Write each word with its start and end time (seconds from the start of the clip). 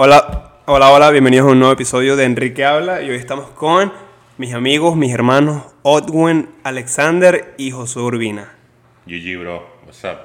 Hola, 0.00 0.52
hola, 0.66 0.92
hola, 0.92 1.10
bienvenidos 1.10 1.48
a 1.48 1.50
un 1.50 1.58
nuevo 1.58 1.72
episodio 1.74 2.14
de 2.14 2.22
Enrique 2.24 2.64
Habla 2.64 3.02
y 3.02 3.10
hoy 3.10 3.16
estamos 3.16 3.50
con 3.50 3.92
mis 4.36 4.54
amigos, 4.54 4.94
mis 4.94 5.12
hermanos 5.12 5.64
Odwin, 5.82 6.50
Alexander 6.62 7.54
y 7.58 7.72
Josué 7.72 8.02
Urbina. 8.04 8.54
GG, 9.06 9.40
bro. 9.40 9.66
What's 9.84 10.04
up? 10.04 10.18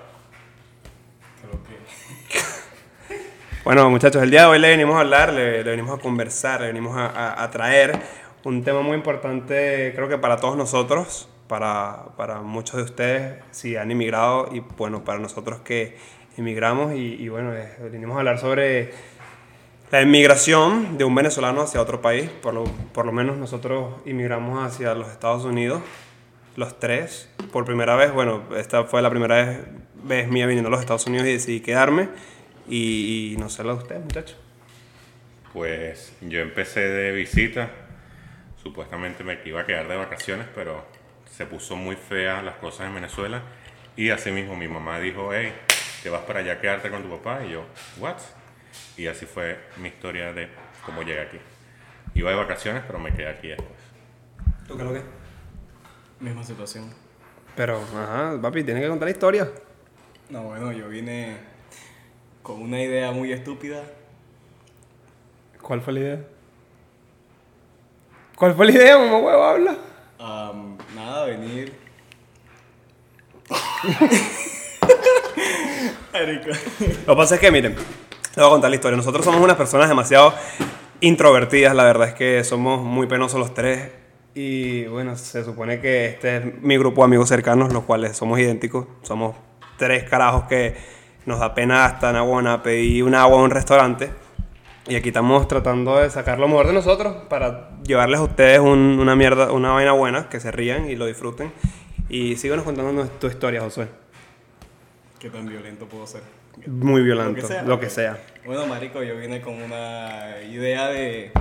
Bueno, 3.63 3.89
muchachos, 3.89 4.21
el 4.21 4.29
día 4.29 4.41
de 4.41 4.47
hoy 4.47 4.59
le 4.59 4.70
venimos 4.70 4.96
a 4.96 4.99
hablar, 4.99 5.33
le, 5.33 5.63
le 5.63 5.72
venimos 5.72 5.97
a 5.97 6.01
conversar, 6.01 6.62
le 6.62 6.67
venimos 6.67 6.96
a, 6.96 7.08
a- 7.08 7.44
a 7.44 7.49
traer 7.49 7.97
un 8.44 8.63
tema 8.63 8.81
muy 8.81 8.96
importante, 8.96 9.92
creo 9.96 10.08
que 10.08 10.19
para 10.19 10.35
todos 10.37 10.55
nosotros, 10.55 11.29
para, 11.47 12.08
para 12.15 12.42
muchos 12.42 12.76
de 12.76 12.83
ustedes 12.83 13.44
si 13.51 13.76
han 13.78 13.90
inmigrado 13.90 14.49
y 14.51 14.60
bueno, 14.60 15.03
para 15.03 15.17
nosotros 15.19 15.62
que 15.62 15.97
emigramos 16.38 16.94
y, 16.94 17.13
y 17.23 17.30
bueno, 17.30 17.53
eh, 17.55 17.71
venimos 17.90 18.16
a 18.17 18.20
hablar 18.20 18.38
sobre 18.40 18.91
la 19.94 20.02
inmigración 20.02 20.98
de 20.98 21.03
un 21.03 21.13
venezolano 21.13 21.62
hacia 21.62 21.80
otro 21.80 22.02
país. 22.02 22.27
Por 22.27 22.55
lo, 22.55 22.63
por 22.63 23.05
lo 23.05 23.12
menos 23.12 23.38
nosotros 23.38 23.94
inmigramos 24.08 24.66
hacia 24.66 24.95
los 24.95 25.08
Estados 25.09 25.45
Unidos, 25.45 25.84
los 26.55 26.80
tres, 26.80 27.30
por 27.52 27.63
primera 27.63 27.95
vez. 27.95 28.12
Bueno, 28.12 28.41
esta 28.58 28.85
fue 28.85 29.04
la 29.04 29.12
primera 29.12 29.35
vez, 29.35 29.59
vez 30.04 30.27
mía 30.30 30.48
viniendo 30.48 30.70
a 30.70 30.71
los 30.71 30.80
Estados 30.80 31.05
Unidos 31.05 31.27
y 31.27 31.34
decidí 31.34 31.59
quedarme. 31.59 32.09
Y, 32.68 33.35
no 33.38 33.52
sé 33.52 33.63
lo 33.63 33.76
de 33.76 33.84
ustedes, 33.84 34.02
muchachos. 34.04 34.35
Pues 35.54 36.12
yo 36.21 36.40
empecé 36.40 36.80
de 36.80 37.12
visita. 37.12 37.70
Supuestamente 38.63 39.23
me 39.23 39.38
iba 39.46 39.62
a 39.62 39.66
quedar 39.68 39.88
de 39.88 39.96
vacaciones, 39.96 40.48
pero 40.55 40.84
se 41.30 41.46
puso 41.46 41.76
muy 41.76 41.98
fea 41.98 42.41
las 42.41 42.55
cosas 42.55 42.88
en 42.88 42.96
Venezuela. 42.96 43.44
Y 43.96 44.10
así 44.10 44.32
mismo 44.32 44.55
mi 44.55 44.68
mamá 44.68 44.99
dijo, 44.99 45.32
hey, 45.32 45.54
te 46.02 46.10
vas 46.10 46.21
para 46.21 46.40
allá 46.40 46.54
a 46.54 46.60
quedarte 46.60 46.90
con 46.90 47.04
tu 47.04 47.10
papá. 47.10 47.46
Y 47.46 47.52
yo, 47.52 47.66
what? 47.99 48.18
Y 48.98 49.08
así 49.08 49.26
fue 49.26 49.59
mi 49.77 49.90
historia 49.90 50.34
de 50.34 50.50
cómo 50.86 51.02
llegué 51.02 51.22
aquí. 51.22 51.38
Iba 52.13 52.32
de 52.32 52.36
vacaciones, 52.36 52.84
pero 52.86 52.99
me 52.99 53.12
quedé 53.13 53.29
aquí 53.29 53.48
después. 53.49 53.70
¿Tú 54.68 54.77
qué 54.77 54.84
lo 54.84 54.93
que? 54.93 55.02
Misma 56.20 56.43
situación. 56.43 56.94
Pero, 57.55 57.82
ajá, 57.82 58.40
papi, 58.41 58.63
tienes 58.63 58.84
que 58.84 58.90
contar 58.90 59.07
la 59.07 59.12
historia. 59.12 59.51
No, 60.29 60.44
bueno, 60.44 60.71
yo 60.71 60.88
vine 60.90 61.38
con 62.41 62.62
una 62.62 62.82
idea 62.82 63.12
muy 63.12 63.32
estúpida. 63.32 63.84
¿Cuál 65.61 65.81
fue 65.81 65.94
la 65.94 65.99
idea? 65.99 66.19
¿Cuál 68.35 68.55
fue 68.55 68.66
la 68.66 68.71
idea, 68.71 68.97
mamá 68.97 69.17
huevo? 69.17 69.44
Habla. 69.44 69.77
Am, 70.19 70.77
nada, 70.95 71.25
venir. 71.25 71.73
Lo 76.13 77.13
que 77.13 77.16
pasa 77.16 77.35
es 77.35 77.41
que, 77.41 77.51
miren, 77.51 77.75
les 78.35 78.37
voy 78.37 78.45
a 78.45 78.49
contar 78.49 78.69
la 78.69 78.75
historia. 78.75 78.97
Nosotros 78.97 79.23
somos 79.25 79.41
unas 79.41 79.55
personas 79.57 79.89
demasiado 79.89 80.33
introvertidas, 81.01 81.75
la 81.75 81.83
verdad 81.83 82.09
es 82.09 82.13
que 82.13 82.43
somos 82.43 82.81
muy 82.83 83.07
penosos 83.07 83.39
los 83.39 83.53
tres. 83.53 83.89
Y 84.35 84.85
bueno, 84.85 85.15
se 85.15 85.43
supone 85.43 85.79
que 85.79 86.07
este 86.07 86.37
es 86.37 86.61
mi 86.61 86.77
grupo 86.77 87.01
de 87.01 87.05
amigos 87.05 87.29
cercanos, 87.29 87.71
los 87.71 87.83
cuales 87.83 88.17
somos 88.17 88.39
idénticos. 88.39 88.87
Somos 89.03 89.35
tres 89.77 90.03
carajos 90.09 90.45
que 90.45 90.75
nos 91.25 91.39
da 91.39 91.53
pena 91.53 91.85
hasta 91.85 92.09
en 92.09 92.15
Aguana 92.15 92.63
pedir 92.63 93.03
un 93.03 93.13
agua 93.15 93.39
a 93.39 93.43
un 93.43 93.51
restaurante. 93.51 94.11
Y 94.87 94.95
aquí 94.95 95.09
estamos 95.09 95.47
tratando 95.47 95.97
de 95.97 96.09
sacar 96.09 96.39
lo 96.39 96.47
mejor 96.47 96.67
de 96.67 96.73
nosotros 96.73 97.15
para 97.29 97.69
llevarles 97.83 98.19
a 98.19 98.23
ustedes 98.23 98.59
un- 98.59 98.97
una 98.99 99.15
mierda, 99.15 99.51
una 99.51 99.71
vaina 99.71 99.91
buena, 99.93 100.27
que 100.29 100.39
se 100.39 100.51
rían 100.51 100.89
y 100.89 100.95
lo 100.95 101.05
disfruten. 101.05 101.53
Y 102.09 102.35
síganos 102.35 102.65
contando 102.65 103.05
tu 103.19 103.27
historia, 103.27 103.61
Josué. 103.61 103.87
¿Qué 105.19 105.29
tan 105.29 105.45
violento 105.45 105.85
puedo 105.85 106.05
ser? 106.05 106.21
Muy 106.67 107.01
violento, 107.03 107.41
Lo 107.41 107.47
que 107.47 107.47
sea. 107.47 107.63
lo 107.63 107.79
que 107.79 107.89
sea. 107.89 108.17
Bueno, 108.45 108.65
marico, 108.67 109.01
yo 109.03 109.17
vine 109.17 109.41
con 109.41 109.61
una 109.61 110.37
idea 110.49 110.87
de 110.89 111.31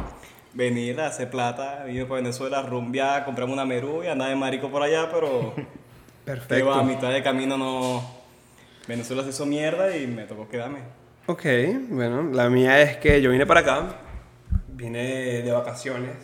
venir 0.55 1.01
a 1.01 1.09
hacer 1.09 1.31
plata. 1.31 1.85
Vine 1.85 2.05
para 2.05 2.17
Venezuela, 2.21 2.63
rumbear, 2.63 3.25
comprarme 3.25 3.53
una 3.53 3.65
merú 3.65 4.03
y 4.03 4.07
andar 4.09 4.29
de 4.29 4.37
marico 4.37 4.71
por 4.71 4.83
allá, 4.83 5.09
pero... 5.11 5.55
Pero 6.47 6.73
a 6.73 6.85
mitad 6.85 7.11
de 7.13 7.21
camino 7.21 7.59
no... 7.59 8.01
Venezuela 8.87 9.25
se 9.25 9.31
hizo 9.31 9.45
mierda 9.45 9.97
y 9.97 10.07
me 10.07 10.23
tocó 10.23 10.49
quedarme. 10.49 10.79
Ok, 11.27 11.45
bueno, 11.89 12.31
la 12.33 12.49
mía 12.49 12.81
es 12.81 12.97
que 12.99 13.21
yo 13.21 13.31
vine 13.31 13.45
para 13.45 13.61
acá, 13.61 13.97
vine 14.69 15.43
de 15.43 15.51
vacaciones, 15.53 16.17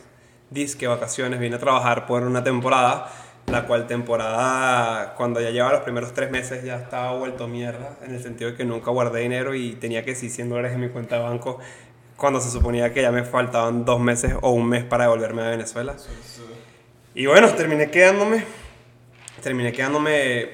disque 0.50 0.86
vacaciones, 0.86 1.40
vine 1.40 1.56
a 1.56 1.58
trabajar 1.58 2.06
por 2.06 2.22
una 2.22 2.44
temporada, 2.44 3.10
la 3.50 3.66
cual 3.66 3.86
temporada, 3.86 5.14
cuando 5.14 5.40
ya 5.40 5.50
llevaba 5.50 5.72
los 5.72 5.82
primeros 5.82 6.12
tres 6.12 6.30
meses, 6.30 6.64
ya 6.64 6.76
estaba 6.76 7.16
vuelto 7.16 7.48
mierda, 7.48 7.96
en 8.02 8.14
el 8.14 8.22
sentido 8.22 8.50
de 8.50 8.56
que 8.56 8.64
nunca 8.64 8.90
guardé 8.90 9.20
dinero 9.20 9.54
y 9.54 9.72
tenía 9.72 10.04
que 10.04 10.14
sí 10.14 10.28
100 10.28 10.50
dólares 10.50 10.72
en 10.72 10.80
mi 10.80 10.88
cuenta 10.88 11.16
de 11.16 11.22
banco, 11.22 11.58
cuando 12.16 12.40
se 12.40 12.50
suponía 12.50 12.92
que 12.92 13.02
ya 13.02 13.10
me 13.10 13.24
faltaban 13.24 13.84
dos 13.84 14.00
meses 14.00 14.34
o 14.42 14.50
un 14.50 14.68
mes 14.68 14.84
para 14.84 15.04
devolverme 15.04 15.42
a 15.42 15.50
Venezuela. 15.50 15.96
Y 17.14 17.26
bueno, 17.26 17.48
terminé 17.54 17.90
quedándome, 17.90 18.44
terminé 19.42 19.72
quedándome 19.72 20.50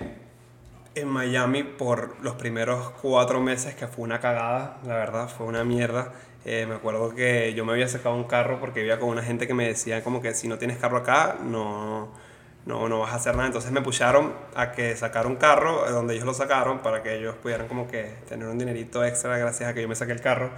en 0.95 1.09
Miami 1.09 1.65
por 1.65 2.23
los 2.23 2.35
primeros 2.35 2.91
cuatro 3.03 3.41
meses, 3.41 3.75
que 3.75 3.89
fue 3.89 4.05
una 4.05 4.21
cagada, 4.21 4.79
la 4.87 4.95
verdad, 4.95 5.29
fue 5.29 5.47
una 5.47 5.65
mierda. 5.65 6.13
Eh, 6.45 6.67
me 6.69 6.75
acuerdo 6.75 7.15
que 7.15 7.55
yo 7.55 7.65
me 7.65 7.73
había 7.73 7.89
sacado 7.89 8.15
un 8.15 8.25
carro 8.25 8.61
porque 8.61 8.81
vivía 8.81 9.01
con 9.01 9.09
una 9.09 9.23
gente 9.23 9.47
que 9.47 9.55
me 9.55 9.67
decía 9.67 10.05
como 10.05 10.21
que 10.21 10.35
si 10.35 10.47
no 10.47 10.59
tienes 10.59 10.77
carro 10.77 10.99
acá, 10.99 11.39
no, 11.43 12.13
no, 12.67 12.89
no 12.89 13.01
vas 13.01 13.13
a 13.13 13.17
hacer 13.17 13.35
nada. 13.35 13.47
Entonces 13.47 13.71
me 13.73 13.83
pusieron 13.83 14.33
a 14.55 14.73
que 14.73 14.97
sacar 14.97 15.27
un 15.27 15.37
carro 15.37 15.87
eh, 15.87 15.91
donde 15.91 16.15
ellos 16.15 16.27
lo 16.27 16.35
sacaron 16.35 16.81
para 16.81 17.03
que 17.03 17.17
ellos 17.17 17.35
pudieran 17.37 17.69
como 17.69 17.89
que 17.89 18.15
tener 18.29 18.49
un 18.49 18.59
dinerito 18.59 19.05
extra 19.05 19.37
gracias 19.39 19.71
a 19.71 19.75
que 19.75 19.83
yo 19.83 19.89
me 19.89 19.95
saqué 19.95 20.13
el 20.13 20.21
carro. 20.21 20.51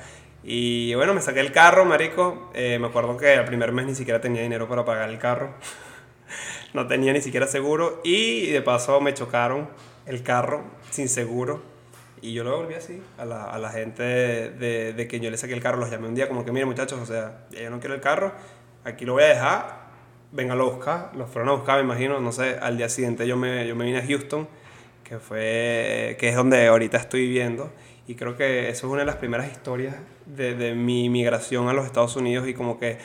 Y 0.43 0.95
bueno, 0.95 1.15
me 1.15 1.21
saqué 1.21 1.41
el 1.41 1.53
carro, 1.53 1.84
marico. 1.84 2.50
Eh, 2.55 2.78
me 2.78 2.87
acuerdo 2.87 3.16
que 3.16 3.34
al 3.34 3.45
primer 3.45 3.72
mes 3.72 3.87
ni 3.87 3.95
siquiera 3.95 4.21
tenía 4.21 4.43
dinero 4.43 4.69
para 4.69 4.84
pagar 4.84 5.11
el 5.11 5.19
carro. 5.19 5.55
no 6.75 6.87
tenía 6.87 7.12
ni 7.12 7.21
siquiera 7.21 7.47
seguro 7.47 8.00
y 8.05 8.50
de 8.50 8.62
paso 8.62 9.00
me 9.00 9.15
chocaron 9.15 9.69
el 10.06 10.22
carro 10.22 10.65
sin 10.91 11.09
seguro 11.09 11.62
y 12.21 12.33
yo 12.33 12.45
lo 12.45 12.56
volví 12.56 12.75
así 12.75 13.03
a 13.19 13.25
la, 13.25 13.45
a 13.45 13.59
la 13.59 13.71
gente 13.71 14.03
de, 14.03 14.93
de, 14.93 15.09
que 15.09 15.21
yo 15.21 15.31
le 15.31 15.37
saqué 15.37 15.55
el 15.55 15.62
carro, 15.62 15.78
los 15.78 15.91
llamé 15.91 16.09
un 16.09 16.15
día 16.15 16.28
como 16.28 16.45
que 16.45 16.53
miren 16.53 16.69
muchachos, 16.69 16.99
o 17.00 17.06
sea, 17.06 17.47
yo 17.50 17.71
no 17.71 17.78
quiero 17.78 17.95
el 17.95 18.00
carro, 18.00 18.33
aquí 18.84 19.05
lo 19.05 19.15
voy 19.15 19.25
a 19.25 19.28
dejar, 19.28 19.86
vengan 20.33 20.61
a 20.61 20.65
buscar, 20.65 21.13
los 21.17 21.31
fueron 21.31 21.49
a 21.49 21.53
buscar, 21.53 21.79
me 21.79 21.85
imagino, 21.85 22.21
no 22.21 22.33
sé, 22.33 22.59
al 22.61 22.77
día 22.77 22.89
siguiente 22.89 23.27
yo 23.27 23.37
me, 23.37 23.67
yo 23.67 23.77
me 23.77 23.85
vine 23.85 23.99
a 23.99 24.07
Houston, 24.07 24.49
que 25.05 25.19
fue, 25.19 26.17
que 26.19 26.29
es 26.29 26.37
donde 26.37 26.67
ahorita 26.67 26.99
estoy 26.99 27.23
viviendo 27.23 27.73
y 28.07 28.15
creo 28.15 28.37
que 28.37 28.69
eso 28.69 28.87
es 28.87 28.93
una 28.93 29.01
de 29.01 29.07
las 29.07 29.17
primeras 29.17 29.51
historias 29.51 29.97
de, 30.27 30.55
de 30.55 30.75
mi 30.75 31.09
migración 31.09 31.69
a 31.69 31.73
los 31.73 31.87
Estados 31.87 32.17
Unidos 32.17 32.47
y 32.49 32.55
como 32.55 32.79
que 32.79 32.99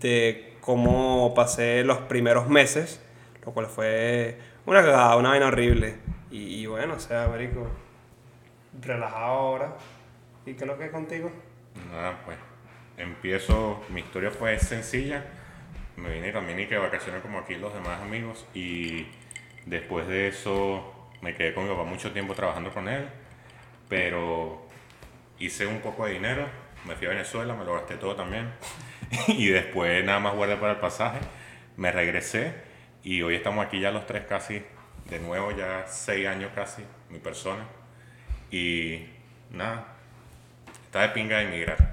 de 0.00 0.54
cómo 0.60 1.34
pasé 1.34 1.84
los 1.84 1.98
primeros 1.98 2.48
meses, 2.48 3.00
lo 3.44 3.52
cual 3.52 3.66
fue 3.66 4.38
una 4.66 4.82
cagada, 4.82 5.16
una 5.16 5.30
vaina 5.30 5.46
horrible. 5.46 5.96
Y, 6.30 6.60
y 6.60 6.66
bueno, 6.66 6.94
o 6.94 7.00
sea, 7.00 7.28
marico, 7.28 7.66
relajado 8.80 9.24
ahora. 9.24 9.76
¿Y 10.46 10.54
qué 10.54 10.64
es 10.64 10.66
lo 10.66 10.78
que 10.78 10.86
es 10.86 10.90
contigo? 10.90 11.30
Nada, 11.90 12.20
pues 12.24 12.36
empiezo, 12.96 13.80
mi 13.90 14.00
historia 14.00 14.30
fue 14.30 14.58
sencilla. 14.58 15.24
Me 15.96 16.10
vine 16.10 16.32
también 16.32 16.58
y 16.60 16.66
que 16.66 16.74
de 16.74 16.80
vacaciones 16.80 17.22
como 17.22 17.38
aquí 17.38 17.54
los 17.56 17.72
demás 17.74 18.00
amigos 18.00 18.46
y 18.54 19.06
después 19.66 20.06
de 20.08 20.28
eso 20.28 21.10
me 21.20 21.34
quedé 21.34 21.54
con 21.54 21.64
mi 21.64 21.70
papá 21.70 21.84
mucho 21.84 22.12
tiempo 22.12 22.34
trabajando 22.34 22.72
con 22.72 22.88
él, 22.88 23.08
pero 23.88 24.66
hice 25.38 25.66
un 25.66 25.80
poco 25.80 26.06
de 26.06 26.14
dinero, 26.14 26.48
me 26.86 26.96
fui 26.96 27.06
a 27.06 27.10
Venezuela, 27.10 27.54
me 27.54 27.64
lo 27.64 27.74
gasté 27.74 27.96
todo 27.96 28.16
también 28.16 28.50
y 29.28 29.48
después 29.48 30.04
nada 30.04 30.18
más 30.18 30.34
guardé 30.34 30.56
para 30.56 30.72
el 30.72 30.78
pasaje, 30.78 31.18
me 31.76 31.92
regresé 31.92 32.54
y 33.04 33.22
hoy 33.22 33.36
estamos 33.36 33.64
aquí 33.64 33.80
ya 33.80 33.90
los 33.90 34.06
tres 34.06 34.24
casi, 34.26 34.62
de 35.10 35.18
nuevo 35.20 35.52
ya 35.52 35.86
seis 35.86 36.26
años 36.26 36.50
casi, 36.54 36.82
mi 37.10 37.18
persona 37.18 37.66
y 38.50 39.06
nada, 39.50 39.86
está 40.86 41.02
de 41.02 41.08
pinga 41.10 41.38
de 41.38 41.44
emigrar. 41.44 41.92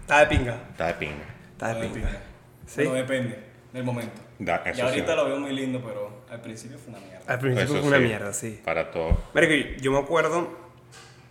Está 0.00 0.20
de 0.20 0.26
pinga. 0.26 0.54
Está 0.70 0.86
de 0.88 0.94
pinga. 0.94 1.24
Está 1.52 1.74
de 1.74 1.88
pinga. 1.88 2.31
Sí. 2.66 2.84
Bueno, 2.84 2.94
depende 2.94 3.38
del 3.72 3.84
momento. 3.84 4.20
Da- 4.38 4.62
Y 4.74 4.80
ahorita 4.80 5.12
sí. 5.12 5.16
lo 5.16 5.24
veo 5.26 5.38
muy 5.40 5.52
lindo, 5.52 5.80
pero 5.84 6.22
al 6.30 6.40
principio 6.40 6.78
fue 6.78 6.90
una 6.94 7.00
mierda. 7.00 7.20
Al 7.26 7.38
principio 7.38 7.64
Eso 7.64 7.78
fue 7.80 7.88
una 7.88 7.98
sí, 7.98 8.02
mierda, 8.04 8.32
sí. 8.32 8.60
Para 8.64 8.90
todo. 8.90 9.16
Marico, 9.34 9.80
yo 9.80 9.92
me 9.92 9.98
acuerdo 9.98 10.48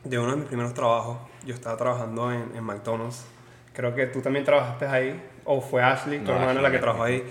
de 0.03 0.17
uno 0.19 0.31
de 0.31 0.37
mis 0.37 0.45
primeros 0.47 0.73
trabajos. 0.73 1.17
Yo 1.45 1.53
estaba 1.53 1.77
trabajando 1.77 2.31
en, 2.31 2.55
en 2.55 2.63
McDonald's. 2.63 3.25
Creo 3.73 3.95
que 3.95 4.07
tú 4.07 4.21
también 4.21 4.45
trabajaste 4.45 4.85
ahí. 4.85 5.21
O 5.45 5.61
fue 5.61 5.81
Ashley, 5.83 6.19
tu 6.19 6.25
No, 6.25 6.33
hermana, 6.33 6.51
Ashley 6.51 6.63
la 6.63 6.71
que 6.71 6.79
trabajó 6.79 7.03
ahí. 7.03 7.23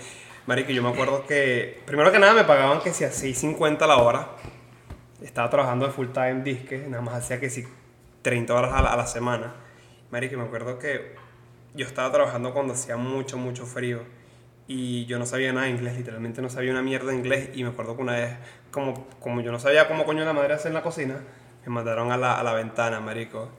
Marico, 0.47 0.71
yo 0.71 0.81
me 0.83 0.89
acuerdo 0.89 1.25
que... 1.25 1.81
Primero 1.85 2.11
que 2.11 2.19
nada 2.19 2.33
me 2.33 2.43
pagaban 2.43 2.81
que 2.81 2.91
si 2.93 3.03
a 3.03 3.09
6.50 3.11 3.87
la 3.87 3.97
hora. 3.97 4.27
Estaba 5.21 5.49
trabajando 5.49 5.85
de 5.85 5.93
full 5.93 6.07
time 6.07 6.41
disque. 6.41 6.79
Nada 6.89 7.01
más 7.01 7.13
hacía 7.15 7.39
que 7.39 7.49
si 7.49 7.65
30 8.23 8.53
horas 8.53 8.73
a 8.73 8.81
la, 8.81 8.91
a 8.93 8.97
la 8.97 9.05
semana. 9.07 9.53
Marico, 10.09 10.35
me 10.37 10.43
acuerdo 10.43 10.77
que 10.79 11.15
yo 11.73 11.85
estaba 11.85 12.11
trabajando 12.11 12.53
cuando 12.53 12.73
hacía 12.73 12.97
mucho, 12.97 13.37
mucho 13.37 13.65
frío. 13.65 13.99
Y 14.67 15.05
yo 15.05 15.19
no 15.19 15.25
sabía 15.25 15.51
nada 15.51 15.65
de 15.65 15.73
inglés, 15.73 15.97
literalmente 15.97 16.41
no 16.41 16.49
sabía 16.49 16.71
una 16.71 16.81
mierda 16.81 17.11
de 17.11 17.17
inglés. 17.17 17.49
Y 17.53 17.63
me 17.63 17.69
acuerdo 17.69 17.95
que 17.95 18.01
una 18.01 18.13
vez, 18.13 18.37
como, 18.71 19.07
como 19.19 19.41
yo 19.41 19.51
no 19.51 19.59
sabía 19.59 19.87
cómo 19.87 20.05
coño 20.05 20.23
la 20.23 20.33
madre 20.33 20.53
hacer 20.53 20.67
en 20.69 20.75
la 20.75 20.83
cocina, 20.83 21.15
me 21.65 21.73
mandaron 21.73 22.11
a 22.11 22.17
la, 22.17 22.39
a 22.39 22.43
la 22.43 22.53
ventana, 22.53 22.99
marico. 22.99 23.49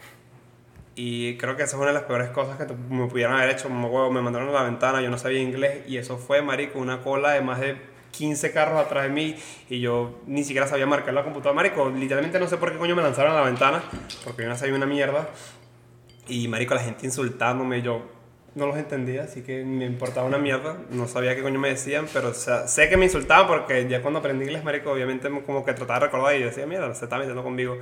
Y 0.95 1.37
creo 1.39 1.57
que 1.57 1.63
esa 1.63 1.77
es 1.77 1.81
una 1.81 1.89
de 1.89 1.95
las 1.95 2.05
peores 2.05 2.31
cosas 2.31 2.59
que 2.59 2.73
me 2.73 3.07
pudieran 3.09 3.35
haber 3.37 3.51
hecho. 3.51 3.69
Me, 3.69 3.89
me 4.11 4.23
mandaron 4.23 4.49
a 4.49 4.53
la 4.53 4.63
ventana, 4.63 5.01
yo 5.01 5.11
no 5.11 5.19
sabía 5.19 5.41
inglés 5.41 5.85
y 5.87 5.97
eso 5.97 6.19
fue, 6.19 6.43
marico, 6.43 6.79
una 6.79 7.01
cola 7.01 7.33
de 7.33 7.41
más 7.41 7.61
de 7.61 7.77
15 8.13 8.53
carros 8.53 8.79
atrás 8.79 9.05
de 9.05 9.09
mí 9.09 9.35
y 9.71 9.81
yo 9.81 10.21
ni 10.27 10.45
siquiera 10.45 10.67
sabía 10.67 10.87
marcar 10.87 11.15
la 11.15 11.25
computadora. 11.25 11.55
Marico, 11.55 11.91
literalmente 11.91 12.39
no 12.39 12.47
sé 12.47 12.59
por 12.59 12.73
qué 12.73 12.79
coño 12.79 12.95
me 12.95 13.03
lanzaron 13.03 13.33
a 13.33 13.37
la 13.37 13.47
ventana, 13.47 13.83
porque 14.25 14.43
yo 14.43 14.49
no 14.49 14.57
sabía 14.57 14.75
una 14.75 14.87
mierda. 14.87 15.29
Y 16.33 16.49
marico, 16.49 16.75
la 16.75 16.81
gente 16.81 17.05
insultándome, 17.05 17.83
yo 17.83 18.07
no 18.55 18.67
los 18.67 18.79
entendía, 18.79 19.25
así 19.25 19.43
que 19.43 19.65
me 19.67 19.85
importaba 19.85 20.27
una 20.27 20.39
mierda. 20.39 20.79
No 20.89 21.07
sabía 21.07 21.37
qué 21.37 21.43
coño 21.43 21.61
me 21.61 21.69
decían, 21.69 22.07
pero 22.11 22.33
sé 22.33 22.89
que 22.89 22.97
me 22.97 23.05
insultaban 23.05 23.47
porque 23.47 23.87
ya 23.87 24.01
cuando 24.01 24.21
aprendí 24.21 24.47
inglés, 24.47 24.65
marico, 24.65 24.91
obviamente 24.91 25.29
como 25.45 25.63
que 25.63 25.75
trataba 25.75 26.01
de 26.01 26.07
recordar 26.07 26.35
y 26.35 26.43
decía, 26.43 26.67
mierda, 26.67 26.95
se 26.95 27.05
está 27.05 27.19
metiendo 27.19 27.43
conmigo. 27.43 27.77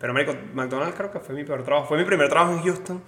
Pero 0.00 0.12
marico, 0.12 0.34
McDonald's 0.52 0.96
creo 0.96 1.12
que 1.12 1.20
fue 1.20 1.36
mi 1.36 1.44
peor 1.44 1.62
trabajo. 1.62 1.86
Fue 1.86 1.96
mi 1.96 2.02
primer 2.02 2.28
trabajo 2.28 2.54
en 2.54 2.62
Houston. 2.64 3.00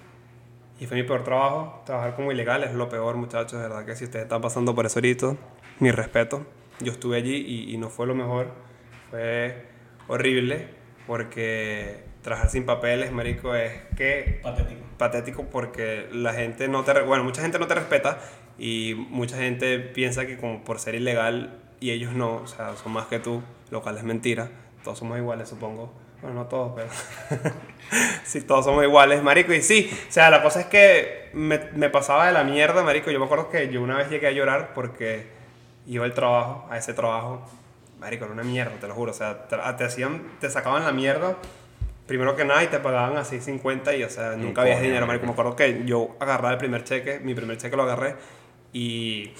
Y 0.79 0.87
fue 0.87 0.97
mi 0.97 1.03
peor 1.03 1.25
trabajo. 1.25 1.83
Trabajar 1.85 2.15
como 2.15 2.31
ilegal 2.31 2.63
es 2.63 2.73
lo 2.73 2.89
peor, 2.89 3.17
muchachos. 3.17 3.61
De 3.61 3.69
verdad 3.69 3.85
que 3.85 3.97
si 3.97 4.05
ustedes 4.05 4.27
están 4.27 4.41
pasando 4.41 4.77
por 4.77 4.87
eso 4.87 5.01
ahorita, 5.01 5.35
mi 5.81 5.91
respeto. 5.91 6.47
Yo 6.79 6.93
estuve 6.93 7.17
allí 7.17 7.35
y, 7.35 7.75
y 7.75 7.79
no 7.79 7.91
fue 7.91 8.07
lo 8.07 8.15
mejor. 8.15 8.53
Fue 9.11 9.67
horrible 10.07 10.84
porque 11.07 12.05
trabajar 12.23 12.51
sin 12.51 12.65
papeles, 12.65 13.13
marico, 13.13 13.55
es 13.55 13.73
que... 13.97 14.41
Patético. 14.43 14.81
Patético 14.99 15.45
porque 15.45 16.09
la 16.11 16.33
gente 16.33 16.69
no 16.69 16.83
te... 16.83 16.99
Bueno, 17.03 17.25
mucha 17.25 17.43
gente 17.43 17.59
no 17.59 17.67
te 17.67 17.75
respeta 17.75 18.19
y 18.59 18.95
mucha 18.95 19.37
gente 19.37 19.79
piensa 19.79 20.27
que 20.27 20.39
como 20.39 20.65
por 20.65 20.79
ser 20.81 20.95
ilegal 20.95 21.61
y 21.81 21.91
ellos 21.91 22.15
no, 22.15 22.37
o 22.37 22.47
sea, 22.47 22.75
son 22.77 22.93
más 22.93 23.07
que 23.07 23.19
tú, 23.19 23.43
lo 23.71 23.83
cual 23.83 23.99
es 23.99 24.05
mentira. 24.05 24.51
Todos 24.83 24.99
somos 24.99 25.19
iguales, 25.19 25.49
supongo. 25.49 25.93
Bueno, 26.23 26.37
no 26.37 26.47
todos, 26.47 26.73
pero... 26.75 26.89
sí, 28.25 28.41
todos 28.41 28.65
somos 28.65 28.83
iguales, 28.83 29.23
marico. 29.23 29.53
Y 29.53 29.61
sí, 29.61 29.91
o 30.09 30.13
sea, 30.13 30.31
la 30.31 30.43
cosa 30.43 30.61
es 30.61 30.67
que 30.67 31.29
me, 31.35 31.59
me 31.75 31.91
pasaba 31.91 32.27
de 32.27 32.33
la 32.33 32.45
mierda, 32.45 32.83
marico. 32.83 33.11
Yo 33.11 33.19
me 33.19 33.27
acuerdo 33.27 33.51
que 33.51 33.69
yo 33.69 33.83
una 33.83 33.99
vez 33.99 34.09
llegué 34.09 34.29
a 34.29 34.33
llorar 34.33 34.73
porque 34.75 35.27
iba 35.87 36.07
al 36.07 36.15
trabajo, 36.15 36.67
a 36.71 36.79
ese 36.79 36.95
trabajo, 36.95 37.47
marico, 38.05 38.25
era 38.25 38.35
una 38.35 38.45
mierda, 38.45 38.73
te 38.81 38.87
lo 38.87 38.95
juro. 38.95 39.11
O 39.11 39.15
sea, 39.15 39.49
te, 39.49 39.57
te 39.57 39.85
hacían, 39.85 40.23
te 40.41 40.51
sacaban 40.51 40.85
la 40.85 40.93
mierda 40.93 41.37
primero 42.07 42.37
que 42.37 42.45
nada 42.45 42.63
y 42.63 42.67
te 42.67 42.79
pagaban 42.81 43.17
así 43.17 43.41
50 43.41 43.97
y 43.97 44.03
o 44.03 44.11
sea, 44.11 44.37
nunca 44.37 44.63
había 44.63 44.81
dinero, 44.81 45.07
marico. 45.07 45.27
Me 45.27 45.33
acuerdo 45.33 45.57
que 45.57 45.85
yo 45.87 46.17
agarraba 46.21 46.53
el 46.53 46.59
primer 46.59 46.85
cheque, 46.85 47.21
mi 47.21 47.35
primer 47.35 47.57
cheque 47.57 47.77
lo 47.77 47.85
agarré 47.85 48.17
y 48.73 49.33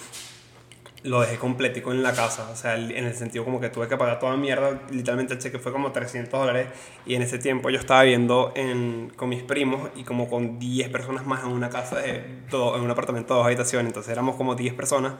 lo 1.03 1.21
dejé 1.21 1.37
completico 1.37 1.91
en 1.91 2.01
la 2.01 2.13
casa, 2.13 2.49
o 2.51 2.55
sea, 2.55 2.75
en 2.75 2.91
el 2.91 3.13
sentido 3.13 3.45
como 3.45 3.59
que 3.59 3.69
tuve 3.69 3.87
que 3.87 3.95
pagar 3.95 4.17
toda 4.17 4.35
mierda, 4.37 4.81
literalmente 4.89 5.35
el 5.35 5.39
cheque 5.39 5.59
fue 5.59 5.71
como 5.71 5.91
300 5.91 6.31
dólares. 6.31 6.67
Y 7.05 7.13
en 7.13 7.21
ese 7.21 7.37
tiempo 7.37 7.69
yo 7.69 7.77
estaba 7.77 8.01
viviendo 8.01 8.51
en, 8.55 9.11
con 9.15 9.29
mis 9.29 9.43
primos 9.43 9.91
y 9.95 10.03
como 10.03 10.27
con 10.27 10.57
10 10.57 10.89
personas 10.89 11.27
más 11.27 11.43
en 11.43 11.51
una 11.51 11.69
casa, 11.69 11.99
de 11.99 12.23
todo, 12.49 12.75
en 12.75 12.81
un 12.81 12.89
apartamento 12.89 13.35
de 13.35 13.37
dos 13.37 13.45
habitaciones, 13.45 13.87
entonces 13.87 14.11
éramos 14.11 14.35
como 14.35 14.55
10 14.55 14.73
personas 14.73 15.13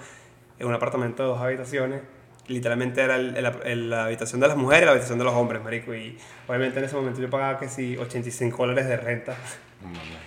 en 0.57 0.67
un 0.67 0.73
apartamento 0.73 1.21
de 1.21 1.29
dos 1.29 1.39
habitaciones 1.39 2.01
literalmente 2.47 3.01
era 3.01 3.15
el, 3.15 3.89
la 3.89 4.05
habitación 4.05 4.41
de 4.41 4.47
las 4.47 4.57
mujeres 4.57 4.83
y 4.83 4.85
la 4.85 4.91
habitación 4.91 5.17
de 5.17 5.25
los 5.25 5.33
hombres, 5.33 5.63
marico. 5.63 5.93
Y 5.93 6.17
obviamente 6.47 6.79
en 6.79 6.85
ese 6.85 6.95
momento 6.95 7.21
yo 7.21 7.29
pagaba 7.29 7.59
que 7.59 7.69
sí 7.69 7.97
85 7.97 8.57
dólares 8.57 8.87
de 8.87 8.97
renta. 8.97 9.35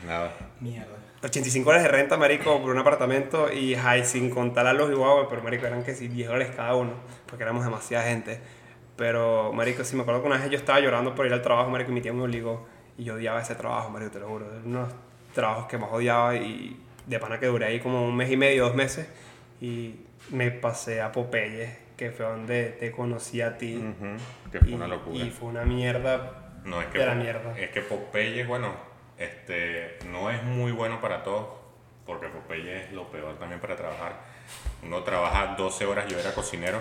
nada. 0.06 0.32
Mierda. 0.60 0.96
85 1.22 1.64
dólares 1.64 1.90
de 1.90 1.96
renta, 1.96 2.16
marico, 2.16 2.60
por 2.60 2.70
un 2.70 2.78
apartamento 2.78 3.52
y 3.52 3.74
ay, 3.74 4.04
sin 4.04 4.30
contar 4.30 4.66
a 4.66 4.72
los 4.72 4.90
igual, 4.90 5.26
pero 5.28 5.42
marico, 5.42 5.66
eran 5.66 5.82
que 5.82 5.94
sí 5.94 6.06
10 6.06 6.28
dólares 6.28 6.52
cada 6.54 6.74
uno, 6.76 6.92
porque 7.26 7.42
éramos 7.42 7.64
demasiada 7.64 8.04
gente. 8.04 8.40
Pero, 8.96 9.52
marico, 9.52 9.82
sí 9.84 9.96
me 9.96 10.02
acuerdo 10.02 10.22
que 10.22 10.28
una 10.28 10.38
vez 10.38 10.50
yo 10.50 10.56
estaba 10.56 10.78
llorando 10.80 11.14
por 11.14 11.26
ir 11.26 11.32
al 11.32 11.42
trabajo, 11.42 11.70
marico, 11.70 11.90
y 11.90 11.94
mi 11.94 12.00
tía 12.00 12.12
me 12.12 12.22
obligó 12.22 12.66
y 12.96 13.04
yo 13.04 13.14
odiaba 13.14 13.40
ese 13.40 13.56
trabajo, 13.56 13.90
marico, 13.90 14.12
te 14.12 14.20
lo 14.20 14.28
juro. 14.28 14.46
Era 14.46 14.60
uno 14.64 14.78
de 14.80 14.86
los 14.86 14.94
trabajos 15.34 15.66
que 15.66 15.76
más 15.78 15.90
odiaba 15.92 16.36
y 16.36 16.80
de 17.06 17.18
pana 17.18 17.40
que 17.40 17.46
duré 17.46 17.66
ahí 17.66 17.80
como 17.80 18.04
un 18.04 18.14
mes 18.14 18.30
y 18.30 18.36
medio, 18.36 18.66
dos 18.66 18.74
meses 18.74 19.08
y 19.60 19.96
me 20.30 20.50
pasé 20.50 21.00
a 21.00 21.10
Popeye 21.10 21.87
que 21.98 22.10
fue 22.10 22.24
donde 22.24 22.70
te 22.70 22.90
conocí 22.90 23.42
a 23.42 23.58
ti. 23.58 23.84
Que 24.50 24.60
fue 24.60 24.72
una 24.72 24.86
locura. 24.86 25.22
Y 25.22 25.30
fue 25.30 25.48
una 25.48 25.64
mierda 25.64 26.48
no, 26.64 26.80
es 26.80 26.88
que 26.88 26.98
de 26.98 27.06
la 27.06 27.14
mierda. 27.14 27.58
Es 27.58 27.70
que 27.70 27.80
Popeye, 27.80 28.44
bueno, 28.44 28.74
este, 29.16 29.98
no 30.06 30.30
es 30.30 30.42
muy 30.42 30.72
bueno 30.72 31.00
para 31.00 31.22
todos, 31.22 31.48
porque 32.06 32.28
Popeye 32.28 32.84
es 32.84 32.92
lo 32.92 33.10
peor 33.10 33.38
también 33.38 33.60
para 33.60 33.76
trabajar. 33.76 34.20
Uno 34.82 35.02
trabaja 35.02 35.54
12 35.56 35.86
horas, 35.86 36.06
yo 36.08 36.18
era 36.18 36.34
cocinero, 36.34 36.80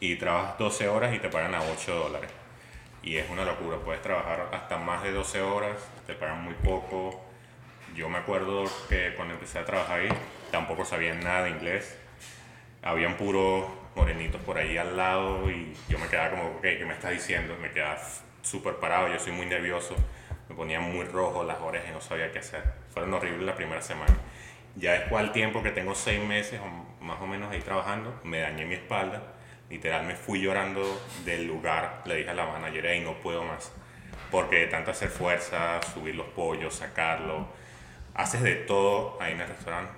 y 0.00 0.16
trabajas 0.16 0.58
12 0.58 0.88
horas 0.88 1.14
y 1.14 1.18
te 1.18 1.28
pagan 1.28 1.54
a 1.54 1.62
8 1.62 1.94
dólares. 1.94 2.30
Y 3.02 3.16
es 3.16 3.30
una 3.30 3.44
locura, 3.44 3.78
puedes 3.78 4.02
trabajar 4.02 4.48
hasta 4.52 4.78
más 4.78 5.02
de 5.02 5.12
12 5.12 5.40
horas, 5.40 5.76
te 6.06 6.14
pagan 6.14 6.42
muy 6.42 6.54
poco. 6.54 7.22
Yo 7.94 8.08
me 8.08 8.18
acuerdo 8.18 8.64
que 8.88 9.14
cuando 9.14 9.34
empecé 9.34 9.58
a 9.58 9.64
trabajar 9.64 10.00
ahí, 10.00 10.08
tampoco 10.50 10.84
sabía 10.84 11.14
nada 11.14 11.44
de 11.44 11.50
inglés. 11.50 11.98
Habían 12.82 13.16
puros 13.16 13.64
morenitos 13.96 14.40
por 14.42 14.58
ahí 14.58 14.76
al 14.76 14.96
lado 14.96 15.50
y 15.50 15.74
yo 15.88 15.98
me 15.98 16.06
quedaba 16.06 16.30
como, 16.30 16.44
ok, 16.58 16.60
¿qué 16.60 16.84
me 16.84 16.92
estás 16.92 17.10
diciendo? 17.12 17.56
Me 17.60 17.70
quedaba 17.70 17.98
súper 18.42 18.76
parado, 18.76 19.08
yo 19.08 19.18
soy 19.18 19.32
muy 19.32 19.46
nervioso, 19.46 19.96
me 20.48 20.54
ponía 20.54 20.78
muy 20.78 21.04
rojo 21.06 21.42
las 21.42 21.58
orejas 21.58 21.88
y 21.90 21.92
no 21.92 22.00
sabía 22.00 22.30
qué 22.30 22.38
hacer. 22.38 22.62
Fueron 22.92 23.14
horribles 23.14 23.46
la 23.46 23.56
primera 23.56 23.80
semana. 23.80 24.14
Ya 24.76 24.92
después 24.92 25.24
al 25.24 25.32
tiempo 25.32 25.62
que 25.62 25.70
tengo 25.70 25.94
seis 25.94 26.22
meses 26.22 26.60
o 26.60 27.02
más 27.02 27.20
o 27.22 27.26
menos 27.26 27.50
ahí 27.50 27.60
trabajando, 27.60 28.20
me 28.22 28.40
dañé 28.40 28.66
mi 28.66 28.74
espalda, 28.74 29.22
literal 29.70 30.04
me 30.04 30.14
fui 30.14 30.42
llorando 30.42 30.82
del 31.24 31.46
lugar, 31.46 32.02
le 32.04 32.16
dije 32.16 32.30
a 32.30 32.34
la 32.34 32.46
manager, 32.46 32.94
y 32.94 33.00
no 33.00 33.14
puedo 33.14 33.42
más, 33.42 33.72
porque 34.30 34.56
de 34.56 34.66
tanto 34.66 34.90
hacer 34.90 35.08
fuerza, 35.08 35.80
subir 35.94 36.14
los 36.14 36.26
pollos, 36.26 36.74
sacarlo, 36.74 37.48
haces 38.14 38.42
de 38.42 38.56
todo 38.56 39.16
ahí 39.20 39.32
en 39.32 39.40
el 39.40 39.48
restaurante, 39.48 39.92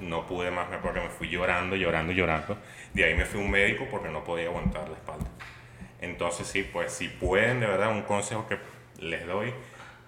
no 0.00 0.26
pude 0.26 0.50
más, 0.50 0.68
me 0.68 0.76
acuerdo 0.76 1.00
que 1.00 1.08
me 1.08 1.12
fui 1.12 1.28
llorando, 1.28 1.76
llorando, 1.76 2.12
llorando. 2.12 2.58
De 2.94 3.04
ahí 3.04 3.14
me 3.14 3.24
fui 3.24 3.40
a 3.40 3.44
un 3.44 3.50
médico 3.50 3.86
porque 3.90 4.08
no 4.08 4.22
podía 4.24 4.48
aguantar 4.48 4.88
la 4.88 4.96
espalda. 4.96 5.26
Entonces 6.00 6.46
sí, 6.46 6.68
pues 6.70 6.92
si 6.92 7.08
pueden, 7.08 7.60
de 7.60 7.66
verdad, 7.66 7.90
un 7.90 8.02
consejo 8.02 8.46
que 8.46 8.58
les 8.98 9.26
doy, 9.26 9.54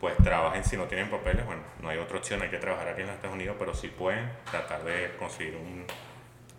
pues 0.00 0.16
trabajen 0.22 0.64
si 0.64 0.76
no 0.76 0.84
tienen 0.84 1.08
papeles, 1.08 1.46
bueno, 1.46 1.62
no 1.80 1.88
hay 1.88 1.98
otra 1.98 2.18
opción, 2.18 2.42
hay 2.42 2.50
que 2.50 2.58
trabajar 2.58 2.88
aquí 2.88 3.00
en 3.00 3.06
los 3.06 3.16
Estados 3.16 3.34
Unidos, 3.34 3.56
pero 3.58 3.74
si 3.74 3.88
pueden, 3.88 4.28
tratar 4.50 4.84
de 4.84 5.12
conseguir 5.18 5.56
un 5.56 5.84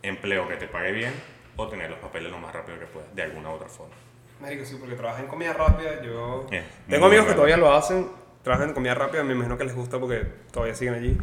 empleo 0.02 0.48
que 0.48 0.56
te 0.56 0.68
pague 0.68 0.92
bien 0.92 1.14
o 1.58 1.68
tener 1.68 1.90
los 1.90 2.00
papeles 2.00 2.32
lo 2.32 2.40
más 2.40 2.54
rápido 2.54 2.80
que 2.80 2.86
puedas, 2.86 3.14
de 3.14 3.24
alguna 3.24 3.50
u 3.50 3.54
otra 3.54 3.68
forma. 3.68 3.94
Médico, 4.42 4.66
sí, 4.66 4.78
porque 4.80 4.96
trabajan 4.96 5.26
en 5.26 5.30
comida 5.30 5.54
rápida, 5.54 6.02
yo... 6.02 6.48
Tengo 6.90 7.06
amigos 7.06 7.26
que 7.26 7.34
todavía 7.34 7.58
lo 7.58 7.74
hacen, 7.74 8.10
trabajan 8.44 8.70
en 8.70 8.74
comida 8.74 8.96
rápida, 8.96 9.24
me 9.24 9.34
imagino 9.34 9.58
que 9.58 9.64
les 9.66 9.76
gusta 9.76 10.00
porque 10.00 10.24
todavía 10.52 10.76
siguen 10.76 10.96
allí. 10.96 11.18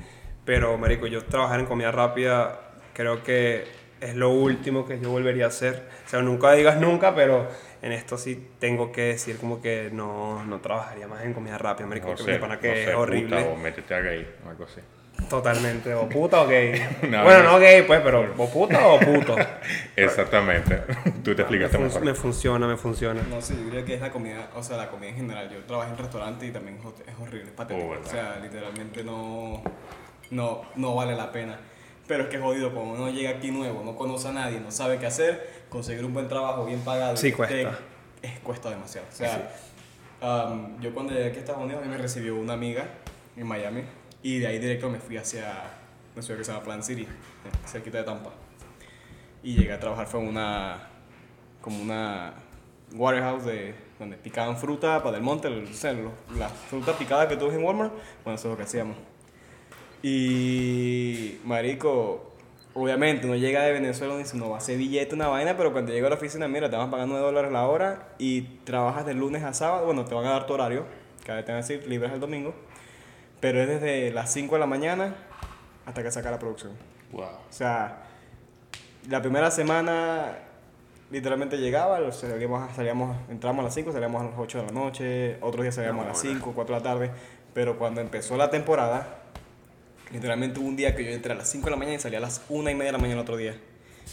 Pero, 0.44 0.76
marico, 0.78 1.06
yo 1.06 1.24
trabajar 1.24 1.60
en 1.60 1.66
comida 1.66 1.92
rápida 1.92 2.72
creo 2.94 3.22
que 3.22 3.66
es 4.02 4.16
lo 4.16 4.30
último 4.30 4.84
que 4.84 4.98
yo 4.98 5.10
volvería 5.10 5.44
a 5.44 5.48
hacer. 5.48 5.82
O 6.06 6.08
sea, 6.08 6.20
nunca 6.22 6.52
digas 6.52 6.78
nunca, 6.78 7.14
pero 7.14 7.48
en 7.80 7.92
esto 7.92 8.18
sí 8.18 8.50
tengo 8.58 8.90
que 8.90 9.02
decir 9.02 9.38
como 9.38 9.62
que 9.62 9.90
no, 9.92 10.44
no 10.44 10.60
trabajaría 10.60 11.06
más 11.06 11.24
en 11.24 11.32
comida 11.32 11.56
rápida, 11.56 11.86
marico, 11.86 12.10
no 12.10 12.16
sé, 12.16 12.36
para 12.36 12.58
que 12.58 12.84
es 12.84 12.94
horrible. 12.94 13.36
Puta, 13.36 13.50
o 13.50 13.56
métete 13.56 13.94
a 13.94 14.00
gay, 14.00 14.28
algo 14.46 14.64
así. 14.64 14.80
Totalmente, 15.28 15.94
o 15.94 16.08
puta 16.08 16.42
o 16.42 16.48
gay. 16.48 16.82
bueno, 17.02 17.44
no 17.44 17.58
gay, 17.60 17.82
pues, 17.82 18.00
pero 18.00 18.34
o 18.36 18.50
puta 18.50 18.86
o 18.88 18.98
puto. 18.98 19.36
Exactamente. 19.96 20.82
Tú 21.22 21.34
te 21.34 21.42
explicaste 21.42 21.78
me, 21.78 21.88
me 22.00 22.14
funciona, 22.14 22.66
me 22.66 22.76
funciona. 22.76 23.22
No, 23.30 23.40
sí, 23.40 23.54
yo 23.56 23.64
diría 23.66 23.84
que 23.84 23.94
es 23.94 24.00
la 24.00 24.10
comida, 24.10 24.50
o 24.56 24.62
sea, 24.64 24.76
la 24.76 24.88
comida 24.90 25.10
en 25.10 25.16
general. 25.16 25.48
Yo 25.48 25.60
trabajo 25.60 25.92
en 25.92 25.98
restaurante 25.98 26.46
y 26.46 26.50
también 26.50 26.78
es 27.06 27.14
horrible, 27.20 27.50
es 27.50 27.52
patético. 27.52 27.94
Oh, 27.96 28.00
o 28.00 28.04
sea, 28.04 28.40
literalmente 28.42 29.04
no 29.04 29.62
no, 30.32 30.62
no 30.76 30.94
vale 30.94 31.14
la 31.14 31.30
pena. 31.30 31.58
Pero 32.12 32.24
es 32.24 32.28
que 32.28 32.36
es 32.36 32.42
jodido, 32.42 32.74
cuando 32.74 32.92
uno 32.92 33.08
llega 33.08 33.30
aquí 33.30 33.50
nuevo, 33.50 33.82
no 33.82 33.96
conoce 33.96 34.28
a 34.28 34.32
nadie, 34.32 34.60
no 34.60 34.70
sabe 34.70 34.98
qué 34.98 35.06
hacer, 35.06 35.64
conseguir 35.70 36.04
un 36.04 36.12
buen 36.12 36.28
trabajo 36.28 36.66
bien 36.66 36.80
pagado. 36.80 37.16
Sí, 37.16 37.32
cuesta. 37.32 37.78
es, 38.20 38.38
cuesta 38.40 38.68
demasiado. 38.68 39.06
O 39.10 39.14
sea, 39.14 39.50
um, 40.20 40.78
yo 40.78 40.92
cuando 40.92 41.14
llegué 41.14 41.28
aquí 41.28 41.38
a 41.38 41.40
Estados 41.40 41.62
Unidos, 41.62 41.82
a 41.82 41.86
mí 41.86 41.90
me 41.90 41.96
recibió 41.96 42.36
una 42.36 42.52
amiga 42.52 42.84
en 43.34 43.46
Miami 43.46 43.84
y 44.22 44.40
de 44.40 44.46
ahí 44.46 44.58
directo 44.58 44.90
me 44.90 44.98
fui 44.98 45.16
hacia 45.16 45.54
una 46.12 46.22
ciudad 46.22 46.38
que 46.38 46.44
se 46.44 46.52
llama 46.52 46.64
Plant 46.64 46.82
City, 46.82 47.08
cerquita 47.64 47.96
de 47.96 48.04
Tampa. 48.04 48.28
Y 49.42 49.54
llegué 49.54 49.72
a 49.72 49.80
trabajar, 49.80 50.06
fue 50.06 50.20
una, 50.20 50.90
como 51.62 51.80
una 51.80 52.34
warehouse 52.92 53.46
de, 53.46 53.74
donde 53.98 54.18
picaban 54.18 54.58
fruta 54.58 55.02
para 55.02 55.16
el 55.16 55.22
monte, 55.22 55.48
o 55.48 55.66
sea, 55.72 55.94
la 56.36 56.50
fruta 56.50 56.92
picada 56.92 57.26
que 57.26 57.38
tú 57.38 57.46
ves 57.46 57.56
en 57.56 57.64
Walmart, 57.64 57.94
bueno, 58.22 58.38
eso 58.38 58.48
es 58.48 58.50
lo 58.50 58.56
que 58.58 58.64
hacíamos. 58.64 58.98
Y, 60.02 61.38
marico, 61.44 62.32
obviamente 62.74 63.26
uno 63.26 63.36
llega 63.36 63.62
de 63.62 63.72
Venezuela 63.72 64.14
y 64.14 64.18
dice, 64.18 64.36
no 64.36 64.50
va 64.50 64.58
a 64.58 64.60
ser 64.60 64.78
billete 64.78 65.14
una 65.14 65.28
vaina, 65.28 65.56
pero 65.56 65.72
cuando 65.72 65.92
llega 65.92 66.06
a 66.06 66.10
la 66.10 66.16
oficina, 66.16 66.48
mira, 66.48 66.68
te 66.68 66.76
van 66.76 66.90
pagar 66.90 67.06
9 67.06 67.24
dólares 67.24 67.52
la 67.52 67.66
hora 67.66 68.08
y 68.18 68.42
trabajas 68.64 69.06
de 69.06 69.14
lunes 69.14 69.42
a 69.44 69.54
sábado, 69.54 69.86
bueno, 69.86 70.04
te 70.04 70.14
van 70.14 70.26
a 70.26 70.30
dar 70.30 70.46
tu 70.46 70.54
horario, 70.54 70.84
cada 71.24 71.36
vez 71.36 71.46
te 71.46 71.52
van 71.52 71.62
a 71.62 71.66
decir, 71.66 71.86
libres 71.86 72.12
el 72.12 72.20
domingo, 72.20 72.54
pero 73.40 73.60
es 73.60 73.68
desde 73.68 74.10
las 74.12 74.32
5 74.32 74.54
de 74.54 74.60
la 74.60 74.66
mañana 74.66 75.14
hasta 75.86 76.02
que 76.02 76.10
saca 76.10 76.30
la 76.30 76.38
producción. 76.38 76.72
Wow. 77.12 77.24
O 77.24 77.52
sea, 77.52 78.04
la 79.08 79.20
primera 79.20 79.50
semana 79.50 80.38
literalmente 81.10 81.58
llegaba, 81.58 82.10
salíamos, 82.12 82.74
salíamos, 82.74 83.16
entramos 83.28 83.60
a 83.60 83.64
las 83.64 83.74
5, 83.74 83.92
salíamos 83.92 84.22
a 84.22 84.24
las 84.26 84.34
8 84.38 84.58
de 84.58 84.66
la 84.66 84.72
noche, 84.72 85.36
otros 85.42 85.62
días 85.62 85.74
salíamos 85.74 86.06
a 86.06 86.08
las 86.08 86.20
5, 86.20 86.52
4 86.54 86.74
de 86.74 86.80
la 86.80 86.84
tarde, 86.84 87.10
Pero 87.52 87.78
cuando 87.78 88.00
empezó 88.00 88.36
la 88.38 88.50
temporada, 88.50 89.21
literalmente 90.12 90.60
hubo 90.60 90.68
un 90.68 90.76
día 90.76 90.94
que 90.94 91.04
yo 91.04 91.10
entré 91.10 91.32
a 91.32 91.36
las 91.36 91.50
5 91.50 91.64
de 91.64 91.70
la 91.70 91.76
mañana 91.76 91.96
y 91.96 92.00
salí 92.00 92.16
a 92.16 92.20
las 92.20 92.42
1 92.48 92.70
y 92.70 92.74
media 92.74 92.86
de 92.86 92.92
la 92.92 92.98
mañana 92.98 93.20
el 93.20 93.22
otro 93.22 93.36
día. 93.36 93.56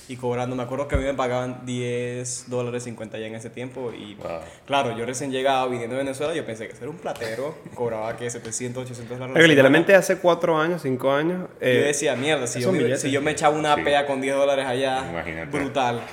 Y 0.08 0.16
cobrando, 0.16 0.56
me 0.56 0.64
acuerdo 0.64 0.88
que 0.88 0.96
a 0.96 0.98
mí 0.98 1.04
me 1.04 1.14
pagaban 1.14 1.66
10 1.66 2.46
dólares 2.50 2.84
50 2.84 3.20
ya 3.20 3.28
en 3.28 3.36
ese 3.36 3.50
tiempo. 3.50 3.92
Y 3.92 4.18
claro, 4.66 4.98
yo 4.98 5.06
recién 5.06 5.32
llegaba 5.32 5.68
viniendo 5.68 5.96
de 5.96 6.04
Venezuela, 6.04 6.34
yo 6.34 6.46
pensé 6.46 6.68
que 6.68 6.76
ser 6.76 6.90
un 6.90 6.98
platero 6.98 7.56
cobraba 7.76 8.16
que 8.18 8.30
700, 8.30 8.84
800 8.84 9.18
dólares. 9.18 9.34
Pero 9.36 9.48
literalmente 9.48 9.94
hace 9.96 10.18
4 10.18 10.58
años, 10.58 10.82
5 10.82 11.12
años. 11.12 11.50
Eh, 11.60 11.80
yo 11.82 11.88
decía, 11.88 12.16
mierda, 12.16 12.48
si 12.48 12.60
yo, 12.62 12.72
me, 12.72 12.98
si 12.98 13.12
yo, 13.12 13.22
me 13.22 13.32
echaba 13.32 13.56
una 13.56 13.76
pea 13.76 14.06
con 14.06 14.22
10 14.22 14.36
dólares 14.36 14.66
allá, 14.66 15.06
brutal. 15.52 16.02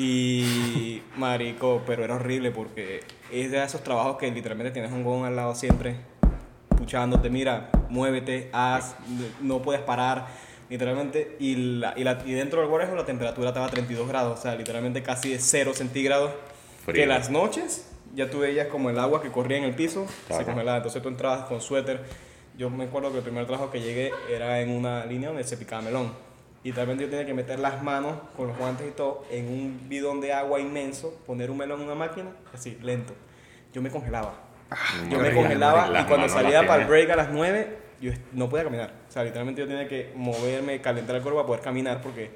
Y 0.00 1.02
marico, 1.16 1.82
pero 1.84 2.04
era 2.04 2.14
horrible 2.14 2.52
porque 2.52 3.00
es 3.32 3.50
de 3.50 3.64
esos 3.64 3.82
trabajos 3.82 4.16
que 4.16 4.30
literalmente 4.30 4.70
tienes 4.70 4.92
un 4.92 5.02
gong 5.02 5.24
al 5.24 5.34
lado 5.34 5.56
siempre, 5.56 5.96
escuchándote, 6.78 7.28
mira, 7.28 7.70
muévete, 7.90 8.50
haz, 8.52 8.94
no 9.40 9.60
puedes 9.60 9.82
parar, 9.82 10.28
literalmente. 10.70 11.36
Y, 11.40 11.56
la, 11.80 11.92
y, 11.96 12.04
la, 12.04 12.22
y 12.24 12.32
dentro 12.32 12.60
del 12.60 12.70
guardia 12.70 12.94
la 12.94 13.04
temperatura 13.04 13.48
estaba 13.48 13.66
a 13.66 13.70
32 13.70 14.06
grados, 14.06 14.38
o 14.38 14.42
sea, 14.42 14.54
literalmente 14.54 15.02
casi 15.02 15.30
de 15.30 15.40
0 15.40 15.72
centígrados. 15.74 16.30
Que 16.86 17.04
las 17.04 17.30
noches 17.30 17.90
ya 18.14 18.30
tú 18.30 18.38
veías 18.38 18.68
como 18.68 18.88
el 18.88 18.98
agua 18.98 19.20
que 19.20 19.30
corría 19.30 19.58
en 19.58 19.64
el 19.64 19.74
piso 19.74 20.06
se 20.28 20.44
congelaba. 20.44 20.78
Entonces 20.78 21.02
tú 21.02 21.08
entrabas 21.08 21.46
con 21.46 21.60
suéter. 21.60 22.02
Yo 22.56 22.70
me 22.70 22.84
acuerdo 22.84 23.10
que 23.10 23.18
el 23.18 23.22
primer 23.24 23.44
trabajo 23.46 23.70
que 23.70 23.80
llegué 23.80 24.10
era 24.30 24.60
en 24.60 24.70
una 24.70 25.04
línea 25.04 25.28
donde 25.28 25.44
se 25.44 25.58
picaba 25.58 25.82
melón 25.82 26.12
y 26.64 26.72
también 26.72 26.98
yo 26.98 27.10
tenía 27.10 27.26
que 27.26 27.34
meter 27.34 27.58
las 27.58 27.82
manos 27.82 28.18
con 28.36 28.48
los 28.48 28.56
guantes 28.56 28.88
y 28.88 28.92
todo 28.92 29.24
en 29.30 29.48
un 29.48 29.88
bidón 29.88 30.20
de 30.20 30.32
agua 30.32 30.60
inmenso, 30.60 31.14
poner 31.26 31.50
un 31.50 31.58
melón 31.58 31.80
en 31.80 31.86
una 31.86 31.94
máquina, 31.94 32.30
así, 32.54 32.78
lento. 32.82 33.12
Yo 33.72 33.82
me 33.82 33.90
congelaba. 33.90 34.47
Ah, 34.70 34.76
yo 35.08 35.18
me 35.18 35.32
congelaba 35.32 36.00
y 36.00 36.04
cuando 36.04 36.28
salía 36.28 36.66
para 36.66 36.82
el 36.82 36.88
break 36.88 37.10
a 37.10 37.16
las 37.16 37.30
9, 37.30 37.78
yo 38.00 38.12
no 38.32 38.48
podía 38.48 38.64
caminar. 38.64 38.92
O 39.08 39.12
sea, 39.12 39.24
literalmente 39.24 39.60
yo 39.62 39.66
tenía 39.66 39.88
que 39.88 40.12
moverme, 40.14 40.80
calentar 40.80 41.16
el 41.16 41.22
cuerpo 41.22 41.38
para 41.38 41.46
poder 41.46 41.62
caminar 41.62 42.00
porque 42.02 42.30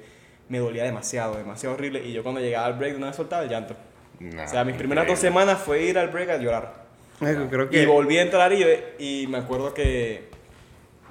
me 0.49 0.59
dolía 0.59 0.83
demasiado, 0.83 1.37
demasiado 1.37 1.75
horrible. 1.75 2.03
Y 2.05 2.13
yo 2.13 2.23
cuando 2.23 2.41
llegaba 2.41 2.65
al 2.65 2.73
break 2.73 2.93
de 2.93 2.97
una 2.97 3.07
vez 3.07 3.15
soltaba 3.15 3.43
el 3.43 3.49
llanto. 3.49 3.75
o 4.19 4.47
sea, 4.47 4.63
mis 4.63 4.75
primeras 4.75 5.07
dos 5.07 5.19
semanas 5.19 5.59
fue 5.59 5.83
ir 5.83 5.97
al 5.97 6.09
break 6.09 6.29
a 6.29 6.37
llorar. 6.37 6.83
Creo 7.19 7.69
que... 7.69 7.81
Y 7.81 7.85
volví 7.85 8.17
a 8.17 8.23
entrar 8.23 8.51
y, 8.51 8.63
y 8.99 9.27
me 9.27 9.37
acuerdo 9.37 9.73
que 9.73 10.29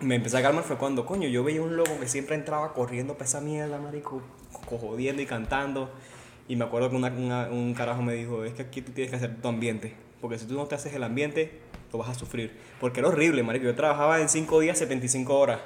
me 0.01 0.17
empecé 0.17 0.39
a 0.39 0.43
calmar 0.43 0.65
fue 0.65 0.77
cuando, 0.77 1.07
coño, 1.07 1.29
yo 1.29 1.45
veía 1.45 1.63
un 1.63 1.77
loco 1.77 1.99
que 2.01 2.09
siempre 2.09 2.35
entraba 2.35 2.73
corriendo 2.75 3.15
para 3.15 3.27
esa 3.27 3.41
mierda, 3.41 3.79
marico, 3.79 4.23
jodiendo 4.53 5.23
y 5.23 5.27
cantando. 5.27 5.91
Y 6.49 6.57
me 6.57 6.65
acuerdo 6.65 6.91
que 6.91 6.97
un 6.97 7.75
carajo 7.77 8.03
me 8.03 8.15
dijo, 8.15 8.45
es 8.45 8.53
que 8.55 8.63
aquí 8.63 8.83
tú 8.83 8.93
tienes 8.93 9.11
que 9.11 9.17
hacer 9.17 9.41
tu 9.41 9.49
ambiente. 9.49 9.95
Porque 10.23 10.39
si 10.39 10.47
tú 10.47 10.55
no 10.55 10.67
te 10.67 10.77
haces 10.77 10.95
el 10.95 11.03
ambiente, 11.03 11.51
lo 11.93 11.99
vas 11.99 12.09
a 12.09 12.15
sufrir. 12.15 12.57
Porque 12.81 13.01
era 13.01 13.09
horrible, 13.09 13.43
marico. 13.43 13.67
Yo 13.67 13.75
trabajaba 13.75 14.21
en 14.21 14.29
5 14.29 14.61
días, 14.61 14.79
75 14.79 15.37
horas. 15.37 15.59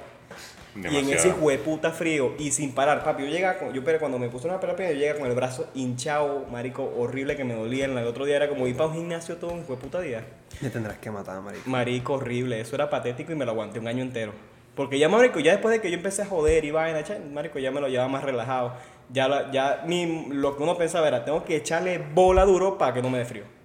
Y 0.75 0.95
en 0.97 1.09
ese 1.09 1.31
puta 1.63 1.91
frío 1.91 2.33
y 2.37 2.51
sin 2.51 2.71
parar, 2.71 3.03
papi, 3.03 3.23
yo 3.23 3.29
llegaba, 3.29 3.57
con, 3.57 3.73
yo 3.73 3.83
pero 3.83 3.99
cuando 3.99 4.19
me 4.19 4.29
puse 4.29 4.47
una 4.47 4.59
terapia, 4.59 4.91
yo 4.91 4.97
llegaba 4.97 5.19
con 5.19 5.29
el 5.29 5.35
brazo 5.35 5.67
hinchado, 5.73 6.45
marico, 6.51 6.91
horrible 6.97 7.35
que 7.35 7.43
me 7.43 7.53
dolía. 7.53 7.85
El 7.85 7.97
otro 7.99 8.25
día 8.25 8.35
era 8.35 8.49
como 8.49 8.67
ir 8.67 8.75
para 8.75 8.89
un 8.89 8.95
gimnasio 8.95 9.37
todo 9.37 9.51
un 9.51 9.63
puta 9.63 10.01
día. 10.01 10.25
Me 10.61 10.69
tendrás 10.69 10.97
que 10.97 11.11
matar, 11.11 11.39
marico. 11.41 11.69
Marico, 11.69 12.13
horrible, 12.13 12.59
eso 12.59 12.75
era 12.75 12.89
patético 12.89 13.31
y 13.31 13.35
me 13.35 13.45
lo 13.45 13.51
aguanté 13.51 13.79
un 13.79 13.87
año 13.87 14.01
entero. 14.01 14.33
Porque 14.75 14.97
ya, 14.97 15.07
marico, 15.07 15.39
ya 15.39 15.51
después 15.51 15.71
de 15.71 15.81
que 15.81 15.89
yo 15.89 15.97
empecé 15.97 16.23
a 16.23 16.25
joder 16.25 16.65
y 16.65 16.71
vaina, 16.71 17.03
marico, 17.31 17.59
ya 17.59 17.71
me 17.71 17.79
lo 17.81 17.87
llevaba 17.87 18.09
más 18.09 18.23
relajado. 18.23 18.73
Ya, 19.11 19.51
ya 19.51 19.83
mi, 19.87 20.27
lo 20.29 20.57
que 20.57 20.63
uno 20.63 20.77
pensaba 20.77 21.07
era, 21.07 21.23
tengo 21.25 21.43
que 21.43 21.55
echarle 21.55 21.99
bola 21.99 22.43
duro 22.43 22.77
para 22.77 22.93
que 22.93 23.01
no 23.01 23.09
me 23.09 23.19
dé 23.19 23.25
frío. 23.25 23.56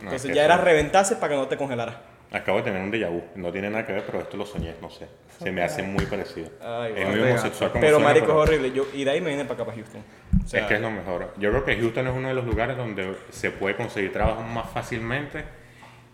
Entonces 0.00 0.34
ya 0.34 0.44
era 0.44 0.56
reventarse 0.56 1.16
para 1.16 1.34
que 1.34 1.36
no 1.36 1.48
te 1.48 1.56
congelara. 1.56 2.02
Acabo 2.32 2.58
de 2.58 2.64
tener 2.64 2.82
un 2.82 2.90
déjà 2.90 3.08
vu. 3.08 3.22
No 3.36 3.52
tiene 3.52 3.70
nada 3.70 3.86
que 3.86 3.92
ver, 3.92 4.04
pero 4.04 4.20
esto 4.20 4.36
lo 4.36 4.44
soñé, 4.44 4.74
no 4.82 4.90
sé. 4.90 5.06
Se 5.38 5.52
me 5.52 5.62
hace 5.62 5.82
muy 5.82 6.06
parecido. 6.06 6.48
es 6.94 7.08
muy 7.08 7.20
homosexual 7.20 7.70
como 7.70 7.80
Pero, 7.80 8.00
marico, 8.00 8.26
es 8.26 8.48
horrible. 8.48 8.72
Yo, 8.72 8.86
y 8.92 9.04
de 9.04 9.10
ahí 9.10 9.20
me 9.20 9.30
vine 9.30 9.44
para 9.44 9.54
acá, 9.54 9.64
para 9.64 9.76
Houston. 9.76 10.02
es 10.44 10.62
que 10.66 10.74
es 10.74 10.80
lo 10.80 10.90
mejor. 10.90 11.32
Yo 11.38 11.50
creo 11.50 11.64
que 11.64 11.76
Houston 11.76 12.08
es 12.08 12.14
uno 12.14 12.28
de 12.28 12.34
los 12.34 12.44
lugares 12.44 12.76
donde 12.76 13.16
se 13.30 13.50
puede 13.50 13.76
conseguir 13.76 14.12
trabajo 14.12 14.42
más 14.42 14.68
fácilmente 14.70 15.44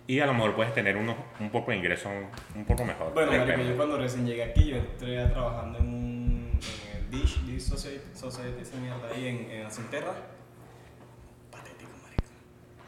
y 0.07 0.21
a 0.21 0.27
lo 0.27 0.35
mejor 0.35 0.55
puedes 0.55 0.75
tener 0.75 0.97
unos, 0.97 1.17
un 1.41 1.51
poco 1.51 1.71
de 1.71 1.79
ingreso 1.79 2.11
un, 2.55 2.65
poco 2.65 2.85
mejor. 2.85 3.15
Bueno, 3.15 3.33
marico, 3.33 3.63
yo 3.63 3.77
cuando 3.77 3.97
recién 3.97 4.27
llegué 4.27 4.45
aquí, 4.45 4.67
yo 4.67 4.77
entré 4.77 5.25
trabajando 5.27 5.79
en 5.79 5.87
un 5.87 6.59
en 6.93 6.99
el 6.99 7.11
Dish, 7.11 7.41
Dish 7.45 7.63
Society, 7.63 8.05
Society 8.13 8.61
esa 8.61 8.77
mierda 8.77 9.09
ahí 9.15 9.27
en, 9.29 9.51
en 9.51 9.67
Acenterra. 9.67 10.13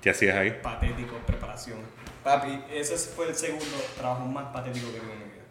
¿Qué 0.04 0.10
hacías 0.10 0.36
ahí? 0.36 0.50
Patético, 0.62 1.16
preparación. 1.26 1.78
Papi, 2.22 2.62
ese 2.70 2.94
fue 2.98 3.26
el 3.26 3.34
segundo 3.34 3.64
trabajo 3.96 4.26
más 4.26 4.52
patético 4.52 4.92
que 4.92 4.98
tuve 4.98 5.12
en 5.14 5.18
mi 5.18 5.24
vida. 5.24 5.44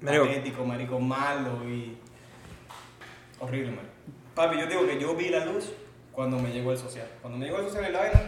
Marico. 0.00 0.26
Patético, 0.26 0.64
marico, 0.64 0.98
malo 0.98 1.64
y. 1.64 1.96
horrible, 3.38 3.70
marico. 3.70 3.94
Papi, 4.34 4.58
yo 4.58 4.66
digo 4.66 4.84
que 4.84 4.98
yo 4.98 5.14
vi 5.14 5.28
la 5.28 5.44
luz 5.44 5.72
cuando 6.10 6.40
me 6.40 6.50
llegó 6.50 6.72
el 6.72 6.78
social. 6.78 7.06
Cuando 7.22 7.38
me 7.38 7.44
llegó 7.44 7.58
el 7.58 7.66
social 7.66 7.84
en 7.84 7.92
la 7.92 8.00
vaina, 8.00 8.20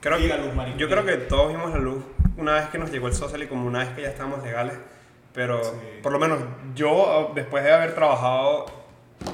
creo 0.00 0.18
vi 0.18 0.26
la 0.26 0.38
luz, 0.38 0.52
marico. 0.52 0.78
Yo 0.78 0.88
creo 0.88 1.06
que 1.06 1.16
todos 1.16 1.52
vimos 1.52 1.70
la 1.70 1.78
luz 1.78 2.02
una 2.36 2.54
vez 2.54 2.68
que 2.70 2.78
nos 2.78 2.90
llegó 2.90 3.06
el 3.06 3.14
social 3.14 3.40
y 3.40 3.46
como 3.46 3.68
una 3.68 3.78
vez 3.78 3.90
que 3.90 4.02
ya 4.02 4.08
estábamos 4.08 4.42
legales. 4.42 4.76
Pero 5.32 5.62
por 6.02 6.10
lo 6.10 6.18
menos 6.18 6.40
yo, 6.74 7.30
después 7.36 7.62
de 7.62 7.72
haber 7.72 7.94
trabajado 7.94 8.66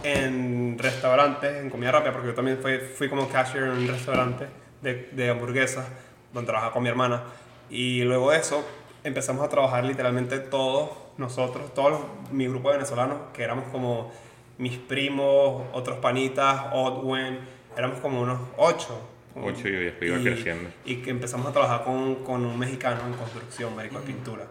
en 0.02 0.76
restaurantes, 0.78 1.56
en 1.56 1.70
comida 1.70 1.90
rápida, 1.90 2.12
porque 2.12 2.28
yo 2.28 2.34
también 2.34 2.58
fui, 2.58 2.76
fui 2.80 3.08
como 3.08 3.26
cashier 3.30 3.62
en 3.62 3.70
un 3.70 3.88
restaurante 3.88 4.63
de, 4.84 5.10
de 5.12 5.30
hamburguesas, 5.30 5.86
donde 6.32 6.46
trabajaba 6.46 6.72
con 6.72 6.84
mi 6.84 6.88
hermana 6.88 7.24
y 7.70 8.02
luego 8.02 8.30
de 8.30 8.38
eso 8.38 8.64
empezamos 9.02 9.44
a 9.44 9.48
trabajar 9.48 9.84
literalmente 9.84 10.38
todos 10.38 10.90
nosotros, 11.16 11.72
todos 11.74 12.00
mi 12.30 12.46
grupo 12.46 12.70
de 12.70 12.76
venezolanos, 12.76 13.18
que 13.32 13.42
éramos 13.42 13.66
como 13.70 14.12
mis 14.58 14.78
primos, 14.78 15.64
otros 15.72 15.98
panitas, 15.98 16.66
Odwen, 16.72 17.38
éramos 17.76 18.00
como 18.00 18.20
unos 18.20 18.38
ocho. 18.56 19.10
Ocho 19.36 19.66
y 19.66 19.72
después 19.72 20.10
iba 20.10 20.22
creciendo. 20.22 20.70
Y 20.84 20.96
que 20.96 21.10
empezamos 21.10 21.48
a 21.48 21.52
trabajar 21.52 21.82
con, 21.82 22.22
con 22.22 22.44
un 22.44 22.56
mexicano 22.56 23.00
en 23.04 23.14
construcción, 23.14 23.74
marico, 23.74 23.98
de 23.98 24.06
pintura. 24.06 24.46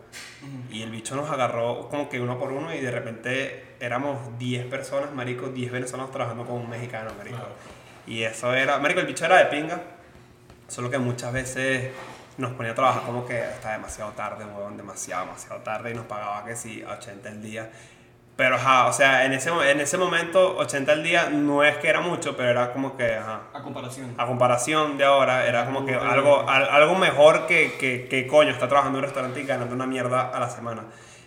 Y 0.70 0.82
el 0.82 0.92
bicho 0.92 1.16
nos 1.16 1.30
agarró 1.30 1.88
como 1.88 2.10
que 2.10 2.20
uno 2.20 2.38
por 2.38 2.52
uno 2.52 2.76
y 2.76 2.82
de 2.82 2.92
repente 2.92 3.64
éramos 3.80 4.38
10 4.38 4.66
personas, 4.66 5.14
marico, 5.14 5.48
10 5.48 5.72
venezolanos 5.72 6.12
trabajando 6.12 6.46
con 6.46 6.56
un 6.58 6.70
mexicano, 6.70 7.12
marico. 7.18 7.38
Y 8.06 8.24
eso 8.24 8.54
era, 8.54 8.78
marico, 8.80 9.00
el 9.00 9.08
bicho 9.08 9.24
era 9.24 9.38
de 9.38 9.46
pinga, 9.46 9.82
solo 10.74 10.90
que 10.90 10.98
muchas 10.98 11.32
veces 11.32 11.92
nos 12.38 12.54
ponía 12.54 12.72
a 12.72 12.76
trabajar 12.76 13.04
como 13.04 13.26
que 13.28 13.40
está 13.40 13.74
demasiado 13.74 14.12
tarde, 14.14 14.44
huevón, 14.44 14.76
demasiado, 14.76 15.26
demasiado 15.28 15.62
tarde 15.62 15.92
y 15.92 15.94
nos 15.94 16.06
pagaba 16.06 16.44
que 16.44 16.56
sí, 16.56 16.84
80 16.84 17.30
el 17.30 17.44
día. 17.44 17.70
Pero, 18.36 18.56
ajá, 18.56 18.88
o 18.88 18.94
sea, 18.94 19.26
en 19.26 19.34
ese, 19.34 19.52
en 19.52 19.80
ese 19.80 20.00
momento, 20.00 20.58
80 20.58 20.92
al 20.92 21.04
día 21.04 21.30
no 21.30 21.64
es 21.64 21.78
que 21.78 21.88
era 21.88 22.02
mucho, 22.02 22.36
pero 22.36 22.50
era 22.50 22.74
como 22.74 22.98
que, 22.98 23.14
ajá. 23.14 23.42
A 23.54 23.62
comparación. 23.62 24.16
A 24.18 24.26
comparación 24.26 24.98
de 24.98 25.04
ahora, 25.04 25.46
era 25.46 25.66
como 25.66 25.86
que 25.86 25.94
algo, 25.94 26.50
algo 26.50 26.96
mejor 26.96 27.46
que, 27.46 27.74
que, 27.80 28.08
que 28.10 28.26
coño, 28.26 28.50
está 28.50 28.68
trabajando 28.68 28.98
en 28.98 29.04
un 29.04 29.08
restaurante 29.10 29.40
y 29.40 29.46
ganando 29.46 29.76
una 29.76 29.86
mierda 29.86 30.30
a 30.30 30.40
la 30.40 30.50
semana. 30.50 30.86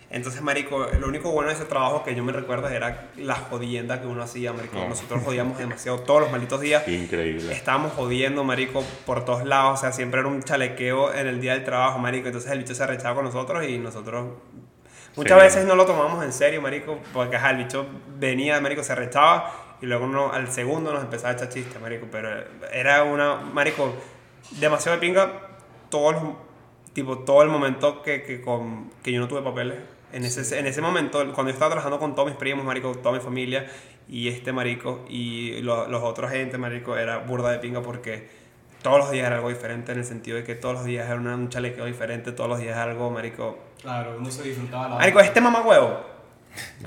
Entonces, 0.09 0.41
marico, 0.41 0.87
lo 0.99 1.07
único 1.07 1.31
bueno 1.31 1.49
de 1.49 1.55
ese 1.55 1.65
trabajo 1.65 2.03
que 2.03 2.15
yo 2.15 2.23
me 2.23 2.31
recuerdo 2.31 2.69
era 2.69 3.09
la 3.17 3.35
jodienda 3.35 3.99
que 3.99 4.07
uno 4.07 4.23
hacía, 4.23 4.53
marico. 4.53 4.77
Nosotros 4.87 5.21
jodíamos 5.23 5.57
demasiado 5.57 5.99
todos 5.99 6.21
los 6.21 6.31
malditos 6.31 6.61
días. 6.61 6.87
Increíble. 6.87 7.51
Estábamos 7.51 7.91
jodiendo, 7.91 8.45
marico, 8.45 8.83
por 9.05 9.25
todos 9.25 9.43
lados. 9.43 9.79
O 9.79 9.81
sea, 9.81 9.91
siempre 9.91 10.21
era 10.21 10.29
un 10.29 10.41
chalequeo 10.43 11.13
en 11.13 11.27
el 11.27 11.41
día 11.41 11.53
del 11.53 11.65
trabajo, 11.65 11.99
marico. 11.99 12.27
Entonces 12.27 12.49
el 12.51 12.59
bicho 12.59 12.73
se 12.73 12.83
arrechaba 12.83 13.15
con 13.15 13.25
nosotros 13.25 13.65
y 13.67 13.77
nosotros... 13.79 14.29
Muchas 15.17 15.41
veces 15.41 15.65
no 15.65 15.75
lo 15.75 15.85
tomamos 15.85 16.23
en 16.23 16.31
serio, 16.31 16.61
marico, 16.61 16.99
porque 17.11 17.37
ajá, 17.37 17.49
el 17.49 17.57
bicho 17.57 17.87
venía, 18.19 18.61
marico, 18.61 18.83
se 18.83 18.91
arrechaba 18.93 19.51
y 19.81 19.87
luego 19.87 20.05
uno, 20.05 20.31
al 20.31 20.51
segundo 20.51 20.93
nos 20.93 21.03
empezaba 21.03 21.31
a 21.31 21.33
echar 21.33 21.49
chistes, 21.49 21.81
marico. 21.81 22.07
Pero 22.09 22.29
era 22.71 23.03
una, 23.03 23.37
marico, 23.37 23.93
demasiado 24.51 24.97
de 24.97 25.01
pinga 25.01 25.31
todos 25.89 26.13
los, 26.13 26.23
tipo, 26.93 27.19
todo 27.19 27.41
el 27.41 27.49
momento 27.49 28.01
que, 28.03 28.23
que, 28.23 28.41
con, 28.41 28.91
que 29.03 29.11
yo 29.11 29.19
no 29.19 29.27
tuve 29.27 29.41
papeles 29.41 29.96
en 30.13 30.23
ese, 30.23 30.59
en 30.59 30.67
ese 30.67 30.81
momento, 30.81 31.19
cuando 31.33 31.49
yo 31.49 31.53
estaba 31.53 31.71
trabajando 31.71 31.99
con 31.99 32.15
todos 32.15 32.29
mis 32.29 32.37
primos, 32.37 32.65
marico, 32.65 32.91
toda 32.95 33.15
mi 33.17 33.21
familia, 33.21 33.67
y 34.09 34.27
este 34.29 34.53
marico, 34.53 35.05
y 35.09 35.61
los 35.61 36.03
otros 36.03 36.31
gente, 36.31 36.57
marico, 36.57 36.97
era 36.97 37.17
burda 37.17 37.51
de 37.51 37.59
pinga 37.59 37.81
porque 37.81 38.29
todos 38.81 38.99
los 38.99 39.11
días 39.11 39.27
era 39.27 39.37
algo 39.37 39.49
diferente 39.49 39.91
en 39.91 39.99
el 39.99 40.05
sentido 40.05 40.37
de 40.37 40.43
que 40.43 40.55
todos 40.55 40.75
los 40.75 40.85
días 40.85 41.09
era 41.09 41.15
un 41.15 41.49
chalequeo 41.49 41.85
diferente, 41.85 42.31
todos 42.31 42.49
los 42.49 42.59
días 42.59 42.71
era 42.71 42.83
algo, 42.83 43.11
marico. 43.11 43.57
Claro, 43.81 44.15
uno 44.17 44.31
se 44.31 44.43
disfrutaba 44.43 44.89
la 44.89 44.95
Marico, 44.95 45.19
este 45.19 45.41
mamá 45.41 45.61
huevo 45.61 46.16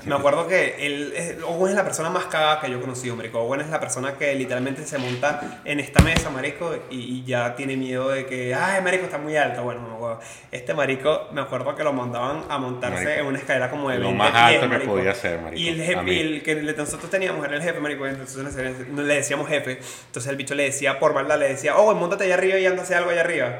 me 0.05 0.15
acuerdo 0.15 0.47
que 0.47 0.85
él, 0.85 1.43
Owen 1.45 1.71
es 1.71 1.75
la 1.75 1.83
persona 1.83 2.09
más 2.09 2.25
cagada 2.25 2.61
que 2.61 2.69
yo 2.69 2.77
he 2.77 2.81
conocido, 2.81 3.15
marico. 3.15 3.39
Owen 3.39 3.61
es 3.61 3.69
la 3.69 3.79
persona 3.79 4.13
que 4.17 4.33
literalmente 4.35 4.85
se 4.85 4.97
monta 4.97 5.61
en 5.65 5.79
esta 5.79 6.01
mesa, 6.01 6.29
marico, 6.29 6.75
y, 6.89 7.23
ya 7.23 7.55
tiene 7.55 7.77
miedo 7.77 8.09
de 8.09 8.25
que, 8.25 8.53
ay, 8.53 8.81
marico, 8.81 9.05
está 9.05 9.17
muy 9.17 9.35
alto. 9.35 9.63
Bueno, 9.63 9.81
no, 9.81 10.19
Este 10.51 10.73
marico, 10.73 11.27
me 11.31 11.41
acuerdo 11.41 11.75
que 11.75 11.83
lo 11.83 11.93
mandaban 11.93 12.43
a 12.49 12.57
montarse 12.57 13.19
en 13.19 13.25
una 13.25 13.37
escalera 13.37 13.69
como 13.69 13.89
de 13.89 13.99
20 13.99 14.11
Lo 14.11 14.17
más 14.17 14.33
alto 14.33 14.69
que 14.69 14.79
podía 14.79 15.13
ser, 15.13 15.39
marico. 15.39 15.61
Y 15.61 15.69
el 15.69 15.81
jefe, 15.81 16.21
el 16.21 16.43
que 16.43 16.55
nosotros 16.55 17.09
teníamos 17.09 17.45
era 17.45 17.55
el 17.55 17.61
jefe, 17.61 17.79
marico, 17.79 18.07
entonces 18.07 18.55
le 18.95 19.13
decíamos 19.13 19.47
jefe. 19.47 19.79
Entonces 20.07 20.29
el 20.29 20.35
bicho 20.35 20.55
le 20.55 20.63
decía, 20.63 20.99
por 20.99 21.13
maldad, 21.13 21.39
le 21.39 21.49
decía, 21.49 21.77
oh, 21.77 21.93
montate 21.93 22.25
allá 22.25 22.33
arriba 22.35 22.57
y 22.57 22.65
anda 22.65 22.83
algo 22.95 23.09
allá 23.09 23.21
arriba. 23.21 23.59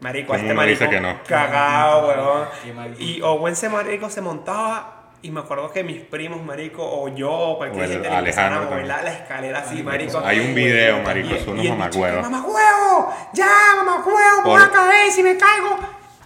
Marico, 0.00 0.34
este 0.34 0.54
marico 0.54 0.84
dice 0.84 0.90
que 0.90 1.00
no? 1.00 1.20
cagado, 1.26 2.08
weón. 2.08 2.94
Y 2.98 3.20
Owen 3.22 3.54
ese 3.54 3.68
marico 3.68 4.08
se 4.10 4.20
montaba 4.20 4.97
y 5.20 5.30
me 5.30 5.40
acuerdo 5.40 5.70
que 5.72 5.82
mis 5.82 6.00
primos, 6.00 6.42
marico, 6.44 6.82
o 6.82 7.08
yo, 7.08 7.30
o 7.30 7.58
cualquier 7.58 7.88
gente 7.88 8.08
le 8.08 8.18
empezaron 8.18 8.58
a 8.58 8.60
mover 8.62 8.86
la, 8.86 9.12
escalera 9.12 9.58
así, 9.60 9.82
marico. 9.82 10.20
Hay 10.24 10.38
un 10.40 10.54
video, 10.54 11.02
marico, 11.02 11.34
es 11.34 11.46
unos 11.46 11.64
mamacuevos. 11.66 12.22
¡Mamacuevo! 12.22 13.14
¡Ya, 13.32 13.50
mamacuevo! 13.76 14.42
¡Me 14.44 14.48
voy 14.48 14.62
a 14.62 14.70
caer! 14.70 15.10
¡Si 15.10 15.22
me 15.22 15.36
caigo! 15.36 15.76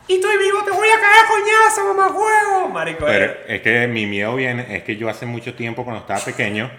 Y 0.08 0.16
estoy 0.16 0.36
vivo, 0.36 0.62
te 0.64 0.72
voy 0.72 0.88
a 0.88 1.00
caer 1.00 1.26
coñazo, 1.26 1.94
mamacuevo! 1.94 2.68
Marico, 2.68 3.06
Pero 3.06 3.24
eh. 3.24 3.44
es 3.48 3.62
que 3.62 3.86
mi 3.86 4.06
miedo 4.06 4.34
viene, 4.34 4.76
es 4.76 4.82
que 4.82 4.96
yo 4.96 5.08
hace 5.08 5.24
mucho 5.24 5.54
tiempo, 5.54 5.84
cuando 5.84 6.00
estaba 6.00 6.20
pequeño, 6.20 6.70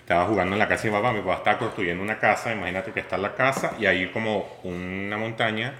estaba 0.00 0.24
jugando 0.24 0.54
en 0.54 0.58
la 0.58 0.66
casa 0.66 0.84
de 0.84 0.90
mi 0.90 0.96
papá, 0.96 1.12
mi 1.12 1.20
papá 1.20 1.34
estaba 1.36 1.58
construyendo 1.58 2.02
una 2.02 2.18
casa, 2.18 2.52
imagínate 2.52 2.90
que 2.90 2.98
está 2.98 3.14
en 3.14 3.22
la 3.22 3.34
casa 3.36 3.74
y 3.78 3.86
hay 3.86 4.08
como 4.08 4.58
una 4.64 5.16
montaña 5.18 5.74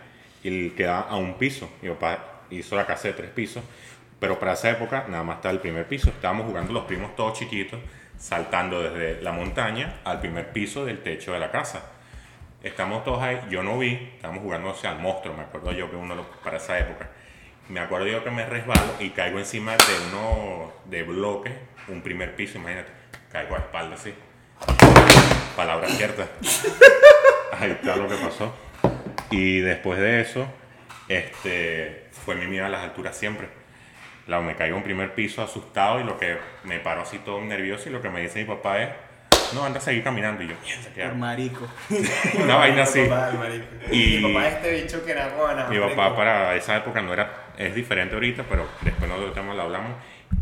y 0.44 0.70
queda 0.70 1.00
a 1.00 1.16
un 1.16 1.35
piso. 1.35 1.68
Mi 1.82 1.88
papá 1.88 2.42
hizo 2.50 2.76
la 2.76 2.87
casa 2.87 3.09
de 3.09 3.14
tres 3.14 3.30
pisos 3.30 3.64
pero 4.20 4.38
para 4.38 4.52
esa 4.52 4.70
época 4.70 5.06
nada 5.08 5.24
más 5.24 5.36
estaba 5.36 5.52
el 5.52 5.60
primer 5.60 5.88
piso. 5.88 6.10
Estábamos 6.10 6.46
jugando 6.46 6.72
los 6.72 6.84
primos 6.84 7.16
todos 7.16 7.38
chiquitos, 7.38 7.80
saltando 8.18 8.82
desde 8.82 9.22
la 9.22 9.32
montaña 9.32 10.00
al 10.04 10.20
primer 10.20 10.52
piso 10.52 10.84
del 10.84 11.02
techo 11.02 11.32
de 11.32 11.40
la 11.40 11.50
casa. 11.50 11.82
Estamos 12.62 13.02
todos 13.02 13.22
ahí, 13.22 13.40
yo 13.48 13.62
no 13.62 13.78
vi, 13.78 14.10
estábamos 14.16 14.42
jugando 14.42 14.74
al 14.84 14.98
monstruo, 14.98 15.34
me 15.34 15.44
acuerdo 15.44 15.72
yo 15.72 15.90
que 15.90 15.96
uno 15.96 16.14
para 16.44 16.58
esa 16.58 16.78
época. 16.78 17.08
Me 17.70 17.80
acuerdo 17.80 18.06
yo 18.06 18.22
que 18.22 18.30
me 18.30 18.44
resbalo 18.44 18.94
y 18.98 19.10
caigo 19.10 19.38
encima 19.38 19.72
de 19.72 20.08
uno 20.08 20.70
de 20.84 21.02
bloques, 21.02 21.54
un 21.88 22.02
primer 22.02 22.36
piso, 22.36 22.58
imagínate, 22.58 22.90
caigo 23.32 23.54
a 23.54 23.58
espalda 23.58 23.94
así. 23.94 24.12
Palabra 25.56 25.88
cierta. 25.88 26.26
Ahí 27.58 27.70
está 27.70 27.96
lo 27.96 28.08
que 28.08 28.16
pasó. 28.16 28.54
Y 29.30 29.60
después 29.60 29.98
de 29.98 30.20
eso, 30.20 30.46
este, 31.08 32.08
fue 32.24 32.34
mi 32.34 32.46
miedo 32.46 32.66
a 32.66 32.68
las 32.68 32.82
alturas 32.82 33.16
siempre 33.16 33.59
me 34.40 34.54
caigo 34.54 34.76
en 34.76 34.82
primer 34.82 35.14
piso 35.14 35.42
asustado 35.42 36.00
y 36.00 36.04
lo 36.04 36.18
que 36.18 36.37
me 36.64 36.78
paró 36.78 37.02
así 37.02 37.18
todo 37.18 37.40
nervioso 37.40 37.88
y 37.88 37.92
lo 37.92 38.00
que 38.00 38.08
me 38.08 38.20
dice 38.20 38.38
mi 38.38 38.44
papá 38.44 38.82
es, 38.82 38.90
no, 39.54 39.64
anda 39.64 39.78
a 39.78 39.82
seguir 39.82 40.04
caminando 40.04 40.42
y 40.44 40.49
yo, 40.49 40.54
mierda, 40.62 41.14
marico. 41.14 41.68
Una 42.40 42.56
vaina 42.56 42.84
así. 42.84 43.00
Y 43.90 44.20
mi 44.22 44.32
papá 44.32 44.49
este 44.49 44.82
bicho 44.82 45.04
que 45.04 45.10
era 45.10 45.28
buena. 45.30 45.66
Mi 45.68 45.78
papá 45.78 46.14
para 46.14 46.54
esa 46.54 46.76
época 46.76 47.02
no 47.02 47.12
era, 47.12 47.49
es 47.58 47.75
diferente 47.75 48.14
ahorita, 48.14 48.44
pero 48.49 48.68
después 48.82 49.10
nosotros 49.10 49.44
lo 49.44 49.62
hablamos. 49.62 49.92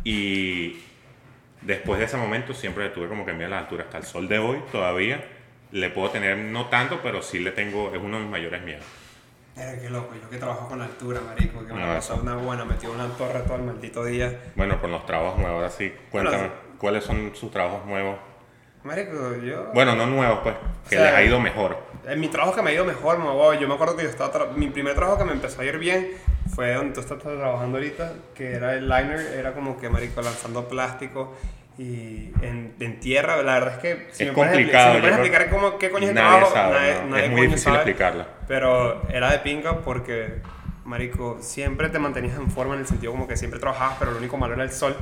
Y 0.04 0.80
después 1.62 1.99
de 1.99 2.04
ese 2.04 2.18
momento 2.18 2.52
siempre 2.52 2.90
tuve 2.90 3.09
como 3.09 3.25
que 3.25 3.33
miedo 3.33 3.47
a 3.47 3.50
las 3.50 3.62
alturas. 3.62 3.87
Hasta 3.87 3.99
el 3.99 4.04
sol 4.04 4.28
de 4.28 4.38
hoy 4.38 4.61
todavía 4.71 5.25
le 5.73 5.90
puedo 5.90 6.11
tener, 6.11 6.37
no 6.37 6.66
tanto, 6.66 7.00
pero 7.02 7.23
sí 7.23 7.38
le 7.38 7.52
tengo, 7.52 7.95
es 7.95 8.00
uno 8.00 8.16
de 8.18 8.23
mis 8.25 8.30
mayores 8.30 8.62
miedos. 8.62 8.85
Era 9.59 9.77
qué 9.77 9.91
loco, 9.91 10.15
yo 10.15 10.31
que 10.31 10.37
trabajo 10.37 10.69
con 10.69 10.81
altura, 10.81 11.21
marico, 11.21 11.67
que 11.67 11.73
me 11.73 11.83
ha 11.83 11.97
pasado 11.97 12.23
una 12.23 12.37
buena, 12.37 12.65
metió 12.65 12.93
una 12.93 13.09
torre 13.09 13.41
todo 13.41 13.57
el 13.57 13.62
maldito 13.62 14.05
día. 14.05 14.38
Bueno, 14.55 14.81
con 14.81 14.93
los 14.93 15.05
trabajos 15.05 15.41
nuevos, 15.41 15.57
ahora 15.57 15.71
sí, 15.71 15.93
cuéntame, 16.12 16.50
¿cuáles 16.79 17.03
son 17.03 17.33
sus 17.35 17.50
trabajos 17.50 17.85
nuevos? 17.85 18.19
Marico, 18.85 19.35
yo... 19.37 19.73
Bueno, 19.75 19.97
no 19.97 20.07
nuevos, 20.07 20.38
pues, 20.45 20.55
que 20.88 20.97
les 20.97 21.12
ha 21.12 21.23
ido 21.25 21.41
mejor. 21.41 21.77
En 22.07 22.21
mi 22.21 22.29
trabajo 22.29 22.55
que 22.55 22.62
me 22.62 22.71
ha 22.71 22.75
ido 22.75 22.85
mejor, 22.85 23.19
yo 23.59 23.67
me 23.67 23.75
acuerdo 23.75 23.97
que 23.97 24.05
yo 24.05 24.09
estaba, 24.09 24.47
mi 24.55 24.69
primer 24.69 24.95
trabajo 24.95 25.19
que 25.19 25.25
me 25.25 25.33
empezó 25.33 25.61
a 25.61 25.65
ir 25.65 25.77
bien 25.79 26.12
fue 26.55 26.75
donde 26.75 26.95
tú 26.95 27.00
estás 27.00 27.19
trabajando 27.19 27.79
ahorita, 27.79 28.12
que 28.35 28.53
era 28.53 28.75
el 28.75 28.88
liner, 28.88 29.19
era 29.37 29.53
como 29.55 29.77
que, 29.77 29.88
marico, 29.88 30.23
lanzando 30.23 30.69
plástico 30.69 31.35
y 31.78 32.32
en, 32.42 32.75
en, 32.80 32.99
tierra, 32.99 33.40
la 33.40 33.54
verdad 33.54 33.75
es 33.75 33.78
que 33.78 34.08
si 34.11 34.25
es 34.25 34.30
me 34.30 34.35
complicado. 34.35 34.88
Si 34.88 34.94
me 34.94 35.00
puedes 35.00 35.18
explicar 35.18 35.50
cómo, 35.50 35.78
qué 35.78 35.90
coño 35.90 36.04
es 36.04 36.11
el 36.11 36.16
trabajo, 36.16 36.52
nadie, 36.54 37.25
es 37.26 37.30
muy 37.30 37.42
difícil 37.42 37.73
explicarla. 37.73 38.26
Pero 38.49 39.08
era 39.08 39.30
de 39.30 39.38
pinga 39.38 39.78
porque, 39.82 40.42
marico, 40.85 41.38
siempre 41.40 41.88
te 41.88 42.00
mantenías 42.00 42.37
en 42.37 42.50
forma 42.50 42.75
en 42.75 42.80
el 42.80 42.87
sentido 42.88 43.12
como 43.12 43.28
que 43.28 43.37
siempre 43.37 43.61
trabajabas, 43.61 43.94
pero 44.00 44.11
lo 44.11 44.18
único 44.18 44.37
malo 44.37 44.54
era 44.54 44.64
el 44.64 44.73
sol. 44.73 44.97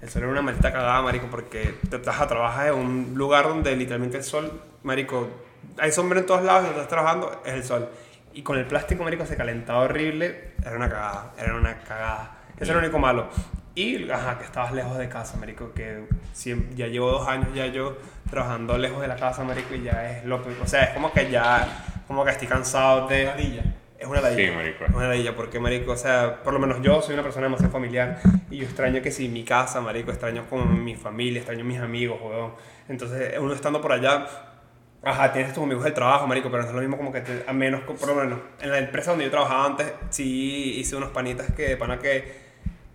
El 0.00 0.08
sol 0.08 0.22
era 0.22 0.30
una 0.30 0.42
maldita 0.42 0.72
cagada, 0.72 1.02
marico, 1.02 1.26
porque 1.28 1.74
te 1.90 1.98
trabajas 1.98 2.68
en 2.68 2.74
un 2.74 3.14
lugar 3.16 3.48
donde 3.48 3.74
literalmente 3.74 4.18
el 4.18 4.24
sol, 4.24 4.62
marico, 4.84 5.28
hay 5.78 5.90
sombra 5.90 6.20
en 6.20 6.26
todos 6.26 6.44
lados 6.44 6.62
y 6.62 6.66
donde 6.66 6.82
estás 6.82 6.90
trabajando 6.90 7.42
es 7.44 7.54
el 7.54 7.64
sol. 7.64 7.88
Y 8.32 8.42
con 8.42 8.56
el 8.56 8.66
plástico, 8.66 9.02
marico, 9.02 9.26
se 9.26 9.36
calentaba 9.36 9.80
horrible, 9.80 10.52
era 10.64 10.76
una 10.76 10.88
cagada, 10.88 11.32
era 11.36 11.56
una 11.56 11.76
cagada. 11.78 12.36
Eso 12.56 12.70
era 12.70 12.74
lo 12.74 12.86
único 12.86 13.00
malo. 13.00 13.28
Y, 13.80 14.10
ajá, 14.10 14.36
que 14.38 14.44
estabas 14.44 14.72
lejos 14.72 14.98
de 14.98 15.08
casa, 15.08 15.38
marico, 15.38 15.72
que 15.72 16.04
ya 16.74 16.86
llevo 16.86 17.10
dos 17.10 17.26
años 17.26 17.48
ya 17.54 17.66
yo 17.66 17.96
trabajando 18.28 18.76
lejos 18.76 19.00
de 19.00 19.08
la 19.08 19.16
casa, 19.16 19.42
marico, 19.42 19.74
y 19.74 19.84
ya 19.84 20.18
es 20.18 20.24
lo 20.26 20.36
O 20.36 20.66
sea, 20.66 20.84
es 20.84 20.90
como 20.90 21.10
que 21.12 21.30
ya, 21.30 22.02
como 22.06 22.22
que 22.22 22.30
estoy 22.30 22.46
cansado 22.46 23.08
de... 23.08 23.24
Ladilla. 23.24 23.62
Es 23.98 24.06
una 24.06 24.20
ladilla. 24.20 24.50
Sí, 24.50 24.54
marico. 24.54 24.84
Es 24.84 24.94
una 24.94 25.08
ladilla, 25.08 25.34
porque, 25.34 25.58
marico, 25.58 25.92
o 25.92 25.96
sea, 25.96 26.42
por 26.42 26.52
lo 26.52 26.58
menos 26.58 26.82
yo 26.82 27.00
soy 27.00 27.14
una 27.14 27.22
persona 27.22 27.46
demasiado 27.46 27.72
familiar 27.72 28.20
y 28.50 28.58
yo 28.58 28.64
extraño 28.64 29.00
que 29.00 29.10
si 29.10 29.28
mi 29.28 29.44
casa, 29.44 29.80
marico, 29.80 30.10
extraño 30.10 30.44
con 30.50 30.84
mi 30.84 30.94
familia, 30.94 31.38
extraño 31.38 31.64
mis 31.64 31.80
amigos, 31.80 32.20
weón. 32.22 32.52
Entonces, 32.86 33.38
uno 33.38 33.54
estando 33.54 33.80
por 33.80 33.92
allá, 33.92 34.26
Ajá, 35.02 35.32
tienes 35.32 35.54
tus 35.54 35.62
amigos 35.62 35.84
del 35.84 35.94
trabajo, 35.94 36.26
marico, 36.26 36.50
pero 36.50 36.62
no 36.62 36.68
es 36.68 36.74
lo 36.74 36.80
mismo 36.82 36.98
como 36.98 37.10
que 37.10 37.22
te, 37.22 37.44
a 37.46 37.54
menos, 37.54 37.80
por 37.84 38.06
lo 38.06 38.14
menos, 38.14 38.38
en 38.60 38.70
la 38.70 38.78
empresa 38.78 39.12
donde 39.12 39.24
yo 39.24 39.30
trabajaba 39.30 39.64
antes, 39.64 39.90
sí 40.10 40.74
hice 40.78 40.94
unos 40.94 41.08
panitas 41.08 41.50
que, 41.52 41.74
pana 41.78 41.98
que 41.98 42.49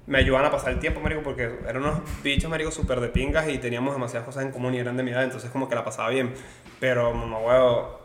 me 0.07 0.19
ayudaban 0.19 0.45
a 0.45 0.51
pasar 0.51 0.73
el 0.73 0.79
tiempo, 0.79 0.99
marico, 0.99 1.21
porque 1.21 1.49
eran 1.67 1.77
unos 1.77 1.99
bichos, 2.23 2.49
marico, 2.49 2.71
súper 2.71 2.99
de 2.99 3.09
pingas 3.09 3.47
y 3.49 3.57
teníamos 3.57 3.93
demasiadas 3.93 4.25
cosas 4.25 4.43
en 4.43 4.51
común 4.51 4.73
y 4.73 4.77
eran 4.77 4.97
de 4.97 5.03
mi 5.03 5.11
edad, 5.11 5.23
entonces 5.23 5.49
como 5.49 5.67
que 5.67 5.75
la 5.75 5.83
pasaba 5.83 6.09
bien. 6.09 6.33
Pero, 6.79 7.13
mamá, 7.13 7.39
huevo, 7.39 7.99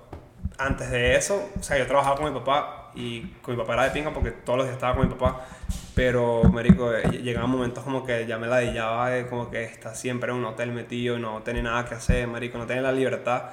antes 0.58 0.90
de 0.90 1.16
eso, 1.16 1.50
o 1.58 1.62
sea, 1.62 1.78
yo 1.78 1.86
trabajaba 1.86 2.16
con 2.16 2.32
mi 2.32 2.38
papá 2.38 2.92
y 2.94 3.22
con 3.42 3.54
mi 3.54 3.60
papá 3.60 3.74
era 3.74 3.84
de 3.84 3.90
pinga 3.90 4.12
porque 4.12 4.30
todos 4.30 4.58
los 4.58 4.66
días 4.66 4.76
estaba 4.76 4.96
con 4.96 5.08
mi 5.08 5.14
papá, 5.14 5.46
pero, 5.94 6.44
marico, 6.44 6.92
eh, 6.94 7.20
llegaban 7.22 7.50
momentos 7.50 7.84
como 7.84 8.04
que 8.04 8.26
ya 8.26 8.38
me 8.38 8.46
la 8.46 8.56
ladillaba 8.56 9.10
de 9.10 9.26
como 9.26 9.50
que 9.50 9.64
está 9.64 9.94
siempre 9.94 10.30
en 10.30 10.38
un 10.38 10.44
hotel 10.44 10.72
metido 10.72 11.18
y 11.18 11.20
no 11.20 11.42
tiene 11.42 11.62
nada 11.62 11.84
que 11.84 11.94
hacer, 11.94 12.26
marico, 12.26 12.58
no 12.58 12.66
tiene 12.66 12.82
la 12.82 12.92
libertad 12.92 13.50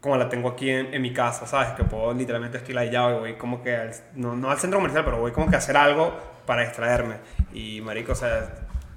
como 0.00 0.16
la 0.16 0.28
tengo 0.30 0.48
aquí 0.48 0.70
en, 0.70 1.02
mi 1.02 1.12
casa, 1.12 1.46
¿sabes? 1.46 1.72
Que 1.72 1.84
puedo 1.84 2.14
literalmente 2.14 2.56
estar 2.56 2.74
ladillado 2.74 3.16
y 3.16 3.20
voy 3.20 3.34
como 3.34 3.62
que, 3.62 3.90
no, 4.14 4.34
no 4.34 4.50
al 4.50 4.58
centro 4.58 4.78
comercial, 4.78 5.04
pero 5.04 5.18
voy 5.18 5.32
como 5.32 5.48
que 5.50 5.56
a 5.56 5.58
hacer 5.58 5.76
algo 5.76 6.14
para 6.50 6.62
distraerme. 6.62 7.14
Y 7.52 7.80
marico, 7.80 8.10
o 8.10 8.16
sea, 8.16 8.40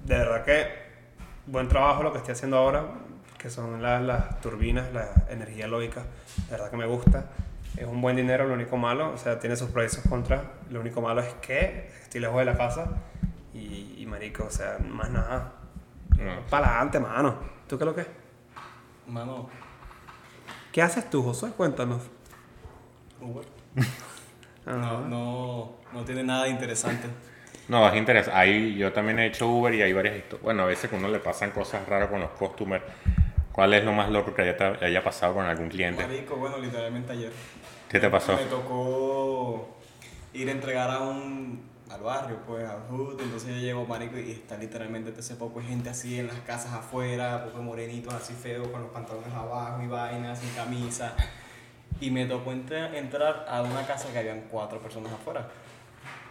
de 0.04 0.18
verdad 0.18 0.44
que 0.44 0.68
buen 1.46 1.68
trabajo 1.68 2.02
lo 2.02 2.12
que 2.12 2.18
estoy 2.18 2.32
haciendo 2.32 2.58
ahora, 2.58 2.84
que 3.38 3.52
son 3.52 3.80
las, 3.80 4.02
las 4.02 4.42
turbinas, 4.42 4.92
la 4.92 5.08
energía 5.30 5.68
lógica. 5.68 6.02
De 6.46 6.50
verdad 6.50 6.72
que 6.72 6.78
me 6.78 6.88
gusta. 6.88 7.28
Es 7.78 7.86
un 7.86 8.02
buen 8.02 8.16
dinero, 8.16 8.48
lo 8.48 8.56
único 8.56 8.76
malo, 8.78 9.12
o 9.12 9.18
sea, 9.18 9.38
tiene 9.38 9.56
sus 9.56 9.70
pros 9.70 9.86
y 9.86 9.96
sus 9.96 10.04
contras. 10.10 10.42
Lo 10.72 10.80
único 10.80 11.00
malo 11.00 11.22
es 11.22 11.32
que 11.44 11.92
estoy 12.02 12.22
lejos 12.22 12.40
de 12.40 12.46
la 12.46 12.58
casa 12.58 12.88
y, 13.54 13.98
y 14.00 14.06
marico, 14.08 14.46
o 14.46 14.50
sea, 14.50 14.80
más 14.80 15.12
nada. 15.12 15.52
Para 16.50 16.70
adelante, 16.70 17.00
mano. 17.00 17.36
¿Tú 17.68 17.78
qué 17.78 17.84
es 17.84 17.86
lo 17.86 17.96
que 17.96 18.08
Mano. 19.06 19.48
¿Qué 20.72 20.82
haces 20.82 21.08
tú, 21.08 21.22
José? 21.22 21.52
Cuéntanos. 21.56 22.02
Uber. 23.22 23.46
no, 24.66 25.08
no, 25.08 25.74
no 25.94 26.04
tiene 26.04 26.24
nada 26.24 26.48
interesante. 26.48 27.08
No, 27.68 27.88
es 27.88 27.96
interesante. 27.96 28.38
Ahí 28.38 28.76
yo 28.76 28.92
también 28.92 29.20
he 29.20 29.28
hecho 29.28 29.48
Uber 29.48 29.74
y 29.74 29.82
hay 29.82 29.94
varias 29.94 30.18
historias. 30.18 30.44
Bueno, 30.44 30.64
a 30.64 30.66
veces 30.66 30.90
que 30.90 30.96
uno 30.96 31.08
le 31.08 31.20
pasan 31.20 31.52
cosas 31.52 31.88
raras 31.88 32.10
con 32.10 32.20
los 32.20 32.32
customers. 32.32 32.84
¿Cuál 33.52 33.74
es 33.74 33.84
lo 33.84 33.94
más 33.94 34.10
loco 34.10 34.34
que 34.34 34.42
haya, 34.42 34.78
haya 34.82 35.04
pasado 35.04 35.36
con 35.36 35.46
algún 35.46 35.70
cliente? 35.70 36.06
Marico, 36.06 36.36
bueno, 36.36 36.58
literalmente 36.58 37.14
ayer. 37.14 37.32
¿Qué 37.88 38.00
te 38.00 38.10
pasó? 38.10 38.36
Me 38.36 38.46
tocó 38.46 39.78
ir 40.34 40.50
a 40.50 40.52
entregar 40.52 40.90
a 40.90 41.00
un 41.00 41.74
al 41.94 42.02
barrio, 42.02 42.38
pues, 42.48 42.68
al 42.68 42.82
hood, 42.90 43.22
entonces 43.22 43.54
yo 43.54 43.62
llego, 43.62 43.86
marico, 43.86 44.18
y 44.18 44.32
está 44.32 44.58
literalmente 44.58 45.14
hace 45.20 45.36
poco 45.36 45.62
gente 45.62 45.90
así 45.90 46.20
en 46.20 46.28
las 46.28 46.40
casas 46.40 46.74
afuera, 46.74 47.46
poco 47.46 47.62
morenitos 47.62 48.12
así 48.14 48.34
feos, 48.34 48.68
con 48.70 48.82
los 48.82 48.90
pantalones 48.90 49.32
abajo 49.32 49.84
y 49.84 49.88
vainas, 49.88 50.40
sin 50.40 50.50
camisa, 50.52 51.14
y 52.02 52.10
me 52.10 52.26
tocó 52.26 52.52
entrar 52.52 53.46
a 53.48 53.62
una 53.62 53.86
casa 53.86 54.12
que 54.12 54.18
habían 54.18 54.42
cuatro 54.50 54.80
personas 54.80 55.14
afuera. 55.14 55.48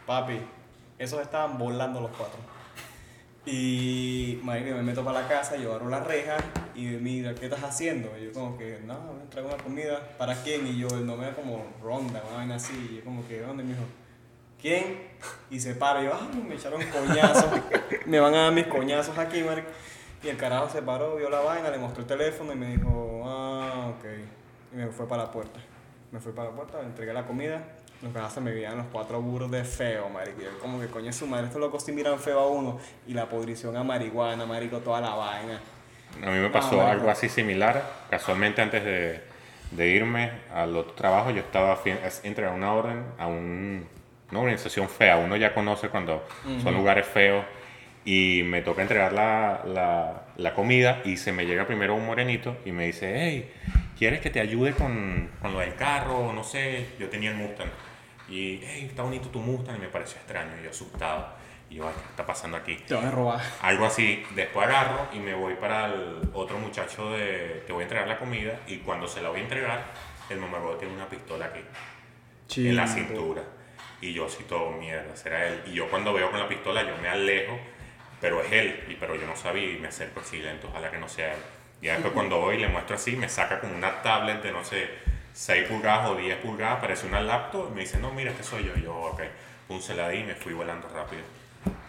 Papi, 0.04 0.40
esos 0.98 1.20
estaban 1.20 1.58
volando 1.58 2.00
los 2.00 2.10
cuatro. 2.16 2.38
Y 3.44 4.40
me 4.44 4.60
meto 4.82 5.04
para 5.04 5.22
la 5.22 5.28
casa, 5.28 5.56
yo 5.56 5.74
abro 5.74 5.88
la 5.88 6.00
reja 6.00 6.36
y 6.76 6.84
me 6.84 6.98
mira, 6.98 7.34
¿qué 7.34 7.46
estás 7.46 7.64
haciendo? 7.64 8.16
Y 8.16 8.26
yo 8.26 8.32
como 8.32 8.56
que, 8.56 8.78
no, 8.84 9.14
me 9.14 9.26
traigo 9.30 9.48
una 9.52 9.60
comida. 9.60 10.00
¿Para 10.16 10.34
quién? 10.42 10.66
Y 10.66 10.78
yo, 10.78 10.86
él 10.88 11.04
no 11.04 11.16
me 11.16 11.26
da 11.26 11.34
como 11.34 11.64
ronda, 11.82 12.22
una 12.28 12.38
vaina 12.38 12.54
así. 12.54 12.72
Y 12.90 12.96
yo 12.96 13.04
como 13.04 13.26
que, 13.26 13.40
¿dónde, 13.40 13.64
mijo? 13.64 13.82
¿Quién? 14.60 15.08
Y 15.50 15.58
se 15.58 15.74
para, 15.74 16.02
y 16.02 16.04
yo, 16.04 16.12
ay, 16.14 16.40
me 16.48 16.54
echaron 16.54 16.80
coñazos. 16.84 17.50
me 18.06 18.20
van 18.20 18.34
a 18.34 18.42
dar 18.44 18.52
mis 18.52 18.68
coñazos 18.68 19.18
aquí, 19.18 19.42
marico. 19.42 19.68
Y 20.22 20.28
el 20.28 20.36
carajo 20.36 20.70
se 20.70 20.80
paró, 20.82 21.16
vio 21.16 21.28
la 21.28 21.40
vaina, 21.40 21.68
le 21.70 21.78
mostró 21.78 22.02
el 22.02 22.06
teléfono 22.06 22.52
y 22.52 22.56
me 22.56 22.76
dijo, 22.76 23.22
ah, 23.24 23.92
ok. 23.98 24.04
Y 24.72 24.76
me 24.76 24.86
fue 24.88 25.08
para 25.08 25.24
la 25.24 25.30
puerta. 25.32 25.58
Me 26.12 26.20
fui 26.20 26.30
para 26.30 26.50
la 26.50 26.54
puerta, 26.54 26.80
le 26.80 26.86
entregué 26.86 27.12
la 27.12 27.26
comida 27.26 27.60
ganas 28.10 28.32
se 28.32 28.40
me 28.40 28.52
veían 28.52 28.76
los 28.76 28.86
cuatro 28.86 29.20
burros 29.20 29.50
de 29.50 29.64
feo, 29.64 30.08
marico. 30.08 30.40
como 30.60 30.80
que 30.80 30.86
coño 30.88 31.12
su 31.12 31.26
madre, 31.26 31.46
estos 31.46 31.60
locos 31.60 31.84
sí 31.84 31.92
miran 31.92 32.18
feo 32.18 32.40
a 32.40 32.48
uno. 32.48 32.78
Y 33.06 33.14
la 33.14 33.28
podrición 33.28 33.76
a 33.76 33.84
marihuana, 33.84 34.46
marico, 34.46 34.78
toda 34.78 35.00
la 35.00 35.14
vaina. 35.14 35.60
A 36.22 36.30
mí 36.30 36.38
me 36.38 36.50
pasó 36.50 36.84
algo 36.86 37.10
así 37.10 37.28
similar. 37.28 37.82
Casualmente 38.10 38.60
antes 38.60 38.84
de, 38.84 39.20
de, 39.70 39.88
irme 39.88 40.30
al 40.52 40.76
otro 40.76 40.92
trabajo, 40.94 41.30
yo 41.30 41.40
estaba 41.40 41.78
entre 42.24 42.48
una 42.48 42.72
orden 42.72 43.04
a 43.18 43.26
un 43.26 43.86
una 44.32 44.40
organización 44.40 44.88
fea. 44.88 45.18
Uno 45.18 45.36
ya 45.36 45.54
conoce 45.54 45.88
cuando 45.88 46.26
son 46.62 46.74
lugares 46.74 47.06
feos 47.06 47.44
y 48.04 48.42
me 48.44 48.62
toca 48.62 48.82
entregar 48.82 49.12
la, 49.12 49.62
la, 49.64 50.22
la, 50.36 50.54
comida 50.54 51.02
y 51.04 51.18
se 51.18 51.30
me 51.30 51.46
llega 51.46 51.66
primero 51.66 51.94
un 51.94 52.04
morenito 52.04 52.56
y 52.64 52.72
me 52.72 52.86
dice, 52.86 53.12
hey, 53.14 53.52
¿quieres 53.96 54.20
que 54.20 54.30
te 54.30 54.40
ayude 54.40 54.72
con, 54.72 55.30
con 55.40 55.52
lo 55.52 55.60
del 55.60 55.76
carro? 55.76 56.32
No 56.32 56.42
sé, 56.42 56.86
yo 56.98 57.08
tenía 57.08 57.30
el 57.30 57.36
Mustang. 57.36 57.68
Y, 58.32 58.60
hey, 58.64 58.86
está 58.88 59.02
bonito 59.02 59.28
tu 59.28 59.40
Mustang 59.40 59.76
y 59.76 59.80
me 59.80 59.88
pareció 59.88 60.16
extraño 60.16 60.58
y 60.60 60.64
yo 60.64 60.70
asustado. 60.70 61.28
Y 61.68 61.76
yo, 61.76 61.84
¿qué 61.84 62.10
está 62.10 62.26
pasando 62.26 62.56
aquí? 62.56 62.76
Te 62.76 62.94
van 62.94 63.06
a 63.06 63.10
robar. 63.10 63.40
Algo 63.60 63.86
así. 63.86 64.24
Después 64.34 64.66
agarro 64.66 65.08
y 65.12 65.18
me 65.18 65.34
voy 65.34 65.54
para 65.54 65.86
el 65.86 66.30
otro 66.32 66.58
muchacho 66.58 67.10
de 67.10 67.62
que 67.66 67.72
voy 67.72 67.82
a 67.82 67.84
entregar 67.84 68.08
la 68.08 68.18
comida 68.18 68.60
y 68.66 68.78
cuando 68.78 69.06
se 69.06 69.22
la 69.22 69.28
voy 69.28 69.40
a 69.40 69.42
entregar, 69.42 69.84
el 70.28 70.38
mamago 70.38 70.76
tiene 70.76 70.94
una 70.94 71.08
pistola 71.08 71.46
aquí. 71.46 71.60
En 72.56 72.76
la 72.76 72.86
cintura. 72.86 73.42
Y 74.00 74.12
yo 74.12 74.26
así 74.26 74.42
todo, 74.44 74.72
mierda, 74.72 75.14
será 75.16 75.46
él. 75.46 75.62
Y 75.66 75.74
yo 75.74 75.88
cuando 75.88 76.12
veo 76.12 76.30
con 76.30 76.40
la 76.40 76.48
pistola, 76.48 76.82
yo 76.82 76.96
me 77.00 77.08
alejo 77.08 77.58
pero 78.22 78.40
es 78.40 78.52
él, 78.52 78.84
y, 78.88 78.94
pero 78.94 79.16
yo 79.16 79.26
no 79.26 79.34
sabía 79.34 79.72
y 79.72 79.78
me 79.78 79.88
acerco 79.88 80.20
así 80.20 80.38
lento, 80.38 80.68
ojalá 80.68 80.92
que 80.92 80.98
no 80.98 81.08
sea 81.08 81.34
él. 81.34 81.40
Y 81.82 81.88
después 81.88 82.12
cuando 82.14 82.38
voy 82.38 82.54
y 82.54 82.60
le 82.60 82.68
muestro 82.68 82.94
así, 82.94 83.16
me 83.16 83.28
saca 83.28 83.58
como 83.58 83.74
una 83.74 84.00
tablet 84.00 84.40
de 84.40 84.52
no 84.52 84.64
sé, 84.64 84.88
6 85.32 85.68
pulgadas 85.68 86.10
o 86.10 86.16
10 86.16 86.38
pulgadas, 86.38 86.80
parece 86.80 87.06
una 87.06 87.20
laptop, 87.20 87.68
y 87.70 87.74
me 87.74 87.80
dice, 87.82 87.98
no, 87.98 88.12
mira, 88.12 88.30
este 88.30 88.42
soy 88.42 88.64
yo. 88.64 88.72
Y 88.76 88.82
yo, 88.82 88.94
ok, 88.94 89.22
puse 89.68 89.94
la 89.94 90.14
y 90.14 90.24
me 90.24 90.34
fui 90.34 90.52
volando 90.52 90.88
rápido. 90.88 91.22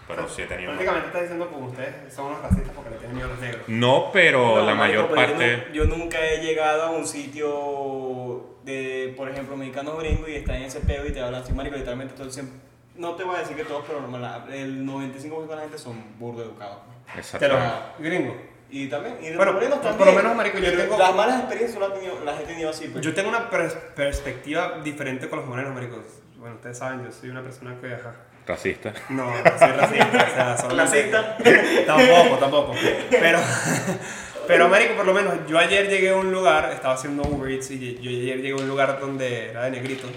Pero 0.08 0.28
sí 0.28 0.42
he 0.42 0.46
tenido... 0.46 0.72
Prácticamente 0.72 1.08
estás 1.08 1.22
diciendo 1.22 1.50
que 1.50 1.56
ustedes 1.56 2.14
son 2.14 2.26
unos 2.26 2.42
racistas 2.42 2.74
porque 2.76 2.90
le 2.90 2.98
tienen 2.98 3.16
miedo 3.16 3.30
a 3.30 3.32
los 3.32 3.40
negros. 3.40 3.62
No, 3.68 4.10
pero 4.12 4.66
la 4.66 4.76
mayor 4.76 5.14
parte... 5.14 5.68
Yo, 5.74 5.86
nunca 5.86 6.20
he 6.20 6.42
llegado 6.42 6.84
a 6.84 6.90
un 6.92 7.08
sitio 7.08 8.58
de, 8.64 9.14
por 9.16 9.30
ejemplo, 9.30 9.56
mexicano 9.56 9.96
gringo 9.98 10.28
y 10.28 10.36
está 10.36 10.58
en 10.58 10.64
ese 10.64 10.82
pedo 10.82 11.08
y 11.08 11.14
te 11.14 11.22
hablan 11.22 11.42
así, 11.42 11.54
marico, 11.54 11.78
literalmente 11.78 12.16
todo 12.16 12.30
siempre 12.30 12.60
no 12.96 13.16
te 13.16 13.24
voy 13.24 13.36
a 13.36 13.40
decir 13.40 13.56
que 13.56 13.64
todos, 13.64 13.86
pero 13.88 14.00
el 14.00 14.86
95% 14.86 15.48
de 15.48 15.56
la 15.56 15.62
gente 15.62 15.78
son 15.78 16.20
burdo 16.20 16.44
educados. 16.44 16.78
Exacto. 17.16 17.58
gringo. 18.00 18.36
Y 18.76 18.88
también, 18.88 19.18
y 19.22 19.36
bueno, 19.36 19.52
también. 19.54 19.98
Por 19.98 20.08
lo 20.08 20.14
menos, 20.14 20.36
marico, 20.36 20.58
yo 20.58 20.76
tengo... 20.76 20.98
Las 20.98 21.14
malas 21.14 21.42
experiencias 21.42 21.80
las, 21.80 21.92
las 22.26 22.42
he 22.42 22.44
tenido 22.44 22.72
así. 22.72 22.88
Pues. 22.88 23.06
Yo 23.06 23.14
tengo 23.14 23.30
una 23.30 23.48
perspectiva 23.48 24.80
diferente 24.84 25.30
con 25.30 25.38
los 25.38 25.48
morenos, 25.48 25.76
marico. 25.76 26.04
Bueno, 26.38 26.56
ustedes 26.56 26.80
saben, 26.80 27.06
yo 27.06 27.12
soy 27.12 27.30
una 27.30 27.44
persona 27.44 27.80
que... 27.80 27.94
Ajá. 27.94 28.16
¿Racista? 28.48 28.92
No, 29.10 29.26
no 29.26 29.60
soy 29.60 29.72
racista. 29.74 30.08
o 30.10 30.36
sea, 30.36 30.58
solo 30.62 30.76
¿Racista? 30.76 31.38
tampoco, 31.86 32.38
tampoco. 32.40 32.76
Pero... 33.12 33.40
Pero, 34.48 34.68
marico, 34.68 34.96
por 34.96 35.06
lo 35.06 35.14
menos, 35.14 35.36
yo 35.48 35.60
ayer 35.60 35.88
llegué 35.88 36.10
a 36.10 36.16
un 36.16 36.32
lugar, 36.32 36.72
estaba 36.74 36.96
haciendo 36.96 37.22
Uber 37.22 37.52
Eats, 37.52 37.70
y 37.70 38.00
yo 38.02 38.10
ayer 38.10 38.42
llegué 38.42 38.54
a 38.54 38.56
un 38.56 38.68
lugar 38.68 39.00
donde 39.00 39.52
era 39.52 39.66
de 39.66 39.72
negritos. 39.72 40.10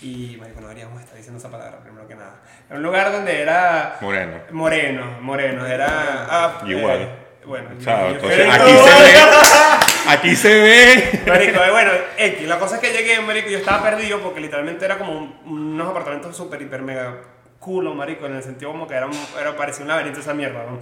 Y, 0.00 0.36
marico, 0.38 0.60
no 0.60 0.68
deberíamos 0.68 1.00
estar 1.00 1.16
diciendo 1.16 1.40
esa 1.40 1.50
palabra, 1.50 1.80
primero 1.80 2.06
que 2.06 2.14
nada. 2.14 2.36
Era 2.68 2.76
un 2.76 2.82
lugar 2.84 3.10
donde 3.10 3.42
era... 3.42 3.98
Moreno. 4.00 4.36
Moreno, 4.52 5.20
moreno. 5.20 5.66
Era... 5.66 6.26
Ah, 6.30 6.62
Igual. 6.64 7.02
Eh, 7.02 7.25
bueno, 7.46 7.70
Chao, 7.78 8.10
entonces 8.10 8.48
aquí 8.48 8.70
se 8.76 9.02
ve. 9.02 9.12
Aquí 10.08 10.36
se 10.36 10.48
ve. 10.48 11.22
Marico, 11.26 11.64
eh, 11.64 11.70
bueno, 11.70 11.90
X. 12.16 12.46
La 12.46 12.60
cosa 12.60 12.76
es 12.76 12.80
que 12.80 12.92
llegué, 12.92 13.20
marico, 13.20 13.48
yo 13.48 13.58
estaba 13.58 13.82
perdido 13.82 14.20
porque 14.20 14.40
literalmente 14.40 14.84
era 14.84 14.98
como 14.98 15.40
unos 15.44 15.88
apartamentos 15.88 16.36
súper, 16.36 16.62
hiper, 16.62 16.82
mega 16.82 17.22
culo, 17.58 17.92
marico, 17.92 18.26
en 18.26 18.36
el 18.36 18.42
sentido 18.42 18.70
como 18.70 18.86
que 18.86 18.94
era, 18.94 19.08
era 19.40 19.56
parecía 19.56 19.82
un 19.82 19.88
laberinto 19.88 20.20
esa 20.20 20.32
mierda, 20.32 20.64
¿no? 20.64 20.78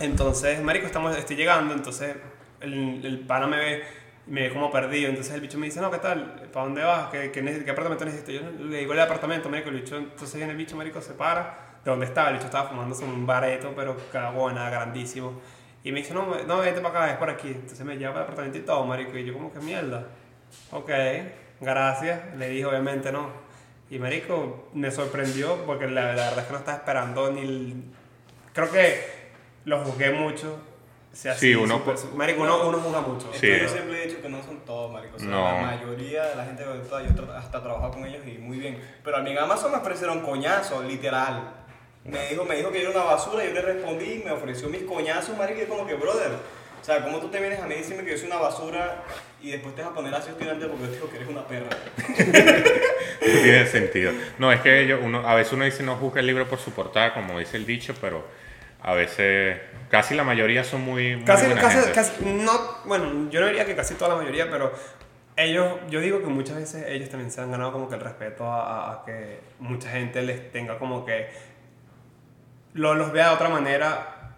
Entonces, 0.00 0.60
marico, 0.62 0.86
estamos, 0.86 1.16
estoy 1.16 1.36
llegando, 1.36 1.74
entonces 1.74 2.16
el, 2.60 3.04
el 3.04 3.20
pana 3.20 3.46
me 3.46 3.58
ve 3.58 3.84
me 4.26 4.42
ve 4.42 4.52
como 4.52 4.70
perdido. 4.70 5.08
Entonces 5.08 5.34
el 5.34 5.40
bicho 5.40 5.58
me 5.58 5.66
dice, 5.66 5.80
no, 5.80 5.90
¿qué 5.90 5.98
tal? 5.98 6.48
¿Para 6.52 6.66
dónde 6.66 6.82
vas? 6.82 7.10
¿Qué, 7.10 7.30
qué, 7.30 7.64
qué 7.64 7.70
apartamento 7.70 8.04
necesito? 8.04 8.32
Yo 8.32 8.40
le 8.64 8.78
digo 8.78 8.92
el 8.92 9.00
apartamento, 9.00 9.48
marico, 9.48 9.70
el 9.70 9.76
bicho, 9.76 9.96
entonces 9.96 10.34
viene 10.36 10.52
el 10.52 10.58
bicho, 10.58 10.76
marico, 10.76 11.00
se 11.00 11.12
para 11.12 11.78
de 11.84 11.90
dónde 11.90 12.06
estaba. 12.06 12.28
El 12.28 12.34
bicho 12.34 12.46
estaba 12.46 12.68
fumándose 12.68 13.04
un 13.04 13.26
bareto, 13.26 13.72
pero 13.76 13.96
cagona, 14.10 14.70
grandísimo. 14.70 15.40
Y 15.84 15.92
me 15.92 16.00
dice, 16.00 16.14
no, 16.14 16.26
no, 16.46 16.58
vete 16.58 16.80
para 16.80 17.04
acá, 17.04 17.12
es 17.12 17.18
por 17.18 17.30
aquí. 17.30 17.48
Entonces 17.48 17.84
me 17.84 17.96
lleva 17.96 18.12
para 18.12 18.24
el 18.24 18.32
apartamento 18.32 18.58
y 18.58 18.62
todo, 18.62 18.84
marico. 18.84 19.16
Y 19.16 19.24
yo 19.24 19.34
como 19.34 19.52
que 19.52 19.60
mierda. 19.60 20.08
Ok, 20.72 20.90
gracias. 21.60 22.34
Le 22.36 22.48
dije, 22.48 22.64
obviamente 22.64 23.12
no. 23.12 23.28
Y 23.90 23.98
marico, 23.98 24.70
me 24.72 24.90
sorprendió 24.90 25.64
porque 25.66 25.86
la, 25.86 26.14
la 26.14 26.24
verdad 26.24 26.38
es 26.40 26.44
que 26.46 26.52
no 26.52 26.58
estaba 26.58 26.78
esperando 26.78 27.30
ni... 27.30 27.92
Creo 28.52 28.72
que 28.72 29.00
lo 29.66 29.84
juzgué 29.84 30.10
mucho 30.10 30.58
sí, 31.14 31.54
uno, 31.54 31.82
marico, 32.14 32.42
uno, 32.42 32.68
uno 32.68 32.78
juega 32.78 33.00
mucho. 33.00 33.30
Sí. 33.32 33.48
Yo 33.60 33.68
siempre 33.68 34.02
he 34.02 34.06
dicho 34.06 34.20
que 34.20 34.28
no 34.28 34.42
son 34.42 34.58
todos, 34.60 34.92
marico. 34.92 35.16
La 35.18 35.60
mayoría 35.62 36.24
de 36.24 36.36
la 36.36 36.44
gente 36.44 36.64
que 36.64 37.16
yo 37.16 37.32
hasta 37.32 37.62
trabajo 37.62 37.90
con 37.92 38.04
ellos 38.04 38.22
y 38.26 38.38
muy 38.38 38.58
bien. 38.58 38.80
Pero 39.02 39.18
a 39.18 39.20
mí 39.20 39.30
en 39.30 39.38
Amazon 39.38 39.70
me 39.72 39.78
ofrecieron 39.78 40.20
coñazos, 40.20 40.84
literal. 40.84 41.63
Me 42.04 42.28
dijo, 42.28 42.44
me 42.44 42.56
dijo 42.56 42.70
que 42.70 42.82
yo 42.82 42.90
era 42.90 43.00
una 43.00 43.10
basura, 43.10 43.44
yo 43.44 43.52
le 43.52 43.62
respondí, 43.62 44.22
me 44.24 44.30
ofreció 44.30 44.68
mis 44.68 44.82
coñazos, 44.82 45.36
marico, 45.36 45.62
y 45.62 45.66
como 45.66 45.86
que, 45.86 45.94
brother, 45.94 46.32
o 46.80 46.84
sea, 46.84 47.02
¿cómo 47.02 47.18
tú 47.18 47.28
te 47.28 47.40
vienes 47.40 47.60
a 47.60 47.66
mí 47.66 47.74
y 47.74 47.78
decirme 47.78 48.04
que 48.04 48.10
yo 48.10 48.18
soy 48.18 48.26
una 48.26 48.36
basura 48.36 49.04
y 49.40 49.50
después 49.50 49.74
te 49.74 49.82
vas 49.82 49.92
a 49.92 49.94
poner 49.94 50.14
así 50.14 50.28
estudiante 50.28 50.66
porque 50.66 50.84
yo 50.84 50.88
te 50.90 50.94
digo 50.96 51.10
que 51.10 51.16
eres 51.16 51.28
una 51.28 51.46
perra? 51.46 51.70
no 52.08 53.42
tiene 53.42 53.66
sentido. 53.66 54.12
No, 54.38 54.52
es 54.52 54.60
que 54.60 54.86
yo, 54.86 55.00
uno, 55.00 55.26
a 55.26 55.34
veces 55.34 55.54
uno 55.54 55.64
dice 55.64 55.82
no 55.82 55.96
juzga 55.96 56.20
el 56.20 56.26
libro 56.26 56.46
por 56.46 56.58
su 56.58 56.72
portada, 56.72 57.14
como 57.14 57.38
dice 57.38 57.56
el 57.56 57.64
dicho, 57.64 57.94
pero 58.00 58.22
a 58.82 58.92
veces 58.92 59.56
Casi 59.94 60.16
la 60.16 60.24
mayoría 60.24 60.64
son 60.64 60.80
muy, 60.80 61.22
casi, 61.24 61.46
casi, 61.94 62.24
no, 62.24 62.50
bueno, 62.84 63.30
yo 63.30 63.40
no 63.40 63.46
diría 63.46 63.64
que 63.64 63.76
casi 63.76 63.94
toda 63.94 64.10
la 64.10 64.16
mayoría, 64.16 64.50
pero 64.50 64.72
ellos, 65.36 65.74
yo 65.88 66.00
digo 66.00 66.20
que 66.20 66.26
muchas 66.26 66.56
veces 66.56 66.86
ellos 66.88 67.10
también 67.10 67.30
se 67.30 67.40
han 67.40 67.52
ganado 67.52 67.70
como 67.70 67.88
que 67.88 67.94
el 67.94 68.00
respeto 68.00 68.44
a, 68.44 69.04
que 69.06 69.38
mucha 69.60 69.90
gente 69.90 70.20
les 70.22 70.50
tenga 70.50 70.78
como 70.80 71.04
que 71.04 71.28
lo, 72.74 72.94
los 72.94 73.12
vea 73.12 73.30
de 73.30 73.34
otra 73.34 73.48
manera, 73.48 74.36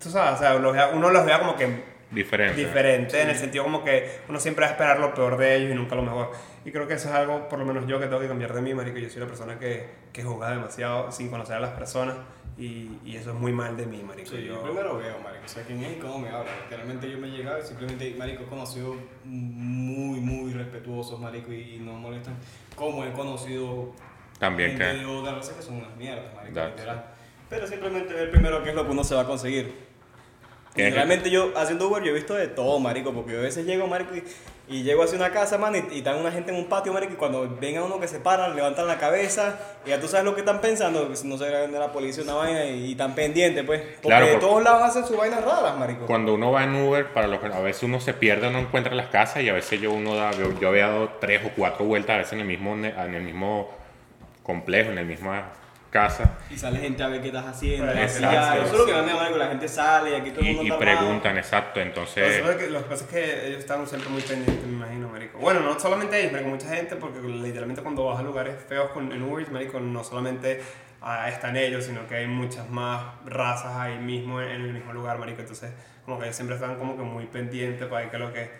tú 0.00 0.10
sabes, 0.10 0.40
o 0.40 0.42
sea, 0.42 0.88
uno 0.92 1.10
los 1.10 1.26
vea 1.26 1.38
como 1.38 1.56
que 1.56 1.94
diferente, 2.10 2.56
diferente 2.56 3.20
en 3.20 3.30
el 3.30 3.36
sentido 3.36 3.64
como 3.64 3.84
que 3.84 4.20
uno 4.28 4.38
siempre 4.38 4.64
va 4.64 4.68
a 4.68 4.72
esperar 4.72 5.00
lo 5.00 5.12
peor 5.12 5.36
de 5.36 5.56
ellos 5.56 5.72
y 5.72 5.74
nunca 5.74 5.94
lo 5.94 6.02
mejor. 6.02 6.30
Y 6.64 6.70
creo 6.70 6.86
que 6.86 6.94
eso 6.94 7.08
es 7.08 7.14
algo, 7.14 7.48
por 7.48 7.58
lo 7.58 7.64
menos 7.64 7.86
yo, 7.86 7.98
que 7.98 8.06
tengo 8.06 8.20
que 8.20 8.28
cambiar 8.28 8.54
de 8.54 8.62
mí, 8.62 8.72
marico. 8.72 8.98
Yo 8.98 9.08
soy 9.10 9.18
una 9.18 9.26
persona 9.26 9.58
que, 9.58 9.86
que 10.12 10.22
juega 10.22 10.50
demasiado 10.50 11.12
sin 11.12 11.28
conocer 11.28 11.56
a 11.56 11.60
las 11.60 11.72
personas 11.72 12.16
y, 12.56 13.00
y, 13.04 13.16
eso 13.16 13.30
es 13.30 13.36
muy 13.36 13.52
mal 13.52 13.76
de 13.76 13.84
mí, 13.84 14.02
marico. 14.02 14.30
Sí, 14.30 14.44
yo, 14.44 14.62
primero 14.62 14.96
veo, 14.96 15.18
marico. 15.18 15.44
O 15.44 15.48
sea, 15.48 15.64
quién 15.64 15.82
es 15.82 15.96
y 15.96 16.00
cómo 16.00 16.20
me 16.20 16.28
habla. 16.28 16.50
Literalmente 16.62 17.10
yo 17.10 17.18
me 17.18 17.26
he 17.28 17.30
llegado 17.30 17.58
y 17.58 17.62
simplemente, 17.62 18.14
marico, 18.16 18.44
he 18.44 18.46
conocido 18.46 18.96
muy, 19.24 20.20
muy 20.20 20.52
respetuosos, 20.52 21.18
marico, 21.18 21.52
y, 21.52 21.78
no 21.80 21.94
molestan. 21.94 22.36
Como 22.76 23.04
he 23.04 23.12
conocido 23.12 23.92
también 24.38 24.70
gente 24.70 24.84
que... 24.84 24.92
de 24.92 25.56
que 25.56 25.62
son 25.62 25.76
unas 25.76 25.96
mierdas, 25.96 26.32
marico, 26.34 26.60
literal. 26.64 27.13
Pero 27.48 27.66
simplemente 27.66 28.14
ver 28.14 28.30
primero 28.30 28.62
qué 28.62 28.70
es 28.70 28.74
lo 28.74 28.84
que 28.84 28.92
uno 28.92 29.04
se 29.04 29.14
va 29.14 29.22
a 29.22 29.26
conseguir. 29.26 29.74
Y 30.76 30.90
realmente 30.90 31.30
yo 31.30 31.52
haciendo 31.56 31.88
Uber 31.88 32.02
yo 32.02 32.10
he 32.10 32.14
visto 32.14 32.34
de 32.34 32.48
todo, 32.48 32.80
marico, 32.80 33.12
porque 33.12 33.32
yo 33.32 33.38
a 33.38 33.42
veces 33.42 33.64
llego, 33.64 33.86
marico, 33.86 34.16
y 34.16 34.24
y 34.66 34.82
llego 34.82 35.02
hacia 35.02 35.18
una 35.18 35.30
casa, 35.30 35.58
man, 35.58 35.74
y, 35.92 35.98
están 35.98 36.16
una 36.16 36.32
gente 36.32 36.50
en 36.50 36.56
un 36.56 36.66
patio, 36.66 36.90
marico, 36.92 37.12
y 37.12 37.16
cuando 37.16 37.46
ven 37.60 37.76
a 37.76 37.84
uno 37.84 38.00
que 38.00 38.08
se 38.08 38.18
paran, 38.18 38.56
levantan 38.56 38.86
la 38.86 38.96
cabeza, 38.96 39.58
y 39.84 39.90
ya 39.90 40.00
tú 40.00 40.08
sabes 40.08 40.24
lo 40.24 40.34
que 40.34 40.40
están 40.40 40.62
pensando, 40.62 41.06
que 41.10 41.16
si 41.16 41.28
no 41.28 41.36
se 41.36 41.44
de 41.44 41.68
la 41.68 41.92
policía 41.92 42.24
una 42.24 42.34
vaina 42.34 42.64
y, 42.64 42.92
están 42.92 43.14
pendientes, 43.14 43.62
pues. 43.64 43.82
Porque 44.00 44.20
de 44.20 44.36
todos 44.36 44.62
lados 44.62 44.82
hacen 44.82 45.04
sus 45.04 45.18
vainas 45.18 45.44
raras, 45.44 45.76
marico. 45.76 46.06
Cuando 46.06 46.34
uno 46.34 46.50
va 46.50 46.64
en 46.64 46.76
Uber, 46.76 47.12
para 47.12 47.26
lo 47.26 47.40
que 47.40 47.46
a 47.48 47.60
veces 47.60 47.82
uno 47.82 48.00
se 48.00 48.14
pierde, 48.14 48.50
no 48.50 48.58
encuentra 48.58 48.94
las 48.94 49.08
casas, 49.08 49.42
y 49.42 49.50
a 49.50 49.52
veces 49.52 49.82
yo 49.82 49.92
uno 49.92 50.14
da, 50.14 50.30
yo, 50.32 50.58
yo 50.58 50.68
había 50.68 50.88
dado 50.88 51.10
tres 51.20 51.42
o 51.44 51.50
cuatro 51.54 51.84
vueltas 51.84 52.14
a 52.14 52.18
veces 52.18 52.32
en 52.32 52.40
el 52.40 52.46
mismo, 52.46 52.72
en 52.72 53.14
el 53.14 53.22
mismo 53.22 53.70
complejo, 54.42 54.90
en 54.90 54.98
el 54.98 55.06
mismo 55.06 55.34
casa. 55.94 56.38
Y 56.50 56.58
sale 56.58 56.80
gente 56.80 57.04
a 57.04 57.06
ver 57.06 57.20
qué 57.20 57.28
estás 57.28 57.46
haciendo. 57.46 57.92
Exacto. 57.92 58.62
Eso 58.64 58.72
es 58.72 58.78
lo 58.80 58.86
que 58.86 58.92
me 58.94 59.12
da 59.12 59.28
que 59.28 59.38
la 59.38 59.46
gente 59.46 59.68
sale 59.68 60.10
y 60.10 60.14
aquí 60.14 60.30
todo 60.30 60.40
el 60.40 60.56
mundo 60.56 60.74
Y, 60.74 60.76
y 60.76 60.80
preguntan, 60.80 61.38
exacto, 61.38 61.80
entonces... 61.80 62.44
Lo 62.44 62.58
que, 62.58 62.88
pasa 62.88 63.04
es 63.04 63.10
que 63.10 63.46
ellos 63.46 63.60
están 63.60 63.86
siempre 63.86 64.10
muy 64.10 64.20
pendientes, 64.20 64.66
me 64.66 64.72
imagino, 64.72 65.08
marico. 65.08 65.38
Bueno, 65.38 65.60
no 65.60 65.78
solamente 65.78 66.18
ellos, 66.18 66.32
pero 66.32 66.48
mucha 66.48 66.68
gente, 66.68 66.96
porque 66.96 67.20
literalmente 67.20 67.80
cuando 67.80 68.06
vas 68.06 68.18
a 68.18 68.22
lugares 68.24 68.56
feos 68.68 68.90
con, 68.90 69.12
en 69.12 69.22
Uber, 69.22 69.48
marico, 69.52 69.78
no 69.78 70.02
solamente 70.02 70.60
ah, 71.00 71.28
están 71.28 71.56
ellos, 71.56 71.84
sino 71.84 72.08
que 72.08 72.16
hay 72.16 72.26
muchas 72.26 72.68
más 72.68 73.14
razas 73.24 73.76
ahí 73.76 73.96
mismo, 73.98 74.40
en 74.40 74.62
el 74.62 74.72
mismo 74.72 74.92
lugar, 74.92 75.18
marico. 75.18 75.42
Entonces, 75.42 75.70
como 76.04 76.18
que 76.18 76.24
ellos 76.24 76.34
siempre 76.34 76.56
están 76.56 76.74
como 76.74 76.96
que 76.96 77.04
muy 77.04 77.26
pendientes 77.26 77.86
para 77.86 78.10
que 78.10 78.18
lo 78.18 78.32
que... 78.32 78.50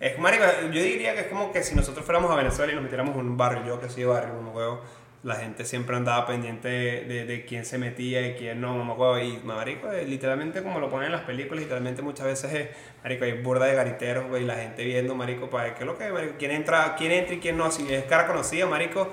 Es, 0.00 0.18
marico, 0.18 0.44
yo 0.64 0.82
diría 0.82 1.14
que 1.14 1.20
es 1.20 1.26
como 1.28 1.50
que 1.50 1.62
si 1.62 1.74
nosotros 1.74 2.04
fuéramos 2.04 2.30
a 2.30 2.34
Venezuela 2.34 2.72
y 2.72 2.74
nos 2.74 2.84
metiéramos 2.84 3.14
en 3.14 3.20
un 3.20 3.38
barrio, 3.38 3.64
yo 3.64 3.80
que 3.80 3.88
soy 3.88 4.02
de 4.02 4.08
barrio, 4.08 4.34
como 4.34 4.50
huevo 4.50 4.82
la 5.24 5.36
gente 5.36 5.64
siempre 5.64 5.96
andaba 5.96 6.26
pendiente 6.26 6.68
de, 6.68 7.24
de, 7.24 7.44
quién 7.46 7.64
se 7.64 7.78
metía 7.78 8.26
y 8.28 8.34
quién 8.34 8.60
no, 8.60 8.76
mamá, 8.76 9.22
y 9.22 9.40
marico, 9.42 9.90
eh, 9.90 10.04
literalmente 10.06 10.62
como 10.62 10.78
lo 10.80 10.90
ponen 10.90 11.06
en 11.06 11.12
las 11.12 11.22
películas, 11.22 11.62
literalmente 11.62 12.02
muchas 12.02 12.26
veces 12.26 12.52
es, 12.52 12.68
marico, 13.02 13.24
hay 13.24 13.40
burda 13.40 13.64
de 13.64 13.74
gariteros, 13.74 14.26
y 14.38 14.44
la 14.44 14.56
gente 14.56 14.84
viendo, 14.84 15.14
marico, 15.14 15.48
para 15.48 15.74
qué 15.74 15.80
es 15.80 15.86
lo 15.86 15.96
que, 15.96 16.12
marico, 16.12 16.34
quién 16.38 16.50
entra, 16.50 16.94
quién 16.96 17.10
entra 17.10 17.34
y 17.34 17.40
quién 17.40 17.56
no, 17.56 17.70
si 17.70 17.90
es 17.92 18.04
cara 18.04 18.26
conocida, 18.26 18.66
marico, 18.66 19.10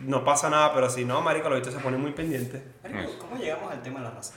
no 0.00 0.24
pasa 0.24 0.48
nada, 0.48 0.72
pero 0.72 0.88
si 0.88 1.04
no, 1.04 1.20
marico, 1.20 1.50
los 1.50 1.58
bichos 1.58 1.74
se 1.74 1.80
ponen 1.80 2.00
muy 2.00 2.12
pendientes. 2.12 2.62
Marico, 2.82 3.18
¿cómo 3.18 3.36
llegamos 3.36 3.70
al 3.70 3.82
tema 3.82 4.00
de 4.00 4.04
la 4.06 4.10
raza? 4.10 4.34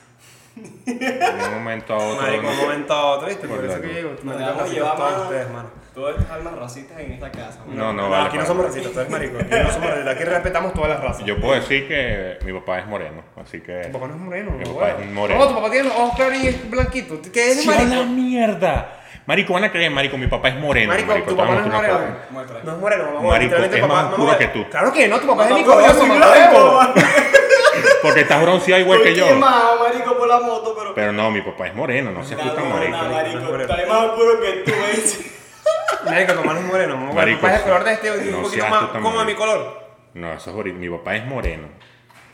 De 0.55 1.47
un 1.47 1.53
momento 1.53 1.93
a 1.93 1.97
otro. 1.97 2.21
Marico, 2.21 2.47
un 2.49 2.57
momento 2.57 2.93
a 2.93 3.05
otro, 3.05 3.27
¿viste? 3.29 3.47
Por, 3.47 3.63
eso 3.63 3.81
que 3.81 3.87
llego, 3.87 4.15
me 4.23 4.33
llevamos, 4.33 5.21
ustedes, 5.23 5.49
mano. 5.49 5.84
Todas 5.95 6.17
estas 6.19 6.29
almas 6.31 6.55
racistas 6.59 6.99
en 6.99 7.13
esta 7.13 7.31
casa. 7.31 7.59
No, 7.67 7.93
no, 7.93 7.93
No, 7.93 8.09
vale, 8.09 8.27
aquí 8.27 8.35
no 8.37 8.43
para- 8.43 8.47
somos 8.47 8.65
racistas, 8.65 8.91
tú 8.91 8.99
eres 8.99 9.11
marico. 9.11 9.37
Aquí 9.39 9.49
no 9.49 9.71
somos 9.71 9.89
racistas, 9.89 10.15
aquí 10.15 10.23
respetamos 10.25 10.73
todas 10.73 10.89
las 10.89 10.99
razas. 11.01 11.25
Yo 11.25 11.39
puedo 11.39 11.53
decir 11.55 11.87
que 11.87 12.37
mi 12.43 12.51
papá 12.51 12.79
es 12.79 12.87
moreno, 12.87 13.23
así 13.41 13.61
que... 13.61 13.79
Tu 13.85 13.91
papá 13.93 14.07
no 14.07 14.15
es 14.15 14.19
moreno, 14.19 14.51
Mi 14.51 14.65
no, 14.65 14.73
papá 14.75 14.89
es 14.99 15.09
moreno. 15.11 15.39
No, 15.39 15.47
tu 15.47 15.55
papá 15.55 15.71
tiene 15.71 15.87
los 15.87 15.97
ojos 15.97 16.15
claros 16.17 16.37
y 16.37 16.47
es 16.47 16.69
blanquito. 16.69 17.21
¿Qué 17.31 17.51
es 17.51 17.61
¡Sí, 17.61 17.69
a 17.69 17.75
la 17.75 17.83
marico? 17.85 18.05
mierda! 18.07 18.99
Marico, 19.25 19.53
van 19.53 19.63
a 19.63 19.71
creer, 19.71 19.89
marico, 19.89 20.17
mi 20.17 20.27
papá 20.27 20.49
es 20.49 20.55
moreno. 20.59 20.89
Marico, 20.91 21.07
marico, 21.07 21.29
tu 21.29 21.37
papá 21.37 21.51
no 21.55 21.59
es 21.61 21.67
moreno. 21.67 21.99
No 22.63 22.71
es 22.73 22.77
moreno, 22.77 23.03
mamá. 23.13 23.29
Marico, 23.29 23.55
es 23.55 23.79
papá- 23.81 23.87
más 23.87 24.05
oscuro 24.11 24.37
que 24.37 24.47
tú. 24.49 24.69
Claro 24.69 24.91
que 24.93 25.07
no, 25.07 25.19
tu 25.21 25.27
papá 25.27 25.47
es 25.47 25.55
mi 25.55 25.63
yo 25.63 25.93
soy 25.93 26.09
blanco. 26.09 26.79
Porque 28.01 28.21
estás 28.21 28.41
bronceado 28.41 28.81
igual 28.81 29.01
que 29.01 29.09
Estoy 29.11 29.27
yo. 29.27 29.33
quemado, 29.33 29.79
marico, 29.79 30.15
por 30.17 30.27
la 30.27 30.39
moto, 30.41 30.75
pero... 30.77 30.93
Pero 30.93 31.11
no, 31.11 31.31
mi 31.31 31.41
papá 31.41 31.67
es 31.67 31.73
moreno, 31.73 32.11
no 32.11 32.23
se 32.23 32.35
no, 32.35 32.43
marico. 32.43 32.59
no 32.59 33.09
marico, 33.11 33.57
está 33.57 33.75
más 33.87 34.01
oscuro 34.03 34.41
que 34.41 34.51
tú, 34.65 34.71
¿ves? 34.71 35.31
Marico, 36.05 36.33
no 36.33 36.57
es 36.57 36.65
moreno, 36.65 36.97
papá 37.35 37.53
es 37.53 37.57
el 37.59 37.63
color 37.63 37.83
de 37.83 37.93
este, 37.93 38.09
no 38.09 38.37
un 38.37 38.43
poquito 38.43 38.49
seas 38.49 38.69
más 38.69 38.83
como 39.01 39.19
de 39.19 39.25
mi 39.25 39.35
color. 39.35 39.85
No, 40.13 40.33
eso 40.33 40.49
es 40.49 40.55
horrible. 40.55 40.79
Mi 40.79 40.97
papá 40.97 41.15
es 41.15 41.25
moreno. 41.25 41.67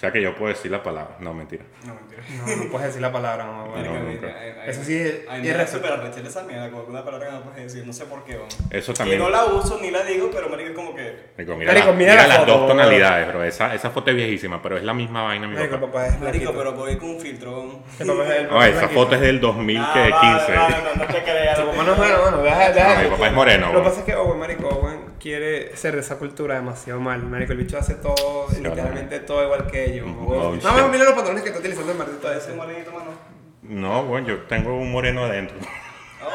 O 0.02 0.04
sea 0.04 0.12
que 0.12 0.20
yo 0.20 0.34
puedo 0.34 0.52
decir 0.52 0.72
la 0.72 0.82
palabra. 0.82 1.18
No, 1.20 1.32
mentira. 1.32 1.64
No, 1.86 1.94
mentira. 1.94 2.24
No, 2.44 2.64
no 2.64 2.72
puedes 2.72 2.88
decir 2.88 3.04
la 3.04 3.12
palabra, 3.12 3.46
mamá. 3.46 3.68
no, 3.84 4.00
nunca. 4.00 4.36
ay, 4.36 4.54
Eso 4.66 4.84
sí 4.84 4.96
es 4.98 5.20
Ay, 5.30 5.48
arrechera 5.48 6.28
esa 6.28 6.42
mierda, 6.42 6.72
como 6.72 6.86
que 6.86 6.90
una 6.90 7.06
palabra 7.06 7.28
que 7.28 7.34
no 7.34 7.42
puedes 7.44 7.64
decir, 7.72 7.86
no 7.86 7.94
sé 7.94 8.06
por 8.06 8.24
qué, 8.24 8.36
vamos. 8.36 8.58
Eso 8.72 8.96
también. 8.96 9.20
no 9.20 9.30
la 9.30 9.46
uso 9.46 9.78
ni 9.80 9.92
la 9.92 10.02
digo, 10.04 10.32
pero 10.34 10.50
marico 10.50 10.70
es 10.72 10.76
como 10.76 10.96
que... 10.96 11.30
Marico, 11.38 11.56
mira, 11.56 11.72
Marico, 11.72 11.92
la- 11.92 11.94
mira 11.94 12.12
mira 12.14 12.24
la 12.24 12.28
las 12.30 12.38
foto, 12.40 12.58
dos 12.58 12.68
tonalidades, 12.70 13.28
bro. 13.28 13.44
Esa, 13.44 13.76
esa 13.76 13.92
foto 13.92 14.10
es 14.10 14.16
viejísima, 14.16 14.60
pero 14.60 14.76
es 14.78 14.84
la 14.84 14.96
misma 14.96 15.22
vaina, 15.22 15.48
mi 15.48 15.54
Marico, 15.54 15.76
papá. 15.76 15.86
papá 15.92 16.08
es 16.08 16.20
Marico, 16.20 16.52
pero 16.52 16.74
voy 16.74 16.98
con 16.98 17.10
un 17.12 17.20
filtro. 17.20 17.52
vamos. 17.58 17.76
El 18.00 18.08
papá 18.08 18.24
es 18.24 18.30
el 18.42 18.48
No, 18.50 18.64
esa 18.64 18.72
blanquito. 18.80 19.00
foto 19.02 19.16
es 19.16 19.22
del 19.22 19.40
2015. 19.40 19.88
Ah, 19.94 20.10
vale, 20.10 20.58
vale, 20.58 20.76
no, 20.96 21.06
no 21.06 21.14
te 21.14 21.22
creas. 21.24 21.60
Tu 21.60 21.64
no 21.64 21.72
papá 21.74 21.84
no 21.84 21.92
es 21.92 21.98
moreno, 22.00 22.22
bueno, 22.24 22.38
deja, 22.42 22.72
deja. 22.72 22.96
No, 22.96 23.04
mi 23.04 23.10
papá 23.12 23.28
es 23.28 23.34
moreno, 23.34 23.74
Lo 23.74 23.80
que 23.84 23.86
pasa 23.88 24.00
es 24.00 24.06
que 24.08 24.16
Owen, 24.16 24.40
marico, 24.40 24.68
Owen 24.68 25.11
quiere 25.22 25.76
ser 25.78 25.94
de 25.96 26.02
esa 26.02 26.18
cultura 26.18 26.56
demasiado 26.56 27.00
mal. 27.00 27.22
Marico, 27.24 27.52
el 27.52 27.60
bicho 27.60 27.78
hace 27.78 27.96
todo, 27.96 28.48
Sí, 28.50 28.62
literalmente 28.62 29.20
todo 29.20 29.44
igual 29.44 29.68
que 29.68 29.94
ellos. 29.94 30.08
Bullshit. 30.16 30.64
Mamá, 30.64 30.88
mira 30.88 31.04
los 31.06 31.14
patrones 31.14 31.44
que 31.44 31.50
está 31.50 31.60
utilizando 31.60 31.92
el 31.92 31.98
maldito 31.98 32.32
Ese 32.32 32.40
ese. 32.50 32.54
morenito, 32.54 32.92
mano. 32.92 33.12
No, 33.62 34.04
bueno, 34.06 34.28
yo 34.28 34.40
tengo 34.44 34.76
un 34.76 34.92
moreno 34.92 35.26
adentro. 35.26 35.58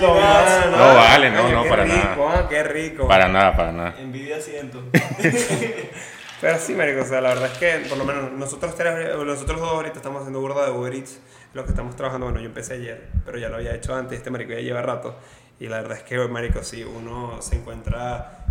Mano. 0.00 0.76
No, 0.76 0.94
vale, 0.94 1.30
no, 1.30 1.48
no, 1.48 1.64
para 1.68 1.84
rico, 1.84 1.96
nada. 1.96 2.38
ah, 2.40 2.46
qué 2.48 2.62
rico. 2.64 3.06
Para 3.08 3.28
nada, 3.28 3.56
para 3.56 3.72
nada. 3.72 3.94
Envidia 3.98 4.40
siento. 4.40 4.82
Pero 6.40 6.58
sí, 6.58 6.74
marico, 6.74 7.02
o 7.02 7.04
sea, 7.04 7.20
la 7.20 7.30
verdad 7.30 7.50
es 7.52 7.58
que 7.58 7.88
por 7.88 7.98
lo 7.98 8.04
menos 8.04 8.30
nosotros 8.32 8.74
tres, 8.76 9.16
nosotros 9.16 9.60
dos 9.60 9.70
ahorita 9.72 9.96
estamos 9.96 10.20
haciendo 10.20 10.40
burda 10.40 10.66
de 10.66 10.70
Uber 10.70 10.94
Eats, 10.94 11.18
lo 11.52 11.64
que 11.64 11.70
estamos 11.70 11.96
trabajando, 11.96 12.26
bueno, 12.26 12.40
yo 12.40 12.46
empecé 12.46 12.74
ayer, 12.74 13.08
pero 13.24 13.38
ya 13.38 13.48
lo 13.48 13.56
había 13.56 13.74
hecho 13.74 13.92
antes, 13.94 14.18
este 14.18 14.30
marico 14.30 14.52
ya 14.52 14.60
lleva 14.60 14.80
rato, 14.82 15.16
y 15.60 15.66
la 15.68 15.80
verdad 15.80 15.98
es 15.98 16.04
que, 16.04 16.18
marico, 16.28 16.62
sí, 16.62 16.84
uno 16.84 17.40
se 17.42 17.56
encuentra 17.56 18.44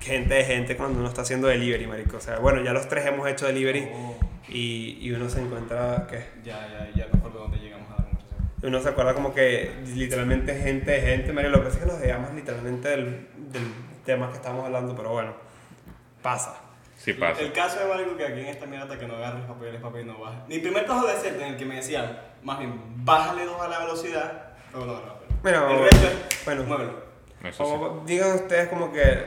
gente 0.00 0.34
de 0.34 0.44
gente 0.44 0.76
cuando 0.76 0.98
uno 0.98 1.08
está 1.08 1.22
haciendo 1.22 1.48
delivery, 1.48 1.86
marico, 1.86 2.16
o 2.16 2.20
sea, 2.20 2.38
bueno, 2.38 2.62
ya 2.62 2.72
los 2.72 2.88
tres 2.88 3.06
hemos 3.06 3.28
hecho 3.28 3.46
delivery, 3.46 3.88
Oh, 3.94 4.16
y, 4.48 4.98
y 5.00 5.12
uno 5.12 5.28
se 5.28 5.40
encuentra, 5.40 6.06
¿qué? 6.10 6.24
ya, 6.44 6.68
ya, 6.68 6.90
ya 6.94 7.06
me 7.12 7.18
acuerdo 7.18 7.40
dónde 7.40 7.58
llegamos 7.58 7.86
a 7.90 8.02
la 8.02 8.08
conversación. 8.08 8.50
Uno 8.62 8.80
se 8.80 8.88
acuerda 8.88 9.14
como 9.14 9.32
que 9.34 9.72
literalmente 9.94 10.54
gente 10.56 10.90
de 10.90 11.00
gente, 11.00 11.32
marico, 11.32 11.52
lo 11.52 11.58
que 11.58 11.64
pasa 11.66 11.78
es 11.78 11.84
que 11.84 11.90
nos 11.90 12.00
dejamos 12.00 12.34
literalmente 12.34 12.88
del, 12.88 13.28
del 13.52 13.62
tema 14.04 14.28
que 14.30 14.36
estamos 14.36 14.64
hablando, 14.64 14.94
pero 14.96 15.10
bueno, 15.10 15.34
pasa. 16.22 16.56
Sí 16.96 17.14
pasa. 17.14 17.40
El 17.40 17.52
caso 17.52 17.80
de 17.80 17.86
Marico 17.86 18.16
que 18.16 18.24
aquí 18.24 18.40
en 18.40 18.46
esta 18.46 18.64
mierda 18.66 18.96
que 18.96 19.06
no 19.08 19.16
agarres 19.16 19.44
papeles, 19.44 19.80
papi, 19.80 20.04
no 20.04 20.20
baja. 20.20 20.44
Mi 20.46 20.58
primer 20.60 20.84
trabajo 20.84 21.08
de 21.08 21.16
set 21.16 21.34
en 21.40 21.48
el 21.48 21.56
que 21.56 21.64
me 21.64 21.76
decían, 21.76 22.16
más 22.44 22.60
bien, 22.60 22.80
bájale 23.04 23.44
dos 23.44 23.60
a 23.60 23.66
la 23.66 23.80
velocidad. 23.80 24.50
No, 24.72 24.86
no, 24.86 24.92
no. 25.00 25.21
Bueno, 25.42 25.70
el 25.70 25.78
resto 25.80 26.06
es, 26.06 26.44
bueno. 26.44 26.62
muévelo. 26.64 27.02
Eso 27.44 27.64
sí. 27.64 27.70
Como 27.70 28.04
digan 28.06 28.34
ustedes 28.36 28.68
como 28.68 28.92
que, 28.92 29.26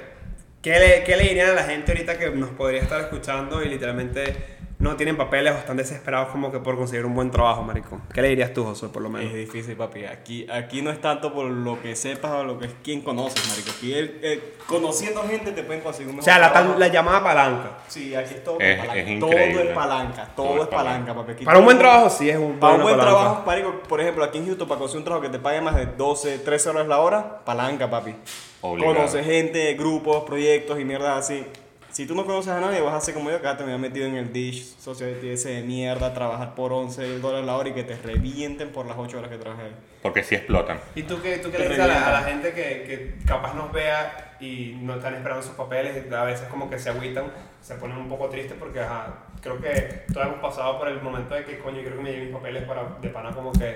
¿qué 0.61 0.79
le, 0.79 1.03
¿qué 1.03 1.17
le 1.17 1.23
dirían 1.23 1.49
a 1.49 1.53
la 1.53 1.63
gente 1.63 1.91
ahorita 1.91 2.17
que 2.17 2.29
nos 2.31 2.49
podría 2.51 2.81
estar 2.81 3.01
escuchando 3.01 3.61
y 3.61 3.69
literalmente 3.69 4.54
no 4.77 4.95
tienen 4.97 5.15
papeles 5.15 5.53
o 5.53 5.57
están 5.57 5.77
desesperados 5.77 6.27
como 6.29 6.51
que 6.51 6.59
por 6.59 6.75
conseguir 6.75 7.05
un 7.05 7.15
buen 7.15 7.31
trabajo, 7.31 7.63
marico? 7.63 8.01
¿Qué 8.13 8.21
le 8.21 8.27
dirías 8.29 8.53
tú, 8.53 8.65
Josué, 8.65 8.89
por 8.89 9.01
lo 9.01 9.07
Es 9.07 9.13
menos? 9.13 9.33
difícil, 9.33 9.75
papi. 9.75 10.05
Aquí, 10.05 10.45
aquí 10.51 10.81
no 10.81 10.91
es 10.91 10.99
tanto 10.99 11.33
por 11.33 11.45
lo 11.45 11.81
que 11.81 11.95
sepas 11.95 12.31
o 12.31 12.43
lo 12.43 12.59
que 12.59 12.65
es 12.67 12.73
quien 12.83 13.01
conoces, 13.01 13.47
marico. 13.47 13.71
Aquí 13.71 13.93
el- 13.93 14.19
el- 14.21 14.43
conociendo 14.67 15.23
gente 15.23 15.51
te 15.53 15.63
pueden 15.63 15.81
conseguir 15.81 16.07
un 16.09 16.15
O 16.15 16.17
mejor 16.17 16.25
sea, 16.25 16.39
la, 16.39 16.51
tal- 16.51 16.77
la 16.77 16.87
llamada 16.89 17.23
palanca. 17.23 17.77
Sí, 17.87 18.13
aquí 18.13 18.33
es 18.35 18.43
todo 18.43 18.59
Es- 18.59 18.77
palanca. 18.79 18.99
es 18.99 19.19
todo 19.19 19.31
es 19.31 19.67
palanca. 19.73 20.29
Todo, 20.35 20.61
es 20.63 20.67
palanca, 20.67 21.15
papi. 21.15 21.31
Aquí 21.31 21.45
Para 21.45 21.59
un 21.59 21.65
buen 21.65 21.77
trabajo 21.77 22.09
sí 22.09 22.29
es 22.29 22.37
un 22.37 22.59
Para 22.59 22.75
un 22.75 22.81
buen 22.83 22.97
palanca. 22.97 23.17
trabajo, 23.19 23.43
marico, 23.45 23.73
por 23.87 24.01
ejemplo, 24.01 24.23
aquí 24.25 24.37
en 24.39 24.45
Houston, 24.47 24.67
para 24.67 24.79
conseguir 24.79 24.99
un 24.99 25.05
trabajo 25.05 25.23
que 25.23 25.29
te 25.29 25.39
pague 25.39 25.61
más 25.61 25.75
de 25.75 25.85
12, 25.85 26.37
13 26.39 26.69
horas 26.69 26.85
la 26.87 26.99
hora, 26.99 27.39
palanca, 27.45 27.89
papi. 27.89 28.13
Obligado. 28.61 28.93
Conoces 28.95 29.25
gente, 29.25 29.73
grupos, 29.75 30.23
proyectos 30.25 30.79
y 30.79 30.85
mierdas 30.85 31.17
así. 31.17 31.45
Si 31.95 32.05
tú 32.05 32.13
no 32.13 32.25
conoces 32.25 32.51
a 32.51 32.59
nadie, 32.59 32.81
vas 32.81 32.93
a 32.93 32.97
hacer 32.97 33.13
como 33.13 33.31
yo, 33.31 33.41
que 33.41 33.47
te 33.47 33.63
me 33.63 33.71
has 33.71 33.79
metido 33.79 34.05
en 34.05 34.15
el 34.15 34.33
Dish 34.33 34.75
Society 34.79 35.29
ese 35.29 35.51
de 35.51 35.61
mierda, 35.61 36.13
trabajar 36.13 36.53
por 36.53 36.73
11 36.73 37.19
dólares 37.19 37.45
la 37.45 37.55
hora 37.55 37.69
y 37.69 37.71
que 37.71 37.85
te 37.85 37.95
revienten 37.95 38.73
por 38.73 38.85
las 38.85 38.97
8 38.97 39.17
horas 39.17 39.31
que 39.31 39.37
trabajas 39.37 39.67
ahí. 39.67 39.75
Porque 40.01 40.21
sí 40.21 40.35
explotan. 40.35 40.81
¿Y 40.93 41.03
tú 41.03 41.21
qué, 41.21 41.37
tú 41.37 41.49
qué 41.49 41.57
le 41.57 41.69
dices 41.69 41.79
a 41.79 41.87
la, 41.87 41.93
revienta. 41.93 42.17
a 42.17 42.21
la 42.21 42.27
gente 42.27 42.51
que, 42.51 42.83
que 42.83 43.25
capaz 43.25 43.53
nos 43.53 43.71
vea 43.71 44.35
y 44.41 44.77
no 44.81 44.95
están 44.95 45.15
esperando 45.15 45.41
sus 45.41 45.55
papeles? 45.55 46.11
A 46.11 46.25
veces 46.25 46.49
como 46.49 46.69
que 46.69 46.77
se 46.79 46.89
agüitan, 46.89 47.31
se 47.61 47.75
ponen 47.75 47.95
un 47.95 48.09
poco 48.09 48.27
tristes 48.27 48.57
porque, 48.59 48.81
ajá, 48.81 49.13
creo 49.41 49.61
que 49.61 50.03
todos 50.11 50.27
hemos 50.27 50.39
pasado 50.39 50.77
por 50.77 50.89
el 50.89 51.01
momento 51.01 51.33
de 51.33 51.45
que, 51.45 51.59
coño, 51.59 51.79
creo 51.79 51.95
que 51.95 52.03
me 52.03 52.11
lleven 52.11 52.25
mis 52.25 52.35
papeles 52.35 52.63
para 52.63 52.89
de 53.01 53.07
pana 53.07 53.31
como 53.31 53.53
que 53.53 53.73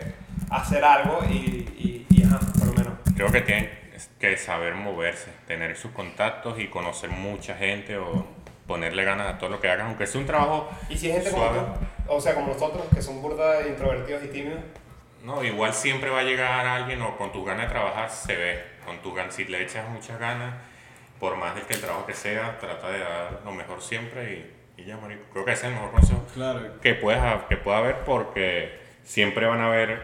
hacer 0.50 0.84
algo 0.84 1.20
y, 1.30 1.34
y, 1.34 2.06
y 2.10 2.24
ajá, 2.26 2.42
por 2.60 2.68
lo 2.68 2.74
menos. 2.74 2.94
Creo 3.16 3.32
que 3.32 3.40
tienen 3.40 3.70
que 4.20 4.29
saber 4.40 4.74
moverse, 4.76 5.32
tener 5.48 5.76
sus 5.78 5.92
contactos 5.92 6.60
y 6.60 6.68
conocer 6.68 7.10
mucha 7.12 7.56
gente 7.56 7.98
o 7.98 8.26
ponerle 8.68 9.04
ganas 9.04 9.28
a 9.34 9.38
todo 9.38 9.50
lo 9.50 9.60
que 9.62 9.70
hagan, 9.70 9.88
aunque 9.88 10.06
sea 10.08 10.22
un 10.22 10.28
trabajo 10.28 10.70
Y 10.90 10.98
si 10.98 11.08
hay 11.08 11.14
gente 11.14 11.32
como 11.32 11.44
suave. 11.44 11.60
tú, 12.08 12.14
o 12.14 12.22
sea, 12.22 12.34
como 12.36 12.48
nosotros, 12.48 12.84
que 12.94 13.02
son 13.02 13.22
burda 13.22 13.68
introvertidos 13.68 14.24
y 14.24 14.28
tímidos, 14.28 14.60
No, 15.24 15.44
igual 15.44 15.74
siempre 15.74 16.10
va 16.10 16.20
a 16.20 16.24
llegar 16.24 16.66
alguien 16.68 17.02
o 17.02 17.18
con 17.18 17.32
tus 17.32 17.46
ganas 17.46 17.68
de 17.68 17.72
trabajar 17.74 18.10
se 18.10 18.36
ve. 18.36 18.64
Con 18.86 19.00
tus 19.02 19.14
ganas, 19.16 19.36
si 19.36 19.46
le 19.46 19.62
echas 19.64 19.88
muchas 19.90 20.20
ganas, 20.20 20.54
por 21.20 21.36
más 21.36 21.54
del 21.56 21.66
que 21.66 21.74
el 21.74 21.82
trabajo 21.82 22.06
que 22.06 22.14
sea, 22.14 22.58
trata 22.60 22.90
de 22.90 23.00
dar 23.00 23.42
lo 23.44 23.52
mejor 23.52 23.82
siempre 23.82 24.54
y, 24.78 24.82
y 24.82 24.86
ya, 24.86 24.98
marico. 24.98 25.24
Creo 25.34 25.46
que 25.46 25.52
ese 25.52 25.64
es 25.64 25.68
el 25.70 25.74
mejor 25.74 25.92
consejo 25.92 26.26
Claro. 26.34 26.80
que 26.82 26.94
puedas 26.96 27.44
que 27.50 27.58
pueda 27.58 27.80
haber 27.80 27.98
porque 28.06 28.80
siempre 29.04 29.46
van 29.48 29.62
a 29.62 29.70
ver 29.70 30.00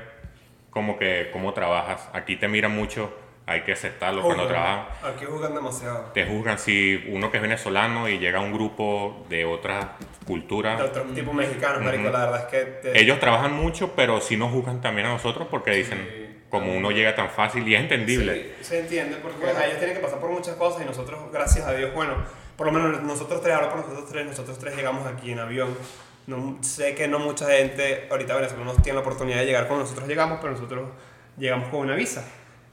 como 0.71 0.97
que 0.97 1.29
cómo 1.31 1.53
trabajas. 1.53 2.09
Aquí 2.13 2.35
te 2.35 2.47
miran 2.49 2.75
mucho, 2.75 3.15
hay 3.47 3.61
que 3.61 3.73
aceptarlo 3.73 4.23
cuando 4.23 4.47
trabajan. 4.47 4.85
Aquí 5.03 5.25
juzgan 5.25 5.53
demasiado. 5.53 6.11
Te 6.13 6.25
juzgan 6.25 6.57
si 6.57 7.03
uno 7.09 7.29
que 7.29 7.37
es 7.37 7.43
venezolano 7.43 8.09
y 8.09 8.17
llega 8.17 8.39
a 8.39 8.41
un 8.41 8.51
grupo 8.53 9.25
de 9.29 9.45
otra 9.45 9.97
cultura. 10.25 10.75
De 10.77 10.83
otro 10.83 11.03
tipo 11.03 11.31
mexicano, 11.31 11.79
marico, 11.81 12.09
la 12.09 12.25
verdad 12.25 12.39
es 12.41 12.45
que... 12.45 12.71
te- 12.81 12.99
Ellos 12.99 13.19
trabajan 13.19 13.53
mucho, 13.53 13.91
pero 13.95 14.19
sí 14.19 14.35
nos 14.35 14.51
juzgan 14.51 14.81
también 14.81 15.05
a 15.07 15.11
nosotros 15.11 15.47
porque 15.51 15.71
dicen, 15.71 16.43
como 16.49 16.73
uno 16.75 16.89
llega 16.89 17.13
tan 17.15 17.29
fácil 17.29 17.67
y 17.67 17.75
es 17.75 17.81
entendible. 17.81 18.55
Sí, 18.61 18.63
se 18.65 18.79
entiende 18.79 19.17
porque 19.21 19.47
ajá, 19.49 19.65
ellos 19.65 19.77
tienen 19.77 19.95
que 19.95 20.01
pasar 20.01 20.19
por 20.19 20.31
muchas 20.31 20.55
cosas 20.55 20.81
y 20.81 20.85
nosotros, 20.85 21.19
gracias 21.31 21.67
a 21.67 21.73
Dios, 21.73 21.93
bueno, 21.93 22.15
por 22.57 22.65
lo 22.67 22.73
menos 22.73 23.03
nosotros 23.03 23.41
tres, 23.41 23.53
ahora 23.53 23.69
por 23.69 23.79
nosotros 23.81 24.09
tres, 24.09 24.25
nosotros 24.25 24.57
tres 24.57 24.75
llegamos 24.75 25.05
aquí 25.05 25.31
en 25.31 25.39
avión. 25.39 25.77
No, 26.25 26.57
sé 26.61 26.95
que 26.95 27.07
no 27.07 27.19
mucha 27.19 27.45
gente 27.51 28.07
ahorita 28.09 28.33
venezolanos 28.35 28.81
tiene 28.81 28.95
la 28.95 29.01
oportunidad 29.01 29.37
de 29.41 29.45
llegar 29.45 29.67
como 29.67 29.81
nosotros 29.81 30.07
llegamos, 30.07 30.39
pero 30.41 30.53
nosotros 30.53 30.89
llegamos 31.37 31.69
con 31.69 31.81
una 31.81 31.93
visa 31.93 32.27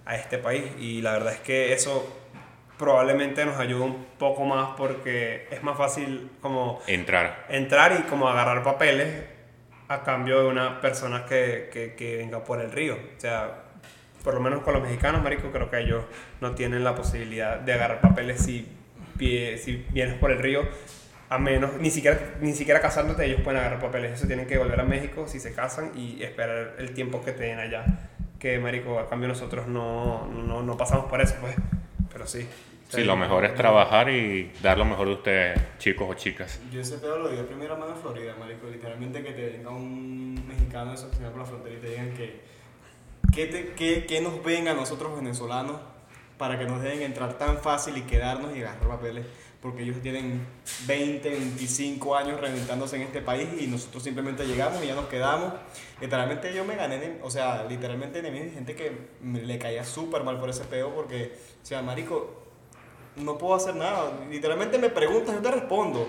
a 0.04 0.16
este 0.16 0.38
país 0.38 0.64
y 0.78 1.00
la 1.02 1.12
verdad 1.12 1.32
es 1.34 1.40
que 1.40 1.72
eso 1.72 2.18
probablemente 2.78 3.44
nos 3.44 3.58
ayuda 3.58 3.84
un 3.84 4.04
poco 4.18 4.44
más 4.44 4.70
porque 4.76 5.46
es 5.50 5.62
más 5.62 5.76
fácil 5.78 6.30
como 6.40 6.80
Entrar. 6.86 7.46
entrar 7.48 7.92
y 7.98 8.02
como 8.08 8.28
agarrar 8.28 8.62
papeles 8.64 9.08
a 9.88 10.02
cambio 10.02 10.42
de 10.42 10.48
una 10.48 10.80
persona 10.80 11.26
que, 11.26 11.68
que, 11.72 11.94
que 11.94 12.16
venga 12.16 12.42
por 12.44 12.60
el 12.60 12.72
río. 12.72 12.94
O 13.16 13.20
sea, 13.20 13.64
por 14.24 14.34
lo 14.34 14.40
menos 14.40 14.62
con 14.62 14.72
los 14.74 14.82
mexicanos, 14.82 15.22
marico, 15.22 15.50
creo 15.52 15.70
que 15.70 15.80
ellos 15.80 16.04
no 16.40 16.52
tienen 16.54 16.82
la 16.82 16.94
posibilidad 16.94 17.58
de 17.58 17.72
agarrar 17.74 18.00
papeles 18.00 18.40
si, 18.42 18.66
pie- 19.18 19.58
si 19.58 19.84
vienes 19.90 20.14
por 20.16 20.30
el 20.30 20.38
río, 20.38 20.62
a 21.28 21.38
menos, 21.38 21.72
ni 21.78 21.90
siquiera, 21.90 22.18
ni 22.40 22.52
siquiera 22.52 22.80
casándote, 22.80 23.24
ellos 23.24 23.40
pueden 23.42 23.60
agarrar 23.60 23.80
papeles. 23.80 24.12
Eso 24.12 24.26
tienen 24.26 24.46
que 24.46 24.58
volver 24.58 24.80
a 24.80 24.84
México 24.84 25.26
si 25.28 25.40
se 25.40 25.54
casan 25.54 25.92
y 25.94 26.22
esperar 26.22 26.74
el 26.78 26.94
tiempo 26.94 27.22
que 27.24 27.32
te 27.32 27.44
den 27.44 27.58
allá. 27.58 27.84
Que, 28.42 28.58
marico, 28.58 28.98
a 28.98 29.08
cambio 29.08 29.28
nosotros 29.28 29.68
no, 29.68 30.26
no, 30.26 30.62
no 30.64 30.76
pasamos 30.76 31.06
por 31.06 31.20
eso, 31.20 31.36
pues. 31.40 31.54
Pero 32.12 32.26
sí. 32.26 32.44
Sí, 32.88 33.04
lo 33.04 33.16
mejor 33.16 33.44
es 33.44 33.54
trabajar 33.54 34.10
y 34.10 34.52
dar 34.62 34.76
lo 34.76 34.84
mejor 34.84 35.06
de 35.06 35.14
ustedes, 35.14 35.60
chicos 35.78 36.06
o 36.10 36.14
chicas. 36.14 36.60
Yo 36.72 36.80
ese 36.80 36.98
pedo 36.98 37.18
lo 37.20 37.30
vi 37.30 37.36
de 37.36 37.44
primera 37.44 37.76
mano 37.76 37.92
en 37.94 37.98
Florida, 38.02 38.34
marico. 38.38 38.66
Literalmente 38.66 39.22
que 39.22 39.30
te 39.32 39.46
venga 39.50 39.70
un 39.70 40.34
mexicano 40.46 40.90
de 40.90 40.96
esos 40.96 41.16
que 41.16 41.24
por 41.24 41.38
la 41.38 41.44
frontera 41.46 41.76
y 41.76 41.78
te 41.80 41.88
digan 41.88 42.10
que, 42.14 42.40
que, 43.32 43.46
te- 43.46 43.68
que, 43.74 44.04
que 44.06 44.20
nos 44.20 44.42
ven 44.44 44.66
a 44.68 44.74
nosotros 44.74 45.14
venezolanos 45.16 45.76
para 46.36 46.58
que 46.58 46.64
nos 46.66 46.82
dejen 46.82 47.02
entrar 47.02 47.38
tan 47.38 47.56
fácil 47.58 47.96
y 47.96 48.02
quedarnos 48.02 48.54
y 48.56 48.62
agarrar 48.62 48.88
papeles. 48.88 49.24
Porque 49.62 49.84
ellos 49.84 50.02
tienen 50.02 50.44
20, 50.88 51.30
25 51.30 52.16
años 52.16 52.40
reventándose 52.40 52.96
en 52.96 53.02
este 53.02 53.22
país 53.22 53.48
y 53.60 53.68
nosotros 53.68 54.02
simplemente 54.02 54.44
llegamos 54.44 54.82
y 54.82 54.88
ya 54.88 54.96
nos 54.96 55.06
quedamos. 55.06 55.54
Literalmente 56.00 56.52
yo 56.52 56.64
me 56.64 56.74
gané, 56.74 57.18
o 57.22 57.30
sea, 57.30 57.64
literalmente 57.68 58.20
de 58.22 58.50
gente 58.50 58.74
que 58.74 58.92
le 59.22 59.58
caía 59.60 59.84
súper 59.84 60.24
mal 60.24 60.40
por 60.40 60.50
ese 60.50 60.64
peo 60.64 60.92
porque, 60.92 61.38
o 61.62 61.64
sea, 61.64 61.80
marico, 61.80 62.42
no 63.14 63.38
puedo 63.38 63.54
hacer 63.54 63.76
nada. 63.76 64.12
Literalmente 64.28 64.78
me 64.78 64.90
preguntas, 64.90 65.32
yo 65.32 65.40
te 65.40 65.50
respondo. 65.52 66.08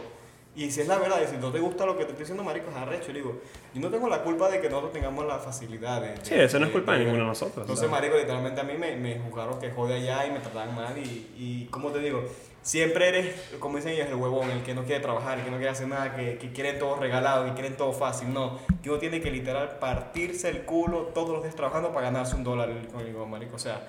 Y 0.56 0.72
si 0.72 0.82
es 0.82 0.88
la 0.88 0.98
verdad, 0.98 1.20
y 1.24 1.28
si 1.28 1.38
no 1.38 1.52
te 1.52 1.60
gusta 1.60 1.86
lo 1.86 1.94
que 1.94 2.06
te 2.06 2.12
estoy 2.12 2.24
diciendo, 2.24 2.44
marico, 2.44 2.72
es 2.72 2.76
arrecho. 2.76 3.08
Yo 3.08 3.14
digo, 3.14 3.42
yo 3.74 3.82
no 3.82 3.90
tengo 3.90 4.08
la 4.08 4.24
culpa 4.24 4.50
de 4.50 4.62
que 4.62 4.70
nosotros 4.70 4.94
tengamos 4.94 5.28
la 5.28 5.38
facilidad 5.38 6.02
de... 6.02 6.16
sí, 6.24 6.36
eso 6.36 6.60
no 6.60 6.68
es 6.68 6.72
culpa 6.72 6.94
de, 6.94 7.00
ninguno 7.00 7.20
de 7.20 7.28
nosotros. 7.28 7.64
Entonces, 7.64 7.90
marico, 7.90 8.18
literalmente 8.18 8.62
a 8.62 8.64
mí 8.64 8.74
me, 8.80 8.96
me 8.96 9.20
juzgaron 9.20 9.60
que 9.60 9.72
jode 9.72 9.96
allá 9.96 10.26
y 10.26 10.32
me 10.32 10.40
trataban 10.40 10.76
mal. 10.76 10.98
Y, 10.98 11.34
y 11.38 11.68
como 11.72 11.90
te 11.90 12.00
digo, 12.00 12.24
siempre 12.64 13.10
eres, 13.10 13.36
como 13.60 13.78
dicen 13.78 13.94
ellos, 13.94 14.08
el 14.08 14.16
huevón, 14.16 14.50
el 14.50 14.64
que 14.64 14.74
no 14.74 14.84
quiere 14.84 15.02
trabajar, 15.02 15.38
el 15.38 15.46
que 15.46 15.52
no 15.52 15.58
quiere 15.58 15.72
hacer 15.72 15.88
nada, 15.88 16.16
que, 16.16 16.38
que 16.38 16.52
quieren 16.52 16.80
todo 16.80 16.96
regalado, 16.96 17.46
que 17.46 17.54
quieren 17.54 17.78
todo 17.78 17.94
fácil. 17.94 18.34
No, 18.34 18.58
que 18.82 18.90
uno 18.90 18.98
tiene 18.98 19.22
que 19.22 19.30
literal 19.30 19.78
partirse 19.80 20.50
el 20.50 20.64
culo 20.64 21.12
todos 21.14 21.30
los 21.30 21.44
días 21.44 21.56
trabajando 21.56 21.94
para 21.94 22.08
ganarse 22.08 22.36
un 22.36 22.44
dólar 22.44 22.70
con 22.92 23.02
el 23.02 23.14
marico. 23.14 23.56
O 23.56 23.60
sea, 23.60 23.88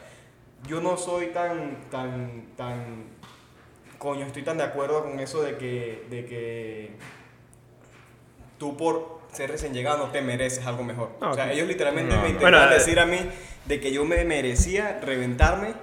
yo 0.67 0.81
no 0.81 0.97
soy 0.97 1.29
tan, 1.29 1.89
tan, 1.91 2.49
tan 2.57 3.05
coño, 3.99 4.27
estoy 4.27 4.43
tan 4.43 4.59
de 4.59 4.65
acuerdo 4.65 5.05
con 5.05 5.19
eso 5.21 5.43
de 5.43 5.57
que, 5.57 6.05
de 6.11 6.27
que 6.27 6.91
tú 8.59 8.77
por 8.77 9.21
ser 9.33 9.51
recién 9.51 9.73
llegado 9.73 9.99
no 9.99 10.11
te 10.11 10.21
mereces 10.21 10.67
algo 10.67 10.85
mejor. 10.85 11.11
Ah, 11.21 11.31
o 11.31 11.35
sea, 11.35 11.53
ellos 11.53 11.69
literalmente 11.69 12.17
me 12.17 12.31
intentaron 12.31 12.73
eh, 12.73 12.75
decir 12.75 12.99
a 12.99 13.07
mí 13.07 13.19
de 13.67 13.81
que 13.81 13.93
yo 13.93 14.05
me 14.05 14.25
merecía 14.25 15.01
reventarme 15.01 15.75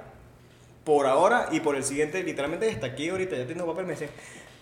por 0.84 1.06
ahora 1.06 1.48
y 1.52 1.60
por 1.60 1.76
el 1.76 1.84
siguiente, 1.84 2.24
literalmente 2.24 2.70
hasta 2.70 2.88
aquí 2.88 3.10
ahorita 3.10 3.38
ya 3.38 3.46
tengo 3.46 3.65
papel, 3.65 3.86
me 3.86 3.91
decían, 3.91 4.10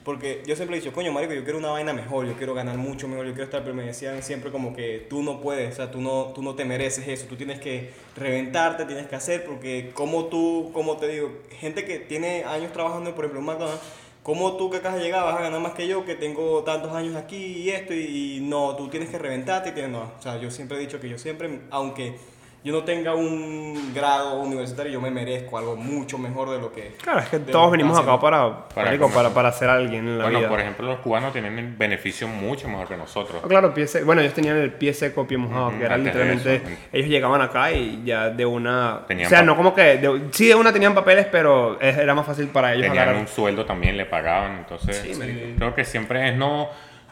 porque 0.04 0.42
yo 0.46 0.56
siempre 0.56 0.78
he 0.78 0.80
dicho, 0.80 0.94
coño, 0.94 1.12
marico, 1.12 1.34
yo 1.34 1.44
quiero 1.44 1.60
una 1.60 1.72
vaina 1.72 1.94
mejor, 1.94 2.26
yo 2.26 2.34
quiero 2.34 2.54
ganar 2.54 2.78
mucho 2.78 3.08
mejor, 3.08 3.26
yo 3.26 3.34
quiero 3.34 3.46
estar, 3.46 3.62
pero 3.64 3.76
me 3.76 3.84
decían 3.84 4.24
siempre 4.24 4.52
como 4.52 4.74
que 4.74 5.06
tú 5.10 5.22
no 5.22 5.42
puedes, 5.42 5.74
o 5.74 5.76
sea, 5.76 5.92
tú 5.92 6.02
no, 6.02 6.32
tú 6.34 6.42
no 6.42 6.56
te 6.56 6.66
mereces 6.66 7.08
eso, 7.08 7.28
tú 7.28 7.36
tienes 7.36 7.60
que 7.60 7.92
reventarte, 8.16 8.86
tienes 8.86 9.08
que 9.08 9.16
hacer, 9.16 9.46
porque 9.46 9.92
como 9.94 10.26
tú, 10.26 10.72
como 10.74 10.98
te 10.98 11.08
digo, 11.10 11.32
gente 11.60 11.86
que 11.86 12.00
tiene 12.00 12.44
años 12.46 12.74
trabajando, 12.74 13.14
por 13.14 13.26
ejemplo, 13.26 13.40
en 13.40 13.46
McDonald's, 13.46 13.84
como 14.24 14.58
tú 14.58 14.70
que 14.70 14.78
acá 14.78 14.98
llegar 14.98 15.24
vas 15.24 15.38
a 15.38 15.42
ganar 15.42 15.60
más 15.60 15.74
que 15.74 15.88
yo, 15.88 16.06
que 16.06 16.16
tengo 16.16 16.64
tantos 16.64 16.92
años 16.94 17.16
aquí 17.16 17.38
y 17.38 17.70
esto, 17.70 17.94
y, 17.94 18.38
y 18.38 18.40
no, 18.42 18.76
tú 18.76 18.90
tienes 18.90 19.10
que 19.10 19.18
reventarte 19.18 19.70
y 19.70 19.72
tienes, 19.74 19.92
no, 19.92 20.12
o 20.18 20.22
sea, 20.22 20.38
yo 20.38 20.50
siempre 20.50 20.78
he 20.78 20.82
dicho 20.82 21.00
que 21.00 21.10
yo 21.10 21.18
siempre, 21.18 21.60
aunque 21.72 22.16
yo 22.62 22.74
no 22.74 22.84
tenga 22.84 23.16
un 23.16 23.94
grado 23.94 24.40
universitario, 24.40 24.92
yo 24.92 25.00
me 25.02 25.10
merezco 25.10 25.58
algo 25.58 25.78
mucho 25.78 26.18
mejor 26.18 26.50
de 26.50 26.60
lo 26.60 26.74
que... 26.74 26.96
Claro, 27.02 27.20
es 27.20 27.30
que 27.30 27.40
todos 27.40 27.72
venimos 27.72 27.98
acá 27.98 28.20
para, 28.20 28.68
para, 28.68 28.98
para, 28.98 29.30
para, 29.30 29.52
ser 29.54 29.70
alguien 29.70 30.06
en 30.06 30.18
la 30.18 30.26
bueno, 30.26 30.40
vida. 30.40 30.50
por 30.50 30.60
ejemplo, 30.60 30.88
los 30.88 31.00
cubanos 31.00 31.32
tienen 31.32 31.58
el 31.58 31.74
beneficio 31.74 32.28
mucho 32.28 32.68
mejor 32.68 32.90
que 32.90 32.98
nosotros. 32.98 33.42
Claro, 33.48 33.74
pie 33.74 33.86
bueno, 34.04 34.22
ellos 34.22 34.34
tenían 34.34 34.58
el 34.58 34.74
pie 34.74 34.94
seco, 34.94 35.26
pie 35.26 35.38
mojado, 35.38 35.78
que 35.78 35.86
era 35.86 35.98
literalmente... 35.98 36.62
ellos 36.92 37.10
llegaban 37.10 37.42
acá 37.42 37.72
y 37.72 38.04
ya 38.04 38.30
de 38.30 38.46
una... 38.46 39.06
o 39.08 39.30
sea, 39.30 39.42
no 39.42 39.56
como 39.56 39.74
que... 39.74 39.98
De, 39.98 40.28
sí, 40.32 40.48
de 40.48 40.56
una 40.56 40.74
tenían 40.74 40.94
papeles, 40.94 41.28
pero 41.32 41.80
era 41.80 42.14
más 42.14 42.26
fácil 42.26 42.48
para 42.48 42.74
ellos. 42.74 42.88
Tenían 42.88 43.16
un 43.16 43.28
sueldo 43.28 43.66
también, 43.66 43.96
le 43.96 44.06
pagaban, 44.06 44.58
entonces... 44.58 44.98
Sí, 44.98 45.56
creo 45.58 45.74
que 45.74 45.86
siempre 45.86 46.30
es 46.30 46.36
no 46.36 46.70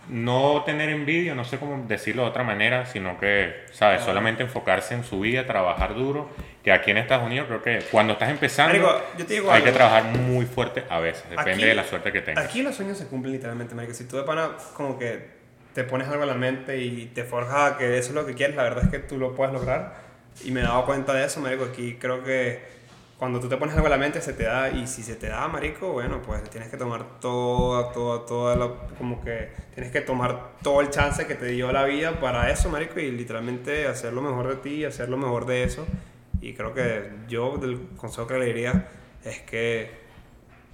no 0.09 0.63
tener 0.65 0.89
envidia, 0.89 1.35
no 1.35 1.43
sé 1.43 1.57
cómo 1.57 1.85
decirlo 1.87 2.23
de 2.23 2.29
otra 2.29 2.43
manera, 2.43 2.85
sino 2.85 3.19
que, 3.19 3.65
¿sabes? 3.71 4.01
Solamente 4.03 4.43
enfocarse 4.43 4.93
en 4.93 5.03
su 5.03 5.19
vida, 5.19 5.45
trabajar 5.45 5.95
duro. 5.95 6.29
Que 6.63 6.71
aquí 6.71 6.91
en 6.91 6.97
Estados 6.97 7.25
Unidos 7.25 7.47
creo 7.47 7.61
que 7.61 7.79
cuando 7.91 8.13
estás 8.13 8.29
empezando 8.29 9.01
hay 9.49 9.61
que 9.61 9.71
trabajar 9.71 10.03
muy 10.03 10.45
fuerte 10.45 10.83
a 10.89 10.99
veces, 10.99 11.29
depende 11.29 11.65
de 11.65 11.75
la 11.75 11.83
suerte 11.83 12.11
que 12.11 12.21
tengas. 12.21 12.45
Aquí 12.45 12.61
los 12.61 12.75
sueños 12.75 12.97
se 12.97 13.07
cumplen 13.07 13.33
literalmente, 13.33 13.73
Marico. 13.73 13.93
Si 13.93 14.05
tú 14.05 14.17
de 14.17 14.23
pana 14.23 14.51
como 14.73 14.99
que 14.99 15.37
te 15.73 15.83
pones 15.83 16.07
algo 16.07 16.23
en 16.23 16.29
la 16.29 16.35
mente 16.35 16.77
y 16.77 17.05
te 17.07 17.23
forjas 17.23 17.73
a 17.73 17.77
que 17.77 17.97
eso 17.97 18.09
es 18.09 18.15
lo 18.15 18.25
que 18.25 18.33
quieres, 18.33 18.55
la 18.55 18.63
verdad 18.63 18.83
es 18.85 18.89
que 18.89 18.99
tú 18.99 19.17
lo 19.17 19.33
puedes 19.35 19.53
lograr. 19.53 19.95
Y 20.43 20.51
me 20.51 20.59
he 20.59 20.63
dado 20.63 20.85
cuenta 20.85 21.13
de 21.13 21.25
eso, 21.25 21.39
Marico. 21.39 21.65
Aquí 21.65 21.97
creo 21.99 22.23
que 22.23 22.76
cuando 23.17 23.39
tú 23.39 23.49
te 23.49 23.57
pones 23.57 23.73
algo 23.75 23.87
en 23.87 23.91
la 23.91 23.97
mente 23.97 24.21
se 24.21 24.33
te 24.33 24.43
da 24.43 24.69
y 24.69 24.85
si 24.85 25.01
se 25.01 25.15
te 25.15 25.27
da 25.27 25.47
marico 25.47 25.91
bueno 25.91 26.21
pues 26.21 26.43
tienes 26.49 26.69
que 26.69 26.77
tomar 26.77 27.19
toda 27.19 27.91
toda 27.91 28.25
toda 28.25 28.55
la 28.55 28.69
como 28.97 29.21
que 29.23 29.49
tienes 29.73 29.91
que 29.91 30.01
tomar 30.01 30.51
todo 30.61 30.81
el 30.81 30.89
chance 30.89 31.25
que 31.25 31.35
te 31.35 31.47
dio 31.47 31.71
la 31.71 31.85
vida 31.85 32.19
para 32.19 32.51
eso 32.51 32.69
marico 32.69 32.99
y 32.99 33.11
literalmente 33.11 33.87
hacer 33.87 34.13
lo 34.13 34.21
mejor 34.21 34.47
de 34.49 34.55
ti 34.57 34.85
hacer 34.85 35.09
lo 35.09 35.17
mejor 35.17 35.45
de 35.45 35.63
eso. 35.63 35.85
Y 36.41 36.53
creo 36.53 36.73
que 36.73 37.09
yo 37.27 37.57
del 37.57 37.87
consejo 37.97 38.27
que 38.27 38.37
le 38.37 38.45
diría 38.45 38.87
es 39.25 39.39
que 39.41 39.89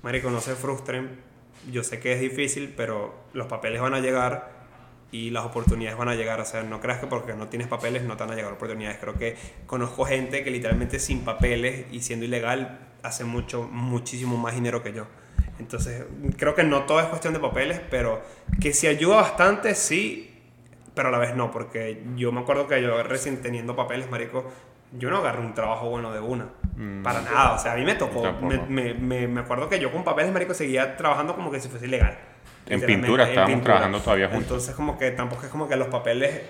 marico 0.02 0.30
no 0.30 0.42
se 0.42 0.56
frustren. 0.56 1.20
Yo 1.72 1.84
sé 1.84 2.00
que 2.00 2.14
es 2.14 2.20
difícil 2.20 2.74
pero 2.76 3.14
los 3.34 3.48
papeles 3.48 3.82
van 3.82 3.94
a 3.94 4.00
llegar 4.00 4.63
y 5.14 5.30
las 5.30 5.46
oportunidades 5.46 5.98
van 5.98 6.10
a 6.10 6.16
llegar. 6.16 6.42
O 6.42 6.46
sea, 6.46 6.64
no 6.64 6.82
creas 6.82 7.00
que 7.00 7.06
porque 7.06 7.36
no 7.36 7.48
tienes 7.48 7.68
papeles 7.68 8.04
no 8.04 8.18
te 8.18 8.24
van 8.24 8.34
a 8.34 8.36
llegar 8.36 8.52
oportunidades. 8.52 8.98
Creo 9.00 9.14
que 9.14 9.38
conozco 9.68 10.06
gente 10.06 10.44
que 10.44 10.50
literalmente 10.50 11.00
sin 11.00 11.24
papeles 11.24 11.86
y 11.92 12.02
siendo 12.02 12.26
ilegal 12.26 12.80
hace 13.04 13.24
mucho, 13.24 13.70
muchísimo 13.72 14.38
más 14.38 14.56
dinero 14.56 14.82
que 14.82 14.92
yo. 14.92 15.06
Entonces, 15.60 16.04
creo 16.36 16.56
que 16.56 16.64
no 16.64 16.84
todo 16.84 17.00
es 17.00 17.06
cuestión 17.06 17.32
de 17.34 17.40
papeles, 17.40 17.80
pero 17.92 18.24
que 18.60 18.74
si 18.74 18.88
ayuda 18.88 19.18
bastante, 19.18 19.76
sí, 19.76 20.34
pero 20.96 21.10
a 21.10 21.12
la 21.12 21.20
vez 21.20 21.36
no, 21.36 21.52
porque 21.52 22.04
yo 22.16 22.32
me 22.32 22.42
acuerdo 22.42 22.68
que 22.68 22.82
yo 22.82 23.04
recién 23.04 23.40
teniendo 23.40 23.76
papeles, 23.76 24.10
marico, 24.10 24.52
yo 24.98 25.12
no 25.12 25.18
agarré 25.18 25.42
un 25.42 25.54
trabajo 25.54 25.90
bueno 25.92 26.12
de 26.12 26.22
una. 26.22 26.50
Mm. 26.76 27.04
Para 27.04 27.22
nada. 27.22 27.54
O 27.54 27.60
sea, 27.60 27.74
a 27.74 27.76
mí 27.76 27.86
me 27.86 27.94
tocó. 27.94 28.34
Me, 28.42 28.96
me, 28.96 29.28
me, 29.28 29.42
acuerdo 29.42 29.70
que 29.70 29.80
yo 29.80 29.92
con 29.92 30.04
papeles, 30.04 30.34
marico, 30.34 30.56
seguía 30.56 30.98
trabajando 30.98 31.36
como 31.36 31.52
que 31.52 31.60
si 31.60 31.70
fuese 31.70 31.86
ilegal. 31.86 32.18
En 32.68 32.82
pintura 32.82 33.28
estábamos 33.28 33.64
trabajando 33.64 34.00
todavía 34.00 34.28
juntos. 34.28 34.44
Entonces, 34.44 34.76
como 34.76 34.98
que 34.98 35.12
tampoco 35.12 35.44
es 35.46 35.52
como 35.52 35.68
que 35.68 35.76
los 35.76 35.88
papeles 35.88 36.42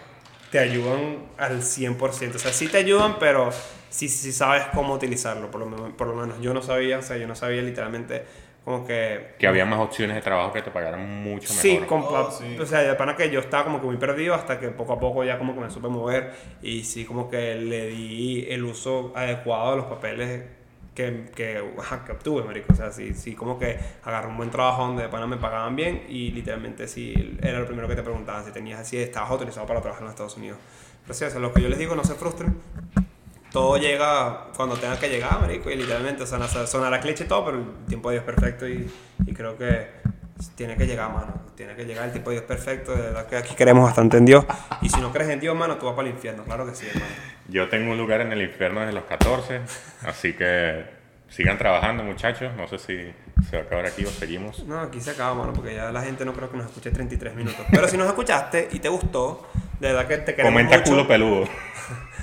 te 0.51 0.59
ayudan 0.59 1.17
al 1.37 1.61
100%. 1.61 2.35
O 2.35 2.39
sea, 2.39 2.53
sí 2.53 2.67
te 2.67 2.77
ayudan, 2.77 3.17
pero 3.19 3.49
sí, 3.89 4.07
sí 4.07 4.31
sabes 4.31 4.65
cómo 4.73 4.93
utilizarlo, 4.93 5.49
por 5.49 5.61
lo, 5.61 5.97
por 5.97 6.07
lo 6.07 6.15
menos. 6.15 6.39
Yo 6.41 6.53
no 6.53 6.61
sabía, 6.61 6.99
o 6.99 7.01
sea, 7.01 7.17
yo 7.17 7.27
no 7.27 7.35
sabía 7.35 7.61
literalmente 7.61 8.23
como 8.63 8.85
que... 8.85 9.33
Que 9.39 9.47
había 9.47 9.65
más 9.65 9.79
opciones 9.79 10.15
de 10.15 10.21
trabajo 10.21 10.53
que 10.53 10.61
te 10.61 10.71
pagaran 10.71 11.23
mucho 11.23 11.49
mejor. 11.49 11.61
Sí, 11.61 11.81
oh, 11.89 12.31
sí. 12.31 12.57
o 12.59 12.65
sea, 12.65 12.79
de 12.79 12.93
pana 12.93 13.15
que 13.15 13.29
yo 13.29 13.39
estaba 13.39 13.65
como 13.65 13.81
que 13.81 13.87
muy 13.87 13.97
perdido 13.97 14.35
hasta 14.35 14.59
que 14.59 14.69
poco 14.69 14.93
a 14.93 14.99
poco 14.99 15.23
ya 15.23 15.37
como 15.37 15.53
que 15.53 15.59
me 15.59 15.69
supe 15.69 15.89
mover 15.89 16.31
y 16.61 16.83
sí 16.83 17.03
como 17.03 17.29
que 17.29 17.55
le 17.55 17.87
di 17.87 18.45
el 18.49 18.63
uso 18.63 19.11
adecuado 19.15 19.71
de 19.71 19.77
los 19.77 19.85
papeles 19.87 20.43
que, 20.93 21.31
que, 21.35 21.63
que 22.05 22.11
obtuve, 22.11 22.43
marico. 22.43 22.73
O 22.73 22.75
sea, 22.75 22.91
sí, 22.91 23.13
sí, 23.13 23.33
como 23.35 23.57
que 23.57 23.79
agarré 24.03 24.27
un 24.27 24.37
buen 24.37 24.49
trabajo 24.49 24.85
donde 24.85 25.03
de 25.03 25.09
pana 25.09 25.27
me 25.27 25.37
pagaban 25.37 25.75
bien 25.75 26.03
y 26.07 26.31
literalmente 26.31 26.87
sí 26.87 27.37
era 27.41 27.59
lo 27.59 27.65
primero 27.65 27.87
que 27.87 27.95
te 27.95 28.03
preguntaban 28.03 28.45
si 28.45 28.51
tenías 28.51 28.79
así, 28.79 28.97
estabas 28.97 29.31
autorizado 29.31 29.65
para 29.65 29.81
trabajar 29.81 30.01
en 30.01 30.05
los 30.05 30.13
Estados 30.13 30.37
Unidos. 30.37 30.57
Pero 31.03 31.13
sí, 31.13 31.25
o 31.25 31.29
sea, 31.29 31.39
lo 31.39 31.51
que 31.51 31.61
yo 31.61 31.69
les 31.69 31.79
digo, 31.79 31.95
no 31.95 32.03
se 32.03 32.15
frustren. 32.15 32.57
Todo 33.51 33.77
llega 33.77 34.47
cuando 34.55 34.75
tenga 34.77 34.97
que 34.99 35.09
llegar, 35.09 35.39
marico, 35.39 35.69
y 35.69 35.75
literalmente, 35.75 36.23
o 36.23 36.25
sea, 36.25 36.47
sonará 36.65 36.99
cliché 36.99 37.25
y 37.25 37.27
todo, 37.27 37.45
pero 37.45 37.57
el 37.57 37.85
tiempo 37.87 38.09
de 38.09 38.15
Dios 38.15 38.27
es 38.27 38.33
perfecto 38.33 38.67
y, 38.67 38.91
y 39.27 39.33
creo 39.33 39.57
que 39.57 39.89
tiene 40.55 40.75
que 40.75 40.85
llegar, 40.87 41.11
mano. 41.11 41.33
Tiene 41.55 41.75
que 41.75 41.85
llegar 41.85 42.05
el 42.05 42.11
tiempo 42.11 42.31
de 42.31 42.37
Dios 42.37 42.47
perfecto. 42.47 42.93
De 42.95 43.01
verdad 43.01 43.27
que 43.27 43.37
aquí 43.37 43.53
creemos 43.55 43.83
bastante 43.83 44.17
en 44.17 44.25
Dios. 44.25 44.45
Y 44.81 44.89
si 44.89 44.99
no 44.99 45.11
crees 45.11 45.29
en 45.29 45.39
Dios, 45.39 45.55
mano, 45.55 45.77
tú 45.77 45.85
vas 45.85 45.95
para 45.95 46.07
el 46.07 46.15
infierno. 46.15 46.43
Claro 46.43 46.65
que 46.65 46.73
sí, 46.73 46.87
hermano. 46.87 47.13
Yo 47.49 47.67
tengo 47.69 47.91
un 47.91 47.97
lugar 47.97 48.21
en 48.21 48.31
el 48.31 48.41
infierno 48.41 48.81
desde 48.81 48.93
los 48.93 49.03
14. 49.03 49.61
Así 50.03 50.33
que 50.33 50.85
sigan 51.29 51.57
trabajando, 51.57 52.03
muchachos. 52.03 52.53
No 52.55 52.67
sé 52.67 52.77
si 52.79 53.13
se 53.49 53.57
va 53.57 53.63
a 53.63 53.65
acabar 53.65 53.85
aquí 53.85 54.05
o 54.05 54.09
seguimos. 54.09 54.65
No, 54.65 54.79
aquí 54.79 55.01
se 55.01 55.11
acaba, 55.11 55.33
mano, 55.33 55.53
porque 55.53 55.75
ya 55.75 55.91
la 55.91 56.01
gente 56.01 56.25
no 56.25 56.33
creo 56.33 56.49
que 56.49 56.57
nos 56.57 56.67
escuche 56.67 56.91
33 56.91 57.35
minutos. 57.35 57.65
Pero 57.71 57.87
si 57.87 57.97
nos 57.97 58.07
escuchaste 58.07 58.69
y 58.71 58.79
te 58.79 58.89
gustó, 58.89 59.47
de 59.79 59.87
verdad 59.89 60.07
que 60.07 60.17
te 60.17 60.35
queremos 60.35 60.51
Comenta 60.51 60.83
culo 60.83 61.07
peludo. 61.07 61.47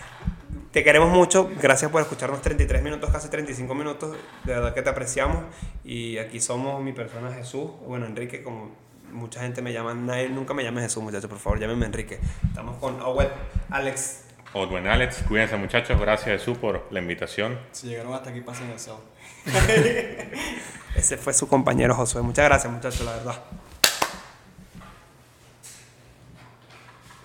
Te 0.70 0.84
queremos 0.84 1.10
mucho, 1.10 1.50
gracias 1.60 1.90
por 1.90 2.00
escucharnos 2.00 2.42
33 2.42 2.80
minutos, 2.80 3.10
casi 3.10 3.28
35 3.28 3.74
minutos, 3.74 4.16
de 4.44 4.54
verdad 4.54 4.72
que 4.72 4.82
te 4.82 4.88
apreciamos 4.88 5.42
y 5.82 6.18
aquí 6.18 6.38
somos 6.38 6.80
mi 6.80 6.92
persona 6.92 7.32
Jesús, 7.32 7.72
bueno 7.84 8.06
Enrique, 8.06 8.44
como 8.44 8.70
mucha 9.10 9.40
gente 9.40 9.62
me 9.62 9.72
llama, 9.72 9.94
nadie 9.94 10.28
nunca 10.28 10.54
me 10.54 10.62
llame 10.62 10.80
Jesús 10.80 11.02
muchachos, 11.02 11.28
por 11.28 11.40
favor 11.40 11.58
llámenme 11.58 11.86
Enrique. 11.86 12.20
Estamos 12.46 12.76
con 12.76 13.02
Owen, 13.02 13.26
Alex. 13.70 14.29
Owen 14.52 14.86
Alex, 14.88 15.22
cuídense 15.28 15.56
muchachos, 15.56 16.00
gracias 16.00 16.40
Jesús 16.40 16.58
por 16.58 16.88
la 16.90 17.00
invitación. 17.00 17.58
Si 17.70 17.86
llegaron 17.86 18.12
hasta 18.14 18.30
aquí, 18.30 18.40
pasen 18.40 18.70
el 18.70 18.80
sol. 18.80 18.98
Ese 20.96 21.16
fue 21.16 21.32
su 21.32 21.46
compañero 21.46 21.94
Josué, 21.94 22.22
muchas 22.22 22.46
gracias 22.46 22.72
muchachos, 22.72 23.06
la 23.06 23.12
verdad. 23.12 23.34